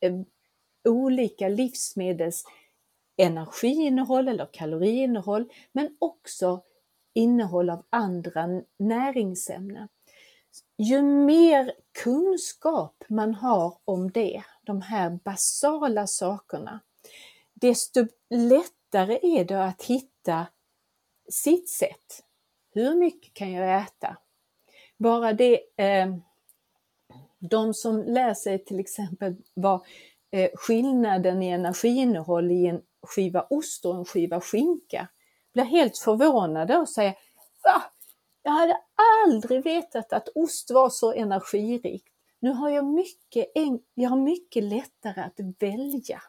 eh, 0.00 0.20
olika 0.88 1.48
livsmedels 1.48 2.44
energiinnehåll 3.16 4.28
eller 4.28 4.48
kaloriinnehåll, 4.52 5.48
men 5.72 5.96
också 5.98 6.62
innehåll 7.14 7.70
av 7.70 7.84
andra 7.90 8.46
näringsämnen. 8.78 9.88
Ju 10.78 11.02
mer 11.02 11.72
kunskap 12.02 13.04
man 13.08 13.34
har 13.34 13.78
om 13.84 14.10
det, 14.10 14.42
de 14.62 14.82
här 14.82 15.18
basala 15.24 16.06
sakerna, 16.06 16.80
desto 17.54 18.06
lättare 18.30 19.18
är 19.22 19.44
det 19.44 19.64
att 19.64 19.82
hitta 19.82 20.46
sitt 21.28 21.68
sätt. 21.68 22.24
Hur 22.74 22.94
mycket 22.94 23.34
kan 23.34 23.52
jag 23.52 23.82
äta? 23.82 24.16
Bara 24.98 25.32
det, 25.32 25.60
eh, 25.76 26.16
de 27.38 27.74
som 27.74 28.02
lär 28.02 28.34
sig 28.34 28.64
till 28.64 28.80
exempel 28.80 29.36
vad 29.54 29.84
eh, 30.30 30.50
skillnaden 30.54 31.42
i 31.42 31.48
energiinnehåll 31.48 32.50
i 32.50 32.66
en 32.66 32.82
skiva 33.06 33.46
ost 33.50 33.84
och 33.84 33.96
en 33.96 34.04
skiva 34.04 34.40
skinka 34.40 35.08
blir 35.52 35.64
helt 35.64 35.98
förvånade 35.98 36.76
och 36.76 36.88
säger 36.88 37.14
Va? 37.64 37.82
Jag 38.42 38.52
hade 38.52 38.80
aldrig 39.26 39.64
vetat 39.64 40.12
att 40.12 40.28
ost 40.34 40.70
var 40.70 40.90
så 40.90 41.12
energirikt. 41.12 42.08
Nu 42.40 42.50
har 42.50 42.70
jag 42.70 42.84
mycket, 42.84 43.46
jag 43.94 44.10
har 44.10 44.16
mycket 44.16 44.64
lättare 44.64 45.20
att 45.20 45.40
välja. 45.58 46.22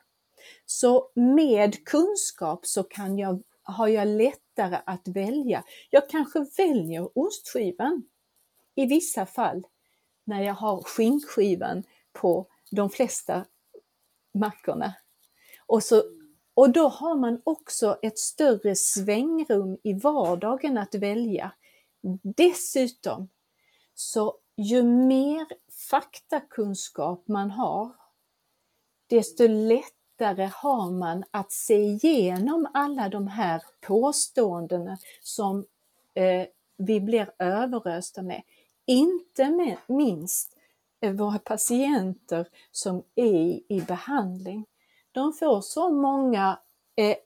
Så 0.65 1.11
med 1.13 1.85
kunskap 1.85 2.65
så 2.65 2.83
kan 2.83 3.17
jag, 3.17 3.43
har 3.63 3.87
jag 3.87 4.07
lättare 4.07 4.81
att 4.85 5.07
välja. 5.07 5.63
Jag 5.89 6.09
kanske 6.09 6.45
väljer 6.57 7.17
ostskivan 7.17 8.03
i 8.75 8.85
vissa 8.85 9.25
fall 9.25 9.63
när 10.23 10.43
jag 10.43 10.53
har 10.53 10.81
skinkskivan 10.81 11.83
på 12.13 12.47
de 12.71 12.89
flesta 12.89 13.45
mackorna. 14.33 14.93
Och 15.65 15.83
så 15.83 16.03
och 16.55 16.69
då 16.69 16.87
har 16.87 17.15
man 17.15 17.41
också 17.43 17.97
ett 18.01 18.19
större 18.19 18.75
svängrum 18.75 19.77
i 19.83 19.93
vardagen 19.93 20.77
att 20.77 20.95
välja. 20.95 21.51
Dessutom, 22.23 23.29
så 23.93 24.37
ju 24.57 24.83
mer 24.83 25.45
faktakunskap 25.89 27.27
man 27.27 27.51
har, 27.51 27.91
desto 29.07 29.47
lättare 29.47 30.49
har 30.53 30.91
man 30.91 31.23
att 31.31 31.51
se 31.51 31.75
igenom 31.75 32.67
alla 32.73 33.09
de 33.09 33.27
här 33.27 33.61
påståendena 33.81 34.97
som 35.21 35.65
eh, 36.13 36.47
vi 36.77 37.01
blir 37.01 37.31
överösta 37.39 38.21
med. 38.21 38.43
Inte 38.85 39.77
minst 39.87 40.57
eh, 41.01 41.13
våra 41.13 41.39
patienter 41.39 42.47
som 42.71 43.03
är 43.15 43.73
i 43.73 43.83
behandling 43.87 44.65
de 45.15 45.33
får 45.33 45.61
så 45.61 45.89
många 45.89 46.59
eh, 46.95 47.17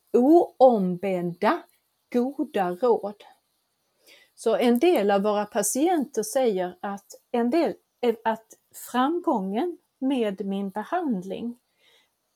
oombedda 0.58 1.64
goda 2.14 2.72
råd. 2.72 3.24
Så 4.36 4.56
en 4.56 4.80
del 4.80 5.12
av 5.12 5.22
våra 5.22 5.46
patienter 5.46 6.24
säger 6.24 6.78
att, 6.82 7.06
en 7.32 7.50
del, 7.50 7.74
eh, 8.02 8.16
att 8.24 8.46
framgången 8.92 9.78
med 10.00 10.46
min 10.46 10.70
behandling 10.70 11.58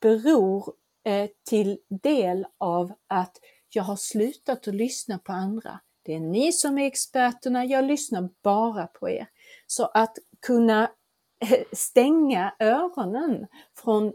beror 0.01 0.73
eh, 1.03 1.29
till 1.49 1.79
del 1.89 2.45
av 2.57 2.93
att 3.07 3.37
jag 3.69 3.83
har 3.83 3.95
slutat 3.95 4.67
att 4.67 4.75
lyssna 4.75 5.19
på 5.19 5.31
andra. 5.31 5.79
Det 6.03 6.13
är 6.13 6.19
ni 6.19 6.51
som 6.51 6.77
är 6.77 6.85
experterna, 6.85 7.65
jag 7.65 7.85
lyssnar 7.85 8.29
bara 8.43 8.87
på 8.87 9.09
er. 9.09 9.27
Så 9.67 9.85
att 9.85 10.17
kunna 10.45 10.91
eh, 11.39 11.63
stänga 11.71 12.55
öronen 12.59 13.47
från 13.75 14.13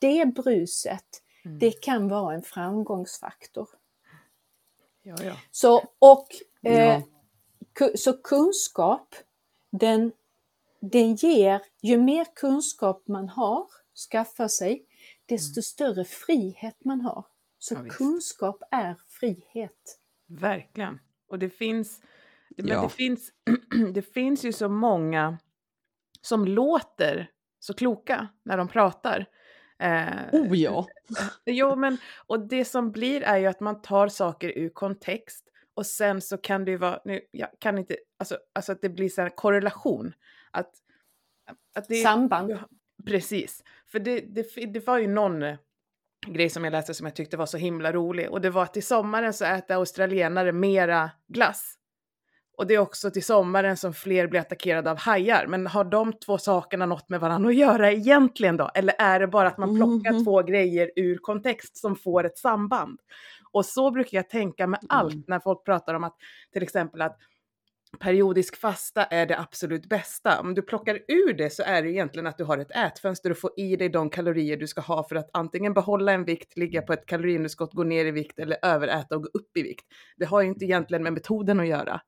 det 0.00 0.26
bruset, 0.34 1.22
mm. 1.44 1.58
det 1.58 1.82
kan 1.82 2.08
vara 2.08 2.34
en 2.34 2.42
framgångsfaktor. 2.42 3.68
Ja, 5.02 5.16
ja. 5.22 5.36
Så, 5.50 5.84
och, 5.98 6.26
eh, 6.62 6.84
Ja. 6.84 7.02
ku- 7.78 7.96
så 7.96 8.12
kunskap, 8.22 9.14
den, 9.70 10.12
den 10.80 11.14
ger, 11.14 11.60
ju 11.82 11.98
mer 11.98 12.26
kunskap 12.34 13.08
man 13.08 13.28
har, 13.28 13.66
skaffar 14.10 14.48
sig, 14.48 14.86
desto 15.26 15.62
större 15.62 16.04
frihet 16.04 16.84
man 16.84 17.00
har. 17.00 17.26
Så 17.58 17.74
Ja, 17.74 17.84
kunskap 17.90 18.62
är 18.70 18.96
frihet. 19.08 19.98
Verkligen. 20.26 21.00
Och 21.28 21.38
det 21.38 21.50
finns, 21.50 22.00
det, 22.50 22.62
men 22.62 22.72
Ja. 22.72 22.82
det 22.82 22.88
finns, 22.88 23.32
det 23.94 24.02
finns 24.02 24.44
ju 24.44 24.52
så 24.52 24.68
många 24.68 25.38
som 26.20 26.44
låter 26.44 27.30
så 27.58 27.74
kloka 27.74 28.28
när 28.42 28.56
de 28.56 28.68
pratar. 28.68 29.26
Eh, 29.78 30.28
Oh 30.32 30.56
ja. 30.56 30.86
Jo, 31.44 31.76
men 31.76 31.98
och 32.26 32.48
det 32.48 32.64
som 32.64 32.92
blir 32.92 33.22
är 33.22 33.36
ju 33.38 33.46
att 33.46 33.60
man 33.60 33.82
tar 33.82 34.08
saker 34.08 34.58
ur 34.58 34.68
kontext 34.68 35.44
och 35.74 35.86
sen 35.86 36.20
så 36.20 36.38
kan 36.38 36.64
det 36.64 36.70
ju 36.70 36.76
vara, 36.76 37.00
nu, 37.04 37.20
jag 37.30 37.48
kan 37.58 37.78
inte, 37.78 37.96
alltså, 38.18 38.38
alltså 38.54 38.72
att 38.72 38.82
det 38.82 38.88
blir 38.88 39.08
så 39.08 39.22
här 39.22 39.28
korrelation. 39.28 40.12
Att, 40.50 40.70
att 41.74 41.88
det, 41.88 41.94
Samband. 41.94 42.50
Ja, 42.50 42.58
precis. 43.06 43.64
För 43.86 43.98
det, 43.98 44.20
det, 44.20 44.66
det 44.66 44.86
var 44.86 44.98
ju 44.98 45.06
någon 45.06 45.42
eh, 45.42 45.56
grej 46.26 46.50
som 46.50 46.64
jag 46.64 46.70
läste 46.70 46.94
som 46.94 47.06
jag 47.06 47.16
tyckte 47.16 47.36
var 47.36 47.46
så 47.46 47.56
himla 47.58 47.92
rolig 47.92 48.30
och 48.30 48.40
det 48.40 48.50
var 48.50 48.62
att 48.62 48.76
i 48.76 48.82
sommaren 48.82 49.32
så 49.32 49.44
äter 49.44 49.74
australienare 49.74 50.52
mera 50.52 51.10
glass. 51.28 51.77
Och 52.58 52.66
det 52.66 52.74
är 52.74 52.78
också 52.78 53.10
till 53.10 53.24
sommaren 53.24 53.76
som 53.76 53.94
fler 53.94 54.26
blir 54.26 54.40
attackerade 54.40 54.90
av 54.90 54.98
hajar. 54.98 55.46
Men 55.46 55.66
har 55.66 55.84
de 55.84 56.12
två 56.12 56.38
sakerna 56.38 56.86
något 56.86 57.08
med 57.08 57.20
varandra 57.20 57.48
att 57.48 57.54
göra 57.56 57.92
egentligen 57.92 58.56
då? 58.56 58.70
Eller 58.74 58.94
är 58.98 59.20
det 59.20 59.26
bara 59.26 59.48
att 59.48 59.58
man 59.58 59.76
plockar 59.76 60.12
Mhm. 60.12 60.24
två 60.24 60.42
grejer 60.42 60.90
ur 60.96 61.16
kontext 61.18 61.76
som 61.76 61.96
får 61.96 62.24
ett 62.26 62.38
samband? 62.38 63.00
Och 63.52 63.66
så 63.66 63.90
brukar 63.90 64.18
jag 64.18 64.28
tänka 64.30 64.66
med 64.66 64.80
allt 64.88 65.12
Mm. 65.14 65.24
när 65.26 65.40
folk 65.40 65.64
pratar 65.64 65.94
om 65.94 66.04
att 66.04 66.16
till 66.52 66.62
exempel 66.62 67.02
att 67.02 67.18
periodisk 68.00 68.56
fasta 68.56 69.04
är 69.04 69.26
det 69.26 69.38
absolut 69.38 69.86
bästa. 69.88 70.40
Om 70.40 70.54
du 70.54 70.62
plockar 70.62 70.98
ur 71.08 71.32
det 71.32 71.50
så 71.50 71.62
är 71.62 71.82
det 71.82 71.90
egentligen 71.90 72.26
att 72.26 72.38
du 72.38 72.44
har 72.44 72.58
ett 72.58 72.76
ätfönster 72.76 73.30
och 73.30 73.38
får 73.38 73.50
i 73.56 73.76
dig 73.76 73.88
de 73.88 74.10
kalorier 74.10 74.56
du 74.56 74.66
ska 74.66 74.80
ha 74.80 75.08
för 75.08 75.16
att 75.16 75.30
antingen 75.32 75.74
behålla 75.74 76.12
en 76.12 76.24
vikt, 76.24 76.56
ligga 76.56 76.82
på 76.82 76.92
ett 76.92 77.06
kaloriunderskott, 77.06 77.72
gå 77.74 77.84
ner 77.84 78.04
i 78.04 78.10
vikt 78.10 78.38
eller 78.38 78.56
överäta 78.62 79.16
och 79.16 79.22
gå 79.22 79.28
upp 79.34 79.56
i 79.56 79.62
vikt. 79.62 79.86
Det 80.16 80.24
har 80.24 80.42
ju 80.42 80.48
inte 80.48 80.64
egentligen 80.64 81.02
med 81.02 81.12
metoden 81.12 81.60
att 81.60 81.66
göra. 81.66 82.00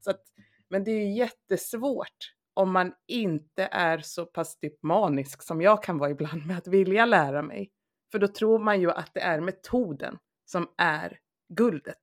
Så 0.00 0.10
att, 0.10 0.22
men 0.68 0.84
det 0.84 0.90
är 0.90 1.06
ju 1.06 1.12
jättesvårt 1.12 2.34
om 2.54 2.72
man 2.72 2.92
inte 3.06 3.68
är 3.72 3.98
så 3.98 4.26
pass 4.26 4.56
typ 4.56 4.82
manisk 4.82 5.42
som 5.42 5.60
jag 5.60 5.82
kan 5.82 5.98
vara 5.98 6.10
ibland 6.10 6.46
med 6.46 6.58
att 6.58 6.66
vilja 6.66 7.06
lära 7.06 7.42
mig. 7.42 7.70
För 8.12 8.18
då 8.18 8.28
tror 8.28 8.58
man 8.58 8.80
ju 8.80 8.90
att 8.90 9.10
det 9.14 9.20
är 9.20 9.40
metoden 9.40 10.18
som 10.44 10.68
är 10.76 11.18
guldet. 11.48 12.00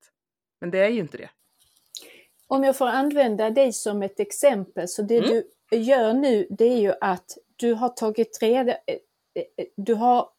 Men 0.62 0.72
det 0.72 0.80
är 0.80 0.90
ju 0.90 1.00
inte 1.00 1.18
det. 1.18 1.30
Om 2.48 2.64
jag 2.64 2.78
får 2.78 2.88
använda 2.88 3.50
dig 3.50 3.74
som 3.74 4.04
ett 4.04 4.20
exempel, 4.20 4.88
så 4.88 5.02
det 5.02 5.18
Mm. 5.18 5.30
du 5.70 5.78
gör 5.78 6.14
nu 6.14 6.48
det 6.50 6.66
är 6.66 6.78
ju 6.78 6.94
att 7.02 7.38
du 7.56 7.74
har 7.74 7.90
tagit 7.90 8.40
reda, 8.42 8.72
eh, 8.72 8.98
eh, 9.36 9.66
du 9.78 9.94
har 9.94 10.30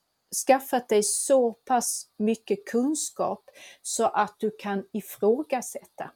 skaffat 0.47 0.89
dig 0.89 1.03
så 1.03 1.53
pass 1.53 2.07
mycket 2.19 2.67
kunskap 2.67 3.45
så 3.83 4.05
att 4.07 4.37
du 4.39 4.51
kan 4.59 4.85
ifrågasätta. 4.93 6.11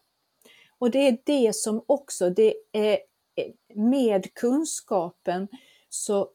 Och 0.81 0.91
det 0.91 1.09
är 1.09 1.19
det 1.25 1.57
som 1.57 1.85
också, 1.87 2.31
det 2.31 2.55
är 2.73 2.99
eh, 3.37 3.53
med 3.75 4.35
kunskapen 4.35 5.49
så 5.89 6.29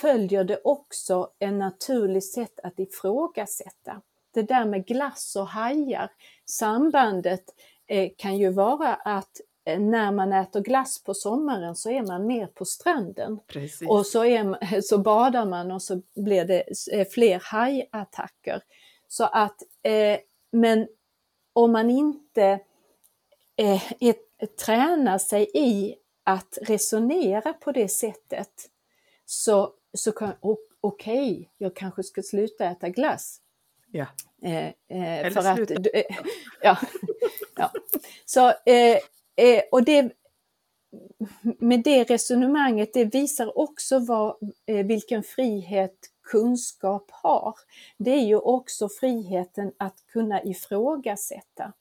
följer 0.00 0.44
det 0.44 0.60
också 0.64 1.30
en 1.38 1.58
naturlig 1.58 2.24
sätt 2.24 2.60
att 2.62 2.78
ifrågasätta. 2.78 4.02
Det 4.34 4.42
där 4.42 4.64
med 4.64 4.86
glass 4.86 5.36
och 5.36 5.46
hajar, 5.46 6.10
sambandet 6.44 7.44
eh, 7.86 8.10
kan 8.16 8.38
ju 8.38 8.50
vara 8.50 8.94
att 8.94 9.40
eh, 9.64 9.80
när 9.80 10.12
man 10.12 10.32
äter 10.32 10.60
glass 10.60 11.04
på 11.04 11.14
sommaren 11.14 11.76
så 11.76 11.90
är 11.90 12.02
man 12.02 12.26
mer 12.26 12.46
på 12.46 12.64
stranden. 12.64 13.40
Precis. 13.46 13.88
Och 13.88 14.06
så, 14.06 14.24
är, 14.24 14.80
så 14.82 14.98
badar 14.98 15.46
man 15.46 15.70
och 15.70 15.82
så 15.82 16.02
blir 16.14 16.44
det 16.44 16.64
fler 17.12 17.42
hajattacker. 17.44 18.62
Så 19.08 19.24
att, 19.24 19.62
eh, 19.82 20.18
men 20.52 20.88
om 21.52 21.72
man 21.72 21.90
inte 21.90 22.60
eh, 23.60 24.14
tränar 24.64 25.18
sig 25.18 25.50
i 25.54 25.96
att 26.24 26.58
resonera 26.62 27.52
på 27.52 27.72
det 27.72 27.88
sättet 27.88 28.50
så, 29.24 29.74
så 29.94 30.12
kan, 30.12 30.32
okej, 30.80 31.50
jag 31.58 31.76
kanske 31.76 32.02
ska 32.02 32.22
sluta 32.22 32.64
äta 32.64 32.88
glass. 32.88 33.40
Ja. 33.90 34.06
Eh, 34.42 34.66
eh, 34.66 34.72
Eller 34.88 35.30
för 35.30 35.40
att, 35.40 35.56
sluta. 35.56 35.74
du- 35.74 35.90
eh, 35.90 36.04
ja, 36.62 36.78
ja. 37.56 37.72
Så, 38.24 38.48
eh, 38.48 38.96
eh, 39.36 39.62
och 39.72 39.84
det, 39.84 40.12
med 41.58 41.82
det 41.82 42.04
resonemanget, 42.04 42.92
det 42.94 43.04
visar 43.04 43.58
också 43.58 43.98
vad, 43.98 44.36
eh, 44.66 44.86
vilken 44.86 45.22
frihet 45.22 45.96
kunskap 46.22 47.10
har. 47.10 47.54
Det 47.98 48.10
är 48.10 48.24
ju 48.26 48.36
också 48.36 48.88
friheten 48.88 49.72
att 49.78 50.04
kunna 50.12 50.42
ifrågasätta. 50.42 51.72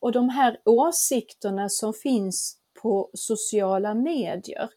Och 0.00 0.12
de 0.12 0.28
här 0.28 0.60
åsikterna 0.64 1.68
som 1.68 1.94
finns 1.94 2.58
på 2.82 3.10
sociala 3.14 3.94
medier, 3.94 4.68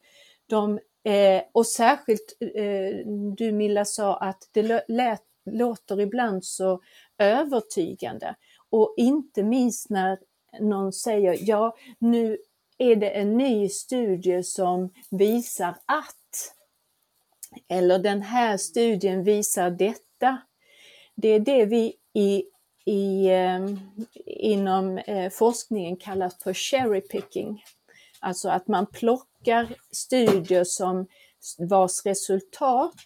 de, 0.49 0.79
eh, 1.03 1.41
och 1.51 1.67
särskilt 1.67 2.38
eh, 2.55 3.07
du 3.38 3.51
Milla 3.51 3.85
sa 3.85 4.17
att 4.17 4.49
det 4.51 4.85
lät, 4.88 5.23
låter 5.45 6.01
ibland 6.01 6.45
så 6.45 6.81
övertygande. 7.17 8.35
Och 8.69 8.93
inte 8.97 9.43
minst 9.43 9.89
när 9.89 10.19
någon 10.59 10.93
säger 10.93 11.38
ja, 11.41 11.77
nu 11.99 12.38
är 12.77 12.95
det 12.95 13.09
en 13.09 13.38
ny 13.38 13.69
studie 13.69 14.43
som 14.43 14.93
visar 15.11 15.77
att, 15.85 16.53
eller 17.67 17.99
den 17.99 18.21
här 18.21 18.57
studien 18.57 19.23
visar 19.23 19.69
detta. 19.69 20.38
Det 21.15 21.29
är 21.29 21.39
det 21.39 21.65
vi 21.65 21.93
i, 22.13 22.43
i, 22.88 23.29
ehm, 23.29 23.79
inom 24.25 24.97
eh, 24.97 25.29
forskningen 25.29 25.97
kallas 25.97 26.43
för 26.43 26.53
cherry 26.53 27.01
picking. 27.01 27.63
Alltså 28.19 28.49
att 28.49 28.67
man 28.67 28.85
plockar 28.85 29.75
studier 29.91 30.63
som 30.63 31.07
vars 31.57 32.05
resultat 32.05 33.03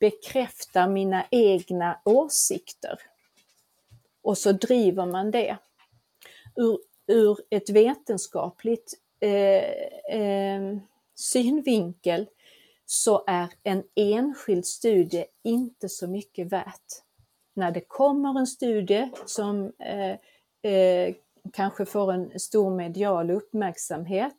bekräftar 0.00 0.88
mina 0.88 1.26
egna 1.30 2.00
åsikter. 2.04 2.98
Och 4.22 4.38
så 4.38 4.52
driver 4.52 5.06
man 5.06 5.30
det. 5.30 5.56
Ur, 6.56 6.78
ur 7.06 7.38
ett 7.50 7.70
vetenskapligt 7.70 8.94
eh, 9.20 10.20
eh, 10.20 10.78
synvinkel 11.14 12.26
så 12.86 13.24
är 13.26 13.48
en 13.62 13.82
enskild 13.94 14.66
studie 14.66 15.24
inte 15.42 15.88
så 15.88 16.06
mycket 16.06 16.52
värt. 16.52 17.04
När 17.54 17.70
det 17.70 17.80
kommer 17.80 18.38
en 18.38 18.46
studie 18.46 19.10
som 19.26 19.72
eh, 19.78 20.72
eh, 20.72 21.14
kanske 21.52 21.86
får 21.86 22.12
en 22.12 22.40
stor 22.40 22.76
medial 22.76 23.30
uppmärksamhet 23.30 24.34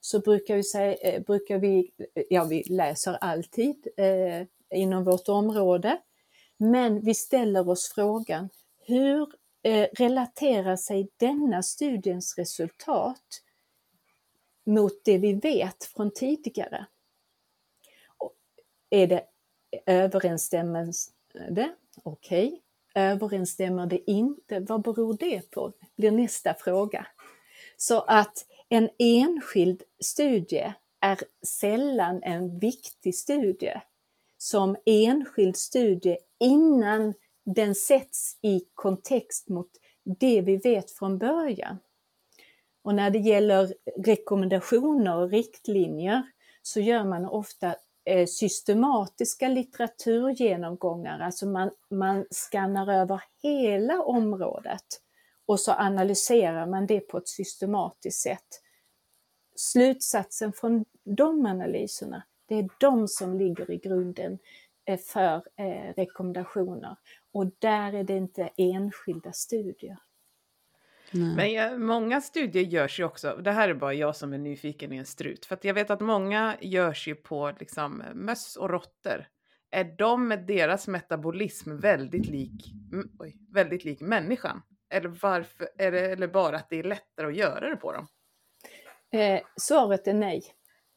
så 0.00 0.20
brukar 0.20 0.56
vi, 0.56 0.62
säga, 0.62 0.94
eh, 0.94 1.22
brukar 1.22 1.58
vi 1.58 1.92
eh, 2.14 2.24
ja 2.30 2.44
vi 2.44 2.62
läser 2.62 3.12
alltid 3.20 3.88
eh, 3.96 4.46
inom 4.74 5.04
vårt 5.04 5.28
område, 5.28 5.98
men 6.56 7.00
vi 7.00 7.14
ställer 7.14 7.68
oss 7.68 7.92
frågan 7.94 8.48
hur 8.78 9.28
eh, 9.62 9.88
relaterar 9.92 10.76
sig 10.76 11.08
denna 11.16 11.62
studiens 11.62 12.38
resultat 12.38 13.42
mot 14.66 15.04
det 15.04 15.18
vi 15.18 15.32
vet 15.32 15.84
från 15.84 16.10
tidigare? 16.10 16.86
Är 18.90 19.06
det 19.06 19.24
överensstämmande? 19.86 20.92
Okej. 22.02 22.46
Okay. 22.46 22.60
Överensstämmer 22.94 23.86
det 23.86 24.10
inte? 24.10 24.60
Vad 24.60 24.82
beror 24.82 25.16
det 25.20 25.50
på? 25.50 25.72
blir 25.96 26.10
nästa 26.10 26.54
fråga. 26.54 27.06
Så 27.76 28.00
att 28.00 28.46
en 28.68 28.88
enskild 28.98 29.82
studie 30.00 30.74
är 31.00 31.18
sällan 31.46 32.22
en 32.22 32.58
viktig 32.58 33.14
studie 33.14 33.80
som 34.38 34.76
enskild 34.86 35.56
studie 35.56 36.16
innan 36.40 37.14
den 37.44 37.74
sätts 37.74 38.38
i 38.42 38.60
kontext 38.74 39.48
mot 39.48 39.70
det 40.04 40.40
vi 40.40 40.56
vet 40.56 40.90
från 40.90 41.18
början. 41.18 41.78
Och 42.82 42.94
när 42.94 43.10
det 43.10 43.18
gäller 43.18 43.74
rekommendationer 43.96 45.16
och 45.16 45.30
riktlinjer 45.30 46.22
så 46.62 46.80
gör 46.80 47.04
man 47.04 47.24
ofta 47.24 47.76
Eh, 48.04 48.26
systematiska 48.26 49.48
litteraturgenomgångar, 49.48 51.20
alltså 51.20 51.46
man, 51.46 51.70
man 51.90 52.26
skannar 52.30 52.92
över 52.92 53.22
hela 53.42 54.02
området 54.02 54.86
och 55.46 55.60
så 55.60 55.72
analyserar 55.72 56.66
man 56.66 56.86
det 56.86 57.00
på 57.00 57.18
ett 57.18 57.28
systematiskt 57.28 58.22
sätt. 58.22 58.62
Slutsatsen 59.56 60.52
från 60.52 60.84
de 61.04 61.46
analyserna, 61.46 62.22
det 62.46 62.54
är 62.54 62.68
de 62.80 63.08
som 63.08 63.38
ligger 63.38 63.70
i 63.70 63.76
grunden 63.76 64.38
eh, 64.84 64.98
för 64.98 65.42
eh, 65.56 65.94
rekommendationer 65.96 66.96
och 67.32 67.46
där 67.58 67.92
är 67.92 68.04
det 68.04 68.16
inte 68.16 68.50
enskilda 68.56 69.32
studier. 69.32 69.98
Nej. 71.12 71.36
Men 71.36 71.52
jag, 71.52 71.80
många 71.80 72.20
studier 72.20 72.64
görs 72.64 73.00
ju 73.00 73.04
också, 73.04 73.36
det 73.36 73.52
här 73.52 73.68
är 73.68 73.74
bara 73.74 73.94
jag 73.94 74.16
som 74.16 74.32
är 74.32 74.38
nyfiken 74.38 74.92
i 74.92 74.96
en 74.96 75.06
strut, 75.06 75.46
för 75.46 75.58
jag 75.62 75.74
vet 75.74 75.90
att 75.90 76.00
många 76.00 76.56
görs 76.60 77.08
ju 77.08 77.14
på 77.14 77.52
liksom 77.60 78.02
möss 78.14 78.56
och 78.56 78.70
råttor. 78.70 79.26
Är 79.70 79.84
de 79.84 80.28
med 80.28 80.46
deras 80.46 80.88
metabolism 80.88 81.76
väldigt 81.76 82.26
lik, 82.26 82.74
oj, 83.18 83.36
väldigt 83.54 83.84
lik 83.84 84.00
människan? 84.00 84.62
Eller 84.90 85.08
varför, 85.08 85.68
är 85.78 85.92
det 85.92 86.00
eller 86.00 86.28
bara 86.28 86.56
att 86.56 86.70
det 86.70 86.78
är 86.78 86.82
lättare 86.82 87.26
att 87.26 87.36
göra 87.36 87.68
det 87.68 87.76
på 87.76 87.92
dem? 87.92 88.06
Eh, 89.12 89.40
svaret 89.56 90.06
är 90.06 90.14
nej. 90.14 90.42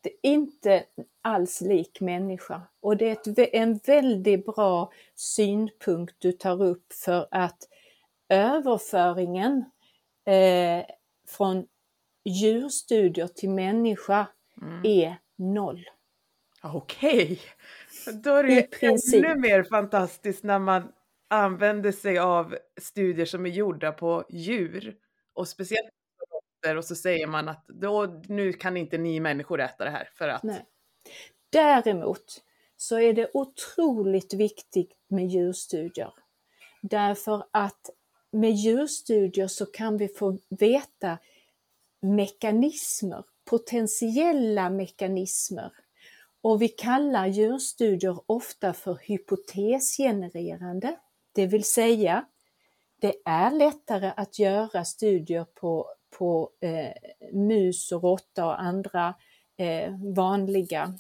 Det 0.01 0.09
är 0.09 0.31
inte 0.31 0.83
alls 1.21 1.61
lik 1.61 2.01
människa. 2.01 2.61
Och 2.81 2.97
det 2.97 3.09
är 3.09 3.11
ett, 3.11 3.53
en 3.53 3.79
väldigt 3.85 4.45
bra 4.45 4.91
synpunkt 5.15 6.15
du 6.19 6.31
tar 6.31 6.61
upp 6.61 6.93
för 6.93 7.27
att 7.31 7.57
överföringen 8.29 9.65
eh, 10.25 10.85
från 11.27 11.67
djurstudier 12.25 13.27
till 13.27 13.49
människa 13.49 14.27
Mm. 14.61 14.81
är 14.85 15.15
noll. 15.35 15.85
Okej, 16.63 17.39
då 18.23 18.35
är 18.35 18.43
det 18.43 18.83
ännu 18.83 19.35
mer 19.35 19.63
fantastiskt 19.63 20.43
när 20.43 20.59
man 20.59 20.91
använder 21.27 21.91
sig 21.91 22.17
av 22.17 22.55
studier 22.81 23.25
som 23.25 23.45
är 23.45 23.49
gjorda 23.49 23.91
på 23.91 24.25
djur 24.29 24.95
och 25.33 25.47
speciellt 25.47 25.89
och 26.77 26.85
så 26.85 26.95
säger 26.95 27.27
man 27.27 27.49
att 27.49 27.67
då, 27.67 28.21
nu 28.27 28.53
kan 28.53 28.77
inte 28.77 28.97
ni 28.97 29.19
människor 29.19 29.61
äta 29.61 29.83
det 29.83 29.89
här 29.89 30.09
för 30.13 30.27
att 30.27 30.43
Nej. 30.43 30.65
Däremot 31.49 32.41
så 32.77 32.99
är 32.99 33.13
det 33.13 33.29
otroligt 33.33 34.33
viktigt 34.33 34.91
med 35.07 35.27
djurstudier. 35.27 36.13
Därför 36.81 37.45
att 37.51 37.89
med 38.33 38.51
djurstudier 38.51 39.47
så 39.47 39.65
kan 39.65 39.97
vi 39.97 40.07
få 40.07 40.37
veta 40.49 41.17
mekanismer, 42.01 43.23
potentiella 43.45 44.69
mekanismer. 44.69 45.71
Och 46.41 46.61
vi 46.61 46.67
kallar 46.67 47.27
djurstudier 47.27 48.19
ofta 48.25 48.73
för 48.73 48.99
hypotesgenererande. 49.01 50.95
Det 51.31 51.47
vill 51.47 51.63
säga, 51.63 52.25
det 53.01 53.15
är 53.25 53.51
lättare 53.51 54.11
att 54.15 54.39
göra 54.39 54.85
studier 54.85 55.45
på, 55.53 55.87
på 56.17 56.49
eh, 56.59 56.93
mus 57.33 57.91
och 57.91 58.03
råtta 58.03 58.45
och 58.45 58.61
andra 58.61 59.13
eh, 59.57 59.93
vanliga 60.15 60.93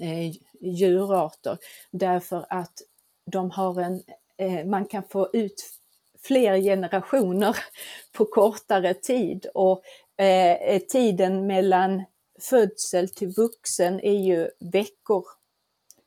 eh, 0.00 0.34
djurarter 0.60 1.58
därför 1.90 2.46
att 2.48 2.82
de 3.24 3.50
har 3.50 3.80
en, 3.80 4.02
eh, 4.36 4.66
man 4.66 4.84
kan 4.84 5.02
få 5.02 5.30
ut 5.32 5.77
fler 6.22 6.60
generationer 6.60 7.56
på 8.12 8.24
kortare 8.24 8.94
tid 8.94 9.46
och 9.54 9.82
eh, 10.24 10.78
tiden 10.78 11.46
mellan 11.46 12.04
födsel 12.40 13.08
till 13.08 13.28
vuxen 13.28 14.00
är 14.00 14.18
ju 14.18 14.50
veckor. 14.60 15.24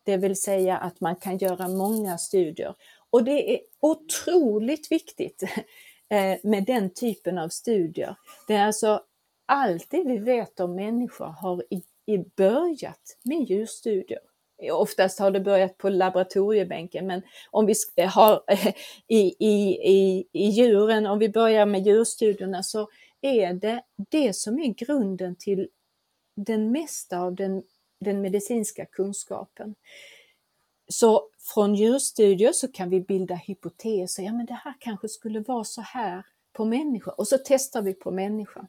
Det 0.03 0.17
vill 0.17 0.41
säga 0.41 0.77
att 0.77 1.01
man 1.01 1.15
kan 1.15 1.37
göra 1.37 1.67
många 1.67 2.17
studier. 2.17 2.75
Och 3.09 3.23
det 3.23 3.55
är 3.55 3.59
otroligt 3.79 4.91
viktigt 4.91 5.43
eh, 6.09 6.37
med 6.43 6.65
den 6.65 6.93
typen 6.93 7.37
av 7.37 7.49
studier. 7.49 8.15
Det 8.47 8.53
är 8.53 8.65
alltså 8.65 9.01
alltid 9.45 10.07
vi 10.07 10.17
vet 10.17 10.59
om 10.59 10.75
människor 10.75 11.25
har 11.25 11.63
i, 11.69 11.83
i 12.05 12.17
börjat 12.17 13.17
med 13.23 13.43
djurstudier. 13.43 14.30
Oftast 14.71 15.19
har 15.19 15.31
det 15.31 15.39
börjat 15.39 15.77
på 15.77 15.89
laboratoriebänken 15.89 17.07
men 17.07 17.21
om 17.51 17.65
vi 17.65 18.03
har 18.03 18.43
i, 19.07 19.35
i, 19.39 19.77
i, 19.83 20.27
i 20.31 20.45
djuren, 20.45 21.05
om 21.05 21.19
vi 21.19 21.29
börjar 21.29 21.65
med 21.65 21.85
djurstudierna 21.85 22.63
så 22.63 22.89
är 23.21 23.53
det 23.53 23.83
det 24.09 24.35
som 24.35 24.59
är 24.59 24.73
grunden 24.73 25.35
till 25.35 25.67
den 26.35 26.71
mesta 26.71 27.19
av 27.19 27.35
den, 27.35 27.63
den 27.99 28.21
medicinska 28.21 28.85
kunskapen. 28.85 29.75
Så 30.87 31.29
från 31.53 31.75
djurstudier 31.75 32.51
så 32.51 32.67
kan 32.67 32.89
vi 32.89 33.01
bilda 33.01 33.35
hypoteser, 33.35 34.23
ja 34.23 34.33
men 34.33 34.45
det 34.45 34.59
här 34.63 34.73
kanske 34.79 35.07
skulle 35.07 35.39
vara 35.39 35.63
så 35.63 35.81
här 35.81 36.25
på 36.53 36.65
människor 36.65 37.19
och 37.19 37.27
så 37.27 37.37
testar 37.45 37.81
vi 37.81 37.93
på 37.93 38.11
människa. 38.11 38.67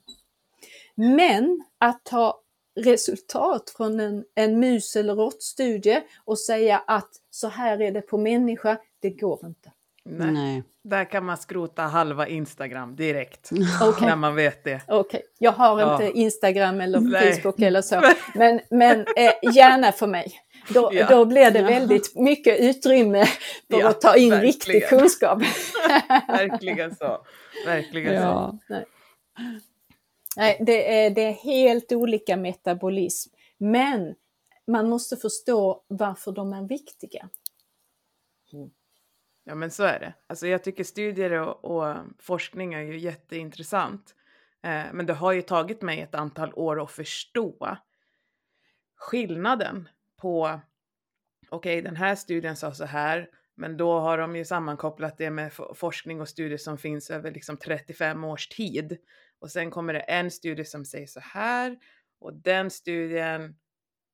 Men 0.95 1.63
att 1.77 2.03
ta 2.03 2.42
resultat 2.75 3.73
från 3.77 3.99
en, 3.99 4.23
en 4.35 4.59
mus 4.59 4.95
eller 4.95 5.15
råttstudie 5.15 6.01
och 6.25 6.39
säga 6.39 6.83
att 6.87 7.09
så 7.29 7.47
här 7.47 7.81
är 7.81 7.91
det 7.91 8.01
på 8.01 8.17
människa, 8.17 8.77
det 9.01 9.09
går 9.09 9.39
inte. 9.45 9.71
nej, 10.05 10.31
Nej. 10.31 10.63
där 10.83 11.05
kan 11.05 11.25
man 11.25 11.37
skrota 11.37 11.81
halva 11.81 12.27
Instagram 12.27 12.95
direkt 12.95 13.49
Okej. 13.81 14.07
när 14.07 14.15
man 14.15 14.35
vet 14.35 14.63
det. 14.63 14.81
Okej, 14.87 15.21
jag 15.39 15.51
har 15.51 15.79
Ja. 15.79 15.93
inte 16.03 16.19
Instagram 16.19 16.81
eller 16.81 16.99
Nej. 16.99 17.33
Facebook 17.33 17.59
eller 17.59 17.81
så, 17.81 18.01
men, 18.35 18.59
men 18.69 18.99
eh, 18.99 19.55
gärna 19.55 19.91
för 19.91 20.07
mig. 20.07 20.33
Då, 20.69 20.89
Ja. 20.93 21.07
då 21.09 21.25
blir 21.25 21.51
det 21.51 21.61
väldigt 21.63 22.15
mycket 22.15 22.59
utrymme 22.59 23.25
för 23.71 23.79
Ja, 23.79 23.89
att 23.89 24.01
ta 24.01 24.15
in 24.15 24.29
verkligen. 24.29 24.53
riktig 24.53 24.87
kunskap. 24.87 25.39
Verkligen 26.27 26.95
så. 26.95 27.25
Verkligen 27.65 28.21
så. 28.21 28.27
Ja. 28.67 28.75
Nej, 30.37 30.57
det 30.65 31.05
är, 31.05 31.09
det 31.09 31.21
är 31.21 31.31
helt 31.31 31.91
olika 31.91 32.37
metabolism. 32.37 33.33
Men 33.57 34.15
man 34.67 34.89
måste 34.89 35.17
förstå 35.17 35.83
varför 35.87 36.31
de 36.31 36.53
är 36.53 36.67
viktiga. 36.67 37.29
Mm. 38.53 38.69
Ja 39.43 39.55
men 39.55 39.71
så 39.71 39.83
är 39.83 39.99
det. 39.99 40.13
Alltså 40.27 40.47
jag 40.47 40.63
tycker 40.63 40.83
studier 40.83 41.31
och, 41.31 41.65
och 41.65 41.97
forskning 42.19 42.73
är 42.73 42.81
ju 42.81 42.97
jätteintressant. 42.97 44.15
Eh, 44.63 44.85
men 44.93 45.05
det 45.05 45.13
har 45.13 45.31
ju 45.31 45.41
tagit 45.41 45.81
mig 45.81 46.01
ett 46.01 46.15
antal 46.15 46.53
år 46.53 46.83
att 46.83 46.91
förstå 46.91 47.77
skillnaden 48.95 49.89
på 50.21 50.59
okej 51.49 51.81
den 51.81 51.95
här 51.95 52.15
studien 52.15 52.55
sa 52.55 52.73
så 52.73 52.85
här 52.85 53.29
men 53.55 53.77
då 53.77 53.99
har 53.99 54.17
de 54.17 54.35
ju 54.35 54.45
sammankopplat 54.45 55.17
det 55.17 55.29
med 55.29 55.53
forskning 55.75 56.21
och 56.21 56.29
studier 56.29 56.57
som 56.57 56.77
finns 56.77 57.09
över 57.09 57.31
liksom 57.31 57.57
35 57.57 58.23
års 58.23 58.47
tid. 58.47 58.97
Och 59.43 59.51
sen 59.51 59.71
kommer 59.71 59.93
det 59.93 59.99
en 59.99 60.31
studie 60.31 60.65
som 60.65 60.85
säger 60.85 61.07
så 61.07 61.19
här 61.19 61.77
och 62.19 62.33
den 62.33 62.69
studien 62.69 63.55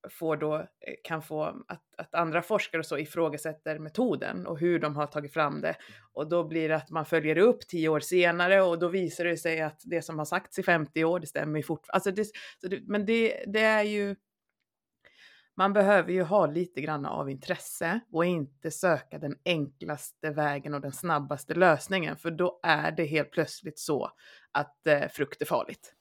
får 0.09 0.37
då, 0.37 0.55
eh, 0.55 0.65
kan 1.03 1.21
få 1.21 1.43
att, 1.43 1.83
att 1.97 2.15
andra 2.15 2.41
forskare 2.41 2.79
och 2.79 2.85
så 2.85 2.97
ifrågasätter 2.97 3.79
metoden 3.79 4.47
och 4.47 4.59
hur 4.59 4.79
de 4.79 4.95
har 4.95 5.07
tagit 5.07 5.33
fram 5.33 5.61
det. 5.61 5.75
Och 6.13 6.29
då 6.29 6.43
blir 6.43 6.69
det 6.69 6.75
att 6.75 6.89
man 6.89 7.05
följer 7.05 7.37
upp 7.37 7.67
tio 7.67 7.89
år 7.89 7.99
senare 7.99 8.61
och 8.61 8.79
då 8.79 8.87
visar 8.87 9.23
det 9.23 9.37
sig 9.37 9.61
att 9.61 9.81
det 9.83 10.01
som 10.01 10.17
har 10.17 10.25
sagts 10.25 10.59
i 10.59 10.63
50 10.63 11.03
år, 11.03 11.19
det 11.19 11.27
stämmer 11.27 11.59
ju 11.59 11.63
fortfarande. 11.63 11.93
Alltså 11.93 12.11
det, 12.11 12.25
så 12.61 12.67
det, 12.67 12.79
men 12.87 13.05
det, 13.05 13.43
det 13.47 13.61
är 13.61 13.83
ju, 13.83 14.15
man 15.59 15.73
behöver 15.73 16.11
ju 16.11 16.23
ha 16.23 16.45
lite 16.45 16.81
grann 16.81 17.05
av 17.05 17.29
intresse 17.29 17.99
och 18.11 18.25
inte 18.25 18.71
söka 18.71 19.17
den 19.17 19.35
enklaste 19.45 20.29
vägen 20.29 20.73
och 20.73 20.81
den 20.81 20.91
snabbaste 20.91 21.53
lösningen, 21.53 22.17
för 22.17 22.31
då 22.31 22.59
är 22.63 22.91
det 22.91 23.05
helt 23.05 23.31
plötsligt 23.31 23.79
så 23.79 24.11
att 24.51 24.87
eh, 24.87 25.07
frukt 25.09 25.41
är 25.41 25.45
farligt. 25.45 25.93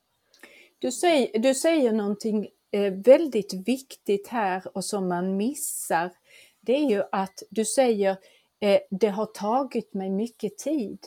Du 0.78 0.92
säger, 0.92 1.38
du 1.38 1.54
säger 1.54 1.92
någonting 1.92 2.48
eh, 2.70 2.92
väldigt 2.92 3.68
viktigt 3.68 4.28
här 4.28 4.62
och 4.76 4.84
som 4.84 5.08
man 5.08 5.36
missar. 5.36 6.10
Det 6.60 6.76
är 6.76 6.90
ju 6.90 7.02
att 7.12 7.42
du 7.50 7.64
säger 7.64 8.16
eh, 8.60 8.80
det 8.90 9.08
har 9.08 9.26
tagit 9.26 9.94
mig 9.94 10.10
mycket 10.10 10.58
tid. 10.58 10.98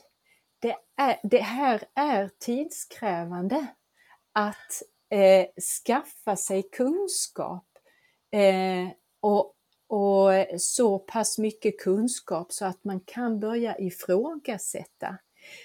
Det, 0.59 0.75
är, 0.97 1.19
det 1.23 1.41
här 1.41 1.83
är 1.93 2.29
tidskrävande 2.39 3.67
att 4.33 4.83
eh, 5.09 5.45
skaffa 5.85 6.35
sig 6.35 6.63
kunskap 6.63 7.70
eh, 8.31 8.89
och, 9.19 9.53
och 9.87 10.31
så 10.57 10.99
pass 10.99 11.37
mycket 11.37 11.79
kunskap 11.79 12.53
så 12.53 12.65
att 12.65 12.83
man 12.83 12.99
kan 12.99 13.39
börja 13.39 13.77
ifrågasätta. 13.77 15.17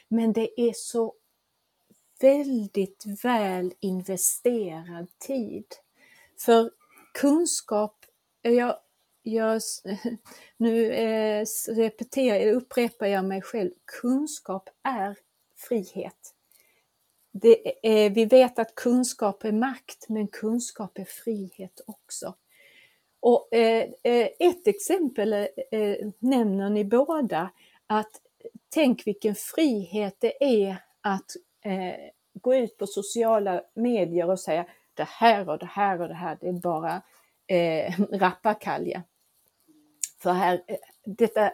Men 0.09 0.33
det 0.33 0.61
är 0.61 0.73
så 0.73 1.15
väldigt 2.21 3.05
väl 3.25 3.75
investerad 3.81 5.19
tid. 5.19 5.67
För 6.39 6.71
kunskap, 7.15 8.05
jag, 8.43 8.79
jag, 9.23 9.63
nu 10.57 10.93
eh, 10.93 11.47
repeterar, 11.69 12.53
upprepar 12.53 13.07
jag 13.07 13.25
mig 13.25 13.43
själv, 13.43 13.71
kunskap 14.01 14.69
är 14.83 15.17
frihet. 15.69 16.33
Det 17.33 17.87
är, 17.89 18.11
vi 18.11 18.25
vet 18.25 18.59
att 18.59 18.75
kunskap 18.75 19.45
är 19.45 19.53
makt, 19.53 20.09
men 20.09 20.29
kunskap 20.29 20.99
är 20.99 21.05
frihet 21.05 21.81
också. 21.87 22.35
Och 23.27 23.55
eh, 23.55 23.91
eh, 24.03 24.29
ett 24.39 24.67
exempel 24.67 25.33
eh, 25.33 25.47
eh, 25.71 25.97
nämner 26.19 26.71
ni 26.71 26.85
båda, 26.85 27.51
att 27.87 28.11
tänk 28.69 29.07
vilken 29.07 29.35
frihet 29.35 30.17
det 30.19 30.45
är 30.45 30.77
att 31.01 31.31
eh, 31.65 31.95
gå 32.35 32.55
ut 32.55 32.79
på 32.79 32.87
sociala 32.87 33.63
medier 33.75 34.31
och 34.31 34.41
säga 34.41 34.67
det 34.95 35.09
här 35.09 35.49
och 35.49 35.59
det 35.59 35.67
här 35.67 36.01
och 36.01 36.09
det 36.09 36.15
här, 36.15 36.39
det 36.41 36.49
är 36.49 36.53
bara 36.53 37.03
eh, 37.47 38.01
rappakalja. 38.13 39.03
För 40.23 40.33
här, 40.33 40.63
eh, 40.67 40.77
detta, 41.05 41.53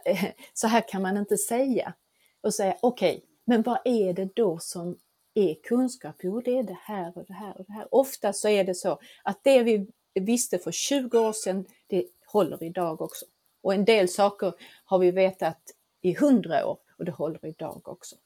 så 0.55 0.67
här 0.67 0.89
kan 0.89 1.03
man 1.03 1.17
inte 1.17 1.37
säga. 1.37 1.95
Och 2.41 2.55
säga 2.55 2.77
okej, 2.81 3.17
okay, 3.17 3.29
Men 3.45 3.63
vad 3.63 3.79
är 3.85 4.13
det 4.13 4.29
då 4.35 4.59
som 4.59 4.99
är 5.35 5.55
kunskap? 5.55 6.17
Jo, 6.23 6.41
det 6.41 6.59
är 6.59 6.63
det 6.63 6.79
här 6.81 7.19
och 7.19 7.25
det 7.27 7.35
här 7.35 7.59
och 7.59 7.65
det 7.67 7.73
här. 7.73 7.95
Ofta 7.95 8.33
så 8.33 8.49
är 8.49 8.65
det 8.65 8.75
så 8.75 8.99
att 9.25 9.45
det 9.45 9.63
vi 9.63 9.87
visste 10.21 10.59
för 10.59 10.73
20 10.73 11.19
år 11.19 11.33
sedan, 11.33 11.67
det 11.87 12.05
håller 12.27 12.63
idag 12.63 13.01
också. 13.03 13.25
Och 13.63 13.75
en 13.75 13.85
del 13.85 14.09
saker 14.09 14.53
har 14.85 14.99
vi 14.99 15.11
vetat 15.11 15.63
i 16.03 16.13
100 16.15 16.67
år 16.67 16.79
och 16.99 17.05
det 17.05 17.13
håller 17.13 17.47
idag 17.47 17.89
också. 17.89 18.17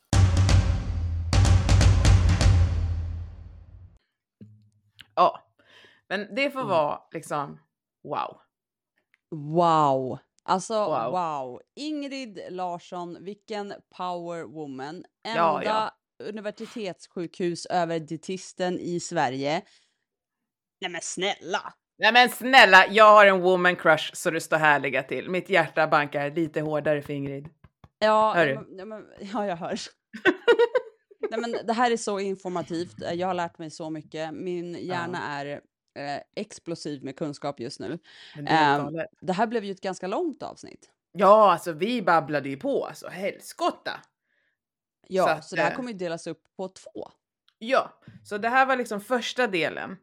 Ja, 5.14 5.42
men 6.08 6.34
det 6.34 6.50
får 6.50 6.64
vara 6.64 7.00
liksom 7.12 7.58
wow. 8.02 8.36
Wow! 9.30 10.18
Alltså 10.42 10.74
Wow. 10.74 11.10
wow. 11.10 11.60
Ingrid 11.74 12.40
Larsson, 12.50 13.24
vilken 13.24 13.74
power 13.96 14.44
woman. 14.44 15.04
Enda 15.24 15.36
Ja, 15.36 15.62
ja. 15.64 15.90
universitetssjukhus 16.24 17.66
över 17.66 17.98
dietisten 17.98 18.78
i 18.78 19.00
Sverige. 19.00 19.62
Nej 20.80 20.90
men 20.90 21.00
snälla! 21.00 21.74
Nej 21.98 22.12
men 22.12 22.28
snälla, 22.30 22.86
jag 22.90 23.04
har 23.12 23.26
en 23.26 23.40
woman 23.40 23.76
crush 23.76 24.10
så 24.14 24.30
det 24.30 24.40
står 24.40 24.56
härliga 24.56 25.02
till. 25.02 25.30
Mitt 25.30 25.50
hjärta 25.50 25.86
bankar 25.86 26.30
lite 26.30 26.60
hårdare 26.60 27.02
för 27.02 27.12
Ingrid. 27.12 27.48
Ja, 27.98 28.32
Hör 28.34 28.46
ja, 28.46 28.60
du? 28.60 28.66
men, 28.66 28.78
ja, 28.78 28.84
men, 28.84 29.04
ja 29.32 29.46
jag 29.46 29.56
hör. 29.56 29.78
Nej, 31.30 31.40
men 31.40 31.66
det 31.66 31.72
här 31.72 31.90
är 31.90 31.96
så 31.96 32.20
informativt. 32.20 33.02
Eh, 33.02 33.12
Jag 33.12 33.26
har 33.26 33.34
lärt 33.34 33.58
mig 33.58 33.70
så 33.70 33.90
mycket. 33.90 34.34
Min 34.34 34.74
hjärna 34.74 35.18
är 35.18 35.46
eh, 35.98 36.22
explosiv 36.36 37.04
med 37.04 37.16
kunskap 37.16 37.60
just 37.60 37.80
nu. 37.80 37.98
Det 38.34 38.50
Ehm. 38.50 38.88
Det 39.20 39.32
här 39.32 39.46
blev 39.46 39.64
ju 39.64 39.70
ett 39.72 39.80
ganska 39.80 40.06
långt 40.06 40.42
avsnitt. 40.42 40.90
Ja, 41.12 41.52
alltså 41.52 41.72
vi 41.72 42.02
babblade 42.02 42.48
ju 42.48 42.56
på, 42.56 42.86
alltså 42.86 43.08
helskotta. 43.08 44.00
Ja, 45.08 45.22
Så 45.22 45.28
så, 45.48 45.54
att, 45.54 45.56
det 45.56 45.62
här 45.62 45.70
eh, 45.70 45.76
kommer 45.76 45.92
ju 45.92 45.98
delas 45.98 46.26
upp 46.26 46.42
på 46.56 46.68
två. 46.68 47.10
Ja, 47.58 48.00
så 48.24 48.38
det 48.38 48.48
här 48.48 48.66
var 48.66 48.76
liksom 48.76 49.00
första 49.00 49.46
delen. 49.46 49.96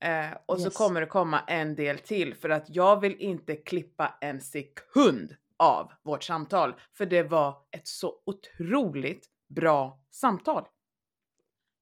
Eh, 0.00 0.30
och 0.46 0.60
så 0.60 0.66
Yes. 0.66 0.76
kommer 0.76 1.00
det 1.00 1.06
komma 1.06 1.40
en 1.40 1.74
del 1.74 1.98
till 1.98 2.34
för 2.34 2.48
att 2.50 2.64
jag 2.68 3.00
vill 3.00 3.16
inte 3.16 3.56
klippa 3.56 4.18
en 4.20 4.40
sekund 4.40 5.36
av 5.56 5.92
vårt 6.02 6.22
samtal. 6.24 6.74
För 6.96 7.06
det 7.06 7.22
var 7.22 7.56
ett 7.70 7.88
så 7.88 8.14
otroligt 8.26 9.26
bra 9.48 10.00
samtal. 10.10 10.66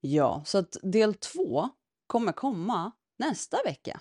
Ja, 0.01 0.41
så 0.45 0.57
att 0.57 0.77
del 0.83 1.13
två 1.13 1.69
kommer 2.07 2.31
komma 2.31 2.91
nästa 3.19 3.57
vecka. 3.65 3.99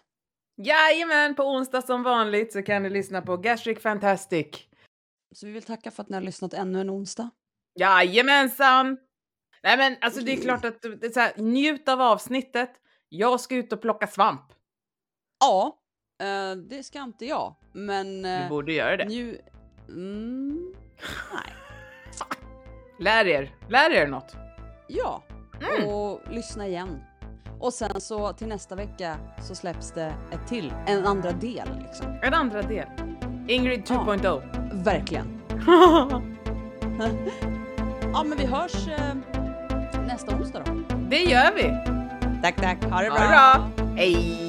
Jajamän, 0.57 1.35
på 1.35 1.43
onsdag 1.45 1.83
som 1.83 2.03
vanligt 2.03 2.53
så 2.53 2.63
kan 2.63 2.83
ni 2.83 2.91
lyssna 2.91 3.23
på 3.23 3.37
Gastric 3.37 3.83
Fantastic. 3.83 4.47
Så 5.35 5.47
vi 5.47 5.53
vill 5.53 5.63
tacka 5.63 5.91
för 5.91 6.03
att 6.03 6.09
ni 6.09 6.15
har 6.17 6.23
lyssnat 6.23 6.55
ännu 6.55 6.81
en 6.81 6.91
onsdag. 6.91 7.31
Jajamensan! 7.75 8.99
Nej 9.63 9.77
men 9.77 9.97
alltså 10.01 10.21
det 10.21 10.33
är 10.33 10.37
klart 10.43 10.65
att 10.65 10.83
det 10.83 11.07
är 11.07 11.11
så 11.11 11.21
här, 11.21 11.33
njut 11.37 11.89
av 11.89 12.01
avsnittet. 12.01 12.71
Jag 13.09 13.41
ska 13.41 13.55
ut 13.55 13.73
och 13.73 13.81
plocka 13.83 14.07
svamp. 14.07 14.43
Ja, 15.41 15.77
eh, 16.23 16.57
det 16.57 16.83
ska 16.83 17.03
inte 17.03 17.27
jag, 17.27 17.55
men... 17.73 18.23
Du 18.23 18.29
eh, 18.29 18.49
borde 18.49 18.73
göra 18.73 18.97
det. 18.97 19.05
Nu... 19.05 19.41
Mm, 19.89 20.75
nej. 21.35 21.55
Lär 23.01 23.27
er, 23.27 23.55
lär 23.69 23.91
er 23.91 24.07
något. 24.07 24.37
Ja, 24.89 25.23
Mm. 25.77 25.89
och 25.89 26.21
lyssna 26.31 26.67
igen. 26.67 27.01
Och 27.61 27.73
sen 27.75 28.01
så 28.01 28.33
till 28.33 28.47
nästa 28.49 28.75
vecka 28.75 29.17
så 29.43 29.55
släpps 29.55 29.93
det 29.93 30.15
ett 30.33 30.49
till, 30.49 30.73
en 30.87 31.07
andra 31.07 31.33
del 31.33 31.69
liksom. 31.83 32.19
En 32.23 32.35
andra 32.35 32.63
del. 32.63 32.87
Ingrid 33.49 33.91
oh. 33.91 34.05
Ja. 34.23 34.41
2.0. 34.43 34.85
Verkligen. 34.85 35.41
Ja, 38.13 38.25
men 38.25 38.39
vi 38.39 38.47
hörs 38.47 38.89
eh, 38.89 39.15
nästa 40.07 40.37
onsdag 40.37 40.63
då. 40.67 40.97
det 41.11 41.23
gör 41.23 41.55
vi. 41.55 41.98
Tack, 42.43 42.57
tack. 42.57 42.85
Ha 42.91 43.03
det 43.03 43.11
Ha 43.11 43.19
det 43.19 43.29
bra. 43.29 43.71
Hej! 43.97 44.48